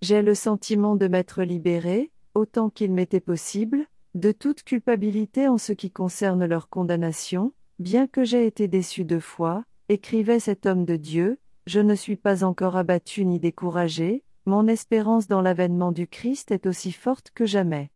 J'ai 0.02 0.22
le 0.22 0.36
sentiment 0.36 0.94
de 0.94 1.08
m'être 1.08 1.42
libéré, 1.42 2.12
autant 2.36 2.70
qu'il 2.70 2.92
m'était 2.92 3.18
possible, 3.18 3.86
de 4.14 4.30
toute 4.30 4.62
culpabilité 4.62 5.48
en 5.48 5.58
ce 5.58 5.72
qui 5.72 5.90
concerne 5.90 6.44
leur 6.44 6.68
condamnation, 6.68 7.52
bien 7.80 8.06
que 8.06 8.22
j'ai 8.22 8.46
été 8.46 8.68
déçu 8.68 9.04
deux 9.04 9.18
fois, 9.18 9.64
écrivait 9.88 10.38
cet 10.38 10.64
homme 10.64 10.84
de 10.84 10.94
Dieu, 10.94 11.40
je 11.66 11.80
ne 11.80 11.96
suis 11.96 12.14
pas 12.14 12.44
encore 12.44 12.76
abattu 12.76 13.24
ni 13.24 13.40
découragé, 13.40 14.22
mon 14.44 14.68
espérance 14.68 15.26
dans 15.26 15.42
l'avènement 15.42 15.90
du 15.90 16.06
Christ 16.06 16.52
est 16.52 16.66
aussi 16.66 16.92
forte 16.92 17.32
que 17.34 17.46
jamais. 17.46 17.90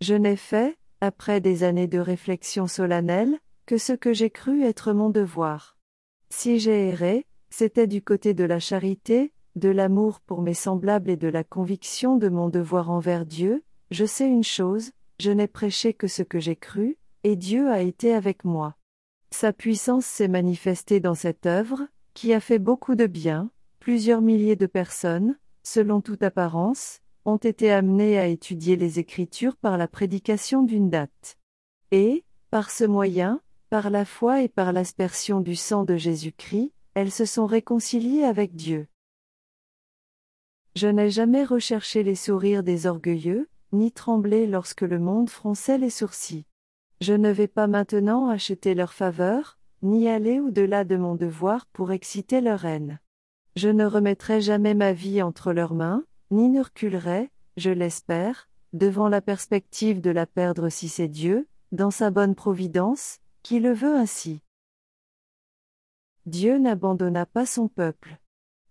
Je 0.00 0.14
n'ai 0.14 0.34
fait, 0.34 0.76
après 1.00 1.40
des 1.40 1.62
années 1.62 1.86
de 1.86 2.00
réflexion 2.00 2.66
solennelle, 2.66 3.38
que 3.66 3.78
ce 3.78 3.92
que 3.92 4.12
j'ai 4.12 4.30
cru 4.30 4.62
être 4.64 4.92
mon 4.92 5.10
devoir. 5.10 5.76
Si 6.30 6.58
j'ai 6.58 6.88
erré, 6.88 7.26
c'était 7.50 7.86
du 7.86 8.02
côté 8.02 8.34
de 8.34 8.44
la 8.44 8.58
charité, 8.58 9.32
de 9.56 9.68
l'amour 9.68 10.20
pour 10.20 10.42
mes 10.42 10.54
semblables 10.54 11.10
et 11.10 11.16
de 11.16 11.28
la 11.28 11.44
conviction 11.44 12.16
de 12.16 12.28
mon 12.28 12.48
devoir 12.48 12.90
envers 12.90 13.26
Dieu, 13.26 13.62
je 13.90 14.04
sais 14.04 14.26
une 14.26 14.44
chose, 14.44 14.92
je 15.20 15.30
n'ai 15.30 15.46
prêché 15.46 15.92
que 15.92 16.06
ce 16.06 16.22
que 16.22 16.40
j'ai 16.40 16.56
cru, 16.56 16.96
et 17.24 17.36
Dieu 17.36 17.70
a 17.70 17.80
été 17.80 18.14
avec 18.14 18.44
moi. 18.44 18.76
Sa 19.30 19.52
puissance 19.52 20.06
s'est 20.06 20.28
manifestée 20.28 21.00
dans 21.00 21.14
cette 21.14 21.46
œuvre, 21.46 21.86
qui 22.14 22.34
a 22.34 22.40
fait 22.40 22.58
beaucoup 22.58 22.94
de 22.94 23.06
bien, 23.06 23.50
plusieurs 23.78 24.20
milliers 24.20 24.56
de 24.56 24.66
personnes, 24.66 25.36
selon 25.62 26.00
toute 26.00 26.22
apparence, 26.22 27.00
ont 27.24 27.36
été 27.36 27.70
amenées 27.70 28.18
à 28.18 28.26
étudier 28.26 28.76
les 28.76 28.98
Écritures 28.98 29.56
par 29.56 29.78
la 29.78 29.88
prédication 29.88 30.62
d'une 30.62 30.90
date. 30.90 31.38
Et, 31.92 32.24
par 32.50 32.70
ce 32.70 32.84
moyen, 32.84 33.40
par 33.72 33.88
la 33.88 34.04
foi 34.04 34.42
et 34.42 34.48
par 34.48 34.74
l'aspersion 34.74 35.40
du 35.40 35.56
sang 35.56 35.84
de 35.84 35.96
Jésus-Christ, 35.96 36.74
elles 36.92 37.10
se 37.10 37.24
sont 37.24 37.46
réconciliées 37.46 38.22
avec 38.22 38.54
Dieu. 38.54 38.86
Je 40.76 40.88
n'ai 40.88 41.08
jamais 41.08 41.42
recherché 41.42 42.02
les 42.02 42.14
sourires 42.14 42.64
des 42.64 42.84
orgueilleux, 42.84 43.48
ni 43.72 43.90
trembler 43.90 44.46
lorsque 44.46 44.82
le 44.82 44.98
monde 44.98 45.30
fronçait 45.30 45.78
les 45.78 45.88
sourcils. 45.88 46.44
Je 47.00 47.14
ne 47.14 47.30
vais 47.30 47.48
pas 47.48 47.66
maintenant 47.66 48.28
acheter 48.28 48.74
leur 48.74 48.92
faveur, 48.92 49.58
ni 49.80 50.06
aller 50.06 50.38
au-delà 50.38 50.84
de 50.84 50.96
mon 50.96 51.14
devoir 51.14 51.64
pour 51.64 51.92
exciter 51.92 52.42
leur 52.42 52.66
haine. 52.66 53.00
Je 53.56 53.70
ne 53.70 53.86
remettrai 53.86 54.42
jamais 54.42 54.74
ma 54.74 54.92
vie 54.92 55.22
entre 55.22 55.54
leurs 55.54 55.72
mains, 55.72 56.04
ni 56.30 56.50
ne 56.50 56.62
reculerai, 56.62 57.30
je 57.56 57.70
l'espère, 57.70 58.50
devant 58.74 59.08
la 59.08 59.22
perspective 59.22 60.02
de 60.02 60.10
la 60.10 60.26
perdre 60.26 60.68
si 60.68 60.90
c'est 60.90 61.08
Dieu, 61.08 61.48
dans 61.72 61.90
sa 61.90 62.10
bonne 62.10 62.34
providence, 62.34 63.21
qui 63.42 63.60
le 63.60 63.72
veut 63.72 63.94
ainsi. 63.94 64.40
Dieu 66.26 66.58
n'abandonna 66.58 67.26
pas 67.26 67.46
son 67.46 67.68
peuple. 67.68 68.18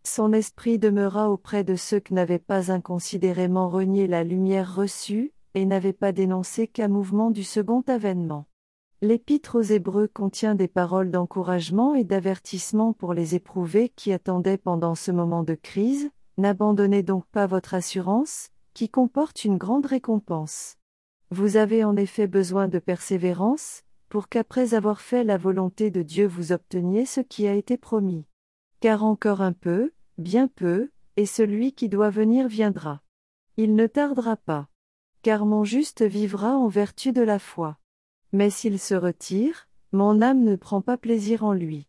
Son 0.03 0.33
esprit 0.33 0.79
demeura 0.79 1.29
auprès 1.29 1.63
de 1.63 1.75
ceux 1.75 1.99
qui 1.99 2.13
n'avaient 2.13 2.39
pas 2.39 2.71
inconsidérément 2.71 3.69
renié 3.69 4.07
la 4.07 4.23
lumière 4.23 4.73
reçue, 4.75 5.33
et 5.53 5.65
n'avaient 5.65 5.93
pas 5.93 6.11
dénoncé 6.11 6.67
qu'un 6.67 6.87
mouvement 6.87 7.29
du 7.29 7.43
second 7.43 7.83
avènement. 7.87 8.45
L'épître 9.01 9.57
aux 9.57 9.63
Hébreux 9.63 10.07
contient 10.07 10.55
des 10.55 10.67
paroles 10.67 11.11
d'encouragement 11.11 11.95
et 11.95 12.03
d'avertissement 12.03 12.93
pour 12.93 13.13
les 13.13 13.35
éprouvés 13.35 13.89
qui 13.89 14.13
attendaient 14.13 14.57
pendant 14.57 14.95
ce 14.95 15.11
moment 15.11 15.43
de 15.43 15.55
crise, 15.55 16.09
n'abandonnez 16.37 17.03
donc 17.03 17.25
pas 17.31 17.47
votre 17.47 17.73
assurance, 17.73 18.49
qui 18.73 18.89
comporte 18.89 19.43
une 19.43 19.57
grande 19.57 19.87
récompense. 19.87 20.77
Vous 21.31 21.57
avez 21.57 21.83
en 21.83 21.95
effet 21.95 22.27
besoin 22.27 22.67
de 22.67 22.79
persévérance, 22.79 23.83
pour 24.11 24.27
qu'après 24.27 24.73
avoir 24.73 24.99
fait 24.99 25.23
la 25.23 25.37
volonté 25.37 25.89
de 25.89 26.01
Dieu 26.01 26.27
vous 26.27 26.51
obteniez 26.51 27.05
ce 27.05 27.21
qui 27.21 27.47
a 27.47 27.53
été 27.53 27.77
promis. 27.77 28.25
Car 28.81 29.05
encore 29.05 29.39
un 29.39 29.53
peu, 29.53 29.93
bien 30.17 30.49
peu, 30.49 30.91
et 31.15 31.25
celui 31.25 31.71
qui 31.71 31.87
doit 31.87 32.09
venir 32.09 32.49
viendra. 32.49 33.01
Il 33.55 33.73
ne 33.73 33.87
tardera 33.87 34.35
pas. 34.35 34.67
Car 35.21 35.45
mon 35.45 35.63
juste 35.63 36.01
vivra 36.01 36.57
en 36.57 36.67
vertu 36.67 37.13
de 37.13 37.21
la 37.21 37.39
foi. 37.39 37.77
Mais 38.33 38.49
s'il 38.49 38.79
se 38.79 38.95
retire, 38.95 39.69
mon 39.93 40.21
âme 40.21 40.43
ne 40.43 40.57
prend 40.57 40.81
pas 40.81 40.97
plaisir 40.97 41.45
en 41.45 41.53
lui. 41.53 41.87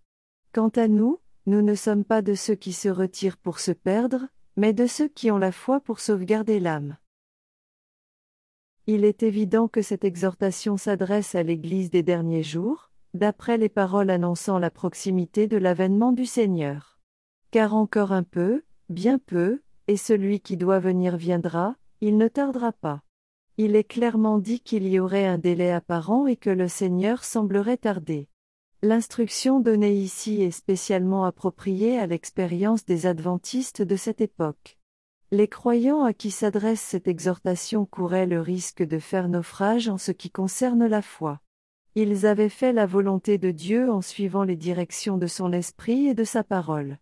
Quant 0.53 0.71
à 0.77 0.87
nous, 0.87 1.19
nous 1.47 1.61
ne 1.61 1.75
sommes 1.75 2.05
pas 2.05 2.23
de 2.23 2.35
ceux 2.35 2.55
qui 2.55 2.73
se 2.73 2.89
retirent 2.89 3.37
pour 3.37 3.59
se 3.59 3.73
perdre, 3.73 4.29
mais 4.57 4.73
de 4.73 4.87
ceux 4.87 5.09
qui 5.09 5.33
ont 5.33 5.39
la 5.39 5.51
foi 5.51 5.81
pour 5.81 5.99
sauvegarder 5.99 6.61
l'âme. 6.61 6.97
Il 8.95 9.07
est 9.07 9.23
évident 9.23 9.69
que 9.69 9.81
cette 9.81 10.05
exhortation 10.05 10.77
s'adresse 10.77 11.35
à 11.35 11.43
l'Église 11.43 11.89
des 11.89 12.03
derniers 12.03 12.43
jours, 12.43 12.91
d'après 13.15 13.57
les 13.57 13.71
paroles 13.71 14.11
annonçant 14.11 14.59
la 14.59 14.69
proximité 14.69 15.47
de 15.47 15.57
l'avènement 15.57 16.13
du 16.13 16.27
Seigneur. 16.27 16.99
Car 17.51 17.75
encore 17.75 18.13
un 18.13 18.23
peu, 18.23 18.65
bien 18.91 19.19
peu, 19.19 19.63
et 19.89 19.97
celui 19.97 20.41
qui 20.41 20.59
doit 20.59 20.79
venir 20.79 21.17
viendra, 21.17 21.75
il 22.03 22.19
ne 22.19 22.29
tardera 22.29 22.71
pas. 22.71 23.01
Il 23.57 23.77
est 23.77 23.85
clairement 23.85 24.39
dit 24.39 24.61
qu'il 24.61 24.87
y 24.87 25.01
aurait 25.01 25.25
un 25.25 25.39
délai 25.39 25.73
apparent 25.73 26.27
et 26.27 26.37
que 26.37 26.51
le 26.51 26.69
Seigneur 26.69 27.25
semblerait 27.25 27.79
tarder. 27.79 28.29
L'instruction 28.83 29.61
donnée 29.61 29.95
ici 29.95 30.43
est 30.43 30.51
spécialement 30.51 31.25
appropriée 31.25 31.99
à 31.99 32.07
l'expérience 32.07 32.85
des 32.85 33.07
adventistes 33.07 33.81
de 33.81 33.97
cette 33.97 34.21
époque. 34.21 34.77
Les 35.33 35.49
croyants 35.49 36.05
à 36.05 36.13
qui 36.13 36.31
s'adresse 36.31 36.83
cette 36.83 37.09
exhortation 37.09 37.87
couraient 37.87 38.27
le 38.27 38.43
risque 38.43 38.83
de 38.83 38.99
faire 38.99 39.31
naufrage 39.31 39.89
en 39.89 39.97
ce 39.97 40.13
qui 40.13 40.31
concerne 40.31 40.87
la 40.87 41.01
foi. 41.01 41.41
Ils 41.95 42.27
avaient 42.27 42.51
fait 42.51 42.75
la 42.75 42.85
volonté 42.85 43.39
de 43.39 43.51
Dieu 43.51 43.91
en 43.91 44.03
suivant 44.03 44.45
les 44.45 44.57
directions 44.57 45.17
de 45.17 45.27
son 45.27 45.55
esprit 45.55 46.07
et 46.07 46.13
de 46.13 46.25
sa 46.25 46.45
parole. 46.45 46.99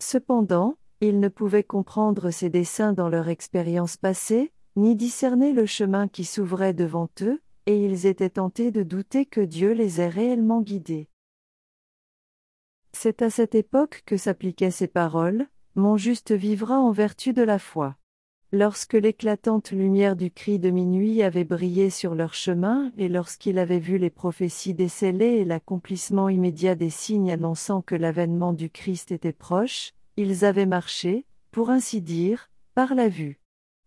Cependant, 0.00 0.76
ils 1.00 1.20
ne 1.20 1.28
pouvaient 1.28 1.62
comprendre 1.62 2.32
ses 2.32 2.50
desseins 2.50 2.94
dans 2.94 3.08
leur 3.08 3.28
expérience 3.28 3.96
passée, 3.96 4.50
ni 4.74 4.96
discerner 4.96 5.52
le 5.52 5.64
chemin 5.64 6.08
qui 6.08 6.24
s'ouvrait 6.24 6.74
devant 6.74 7.08
eux, 7.20 7.40
et 7.66 7.84
ils 7.84 8.06
étaient 8.06 8.30
tentés 8.30 8.72
de 8.72 8.82
douter 8.82 9.24
que 9.24 9.40
Dieu 9.40 9.70
les 9.70 10.00
ait 10.00 10.08
réellement 10.08 10.62
guidés. 10.62 11.08
C'est 12.92 13.22
à 13.22 13.30
cette 13.30 13.54
époque 13.54 14.02
que 14.04 14.16
s'appliquaient 14.16 14.72
ces 14.72 14.88
paroles, 14.88 15.46
Mon 15.78 15.96
juste 15.96 16.32
vivra 16.32 16.80
en 16.80 16.90
vertu 16.90 17.32
de 17.32 17.42
la 17.42 17.60
foi. 17.60 17.94
Lorsque 18.50 18.94
l'éclatante 18.94 19.70
lumière 19.70 20.16
du 20.16 20.32
cri 20.32 20.58
de 20.58 20.70
minuit 20.70 21.22
avait 21.22 21.44
brillé 21.44 21.88
sur 21.88 22.16
leur 22.16 22.34
chemin, 22.34 22.90
et 22.98 23.08
lorsqu'il 23.08 23.60
avait 23.60 23.78
vu 23.78 23.96
les 23.96 24.10
prophéties 24.10 24.74
décelées 24.74 25.36
et 25.36 25.44
l'accomplissement 25.44 26.28
immédiat 26.28 26.74
des 26.74 26.90
signes 26.90 27.30
annonçant 27.30 27.80
que 27.80 27.94
l'avènement 27.94 28.52
du 28.52 28.70
Christ 28.70 29.12
était 29.12 29.32
proche, 29.32 29.92
ils 30.16 30.44
avaient 30.44 30.66
marché, 30.66 31.26
pour 31.52 31.70
ainsi 31.70 32.00
dire, 32.00 32.50
par 32.74 32.96
la 32.96 33.08
vue. 33.08 33.38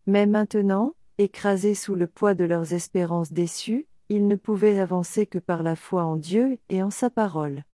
Mais 0.07 0.27
maintenant, 0.27 0.93
écrasés 1.17 1.75
sous 1.75 1.95
le 1.95 2.07
poids 2.07 2.35
de 2.35 2.45
leurs 2.45 2.71
espérances 2.71 3.33
déçues, 3.33 3.85
ils 4.07 4.29
ne 4.29 4.37
pouvaient 4.37 4.79
avancer 4.79 5.25
que 5.25 5.39
par 5.39 5.61
la 5.61 5.75
foi 5.75 6.05
en 6.05 6.15
Dieu 6.15 6.57
et 6.69 6.81
en 6.83 6.89
sa 6.89 7.09
parole. 7.09 7.65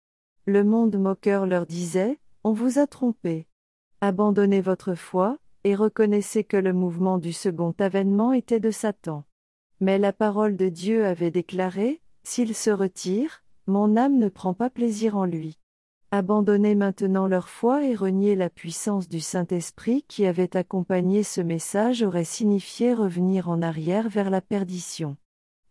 Le 0.47 0.63
monde 0.63 0.97
moqueur 0.97 1.45
leur 1.45 1.67
disait, 1.67 2.17
On 2.43 2.51
vous 2.51 2.79
a 2.79 2.87
trompé. 2.87 3.45
Abandonnez 3.99 4.61
votre 4.61 4.93
foi, 4.93 5.39
et 5.63 5.73
reconnaissez 5.73 6.43
que 6.43 6.55
le 6.55 6.71
mouvement 6.71 7.17
du 7.17 7.33
second 7.33 7.73
avènement 7.79 8.31
était 8.31 8.59
de 8.59 8.69
Satan. 8.69 9.23
Mais 9.79 9.97
la 9.97 10.13
parole 10.13 10.55
de 10.55 10.69
Dieu 10.69 11.05
avait 11.05 11.31
déclaré, 11.31 12.01
S'il 12.23 12.53
se 12.53 12.69
retire, 12.69 13.43
mon 13.65 13.97
âme 13.97 14.19
ne 14.19 14.29
prend 14.29 14.53
pas 14.53 14.69
plaisir 14.69 15.17
en 15.17 15.25
lui. 15.25 15.57
Abandonner 16.11 16.75
maintenant 16.75 17.25
leur 17.25 17.49
foi 17.49 17.85
et 17.85 17.95
renier 17.95 18.35
la 18.35 18.51
puissance 18.51 19.09
du 19.09 19.19
Saint-Esprit 19.19 20.05
qui 20.07 20.27
avait 20.27 20.55
accompagné 20.55 21.23
ce 21.23 21.41
message 21.41 22.03
aurait 22.03 22.23
signifié 22.23 22.93
revenir 22.93 23.49
en 23.49 23.63
arrière 23.63 24.09
vers 24.09 24.29
la 24.29 24.41
perdition. 24.41 25.17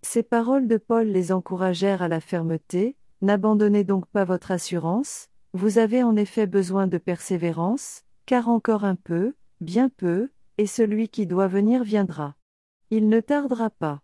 Ces 0.02 0.24
paroles 0.24 0.66
de 0.66 0.78
Paul 0.78 1.06
les 1.06 1.30
encouragèrent 1.30 2.02
à 2.02 2.08
la 2.08 2.20
fermeté, 2.20 2.96
N'abandonnez 3.22 3.84
donc 3.84 4.06
pas 4.06 4.24
votre 4.24 4.50
assurance, 4.50 5.28
vous 5.54 5.78
avez 5.78 6.02
en 6.02 6.16
effet 6.16 6.46
besoin 6.46 6.86
de 6.86 6.98
persévérance, 6.98 8.02
car 8.26 8.48
encore 8.48 8.84
un 8.84 8.96
peu, 8.96 9.34
bien 9.60 9.88
peu, 9.88 10.30
et 10.58 10.66
celui 10.66 11.08
qui 11.08 11.26
doit 11.26 11.46
venir 11.46 11.84
viendra. 11.84 12.34
Il 12.90 13.08
ne 13.08 13.20
tardera 13.20 13.70
pas. 13.70 14.02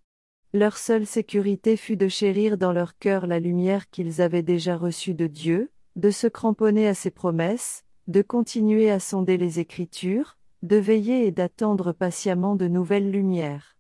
Leur 0.55 0.77
seule 0.77 1.07
sécurité 1.07 1.77
fut 1.77 1.97
de 1.97 2.09
chérir 2.09 2.59
dans 2.59 2.73
leur 2.73 2.99
cœur 2.99 3.27
la 3.27 3.41
lumière 3.41 3.91
qu'ils 3.91 4.21
avaient 4.21 4.43
déjà 4.43 4.77
reçue 4.77 5.15
de 5.15 5.27
Dieu, 5.27 5.71
de 5.97 6.11
se 6.11 6.27
cramponner 6.27 6.87
à 6.87 6.95
ses 6.95 7.11
promesses, 7.11 7.85
de 8.07 8.23
continuer 8.23 8.91
à 8.91 9.01
sonder 9.01 9.37
les 9.37 9.61
Écritures, 9.61 10.37
de 10.63 10.77
veiller 10.77 11.27
et 11.27 11.33
d'attendre 11.33 11.93
patiemment 11.93 12.55
de 12.55 12.69
nouvelles 12.69 13.11
lumières. 13.11 13.77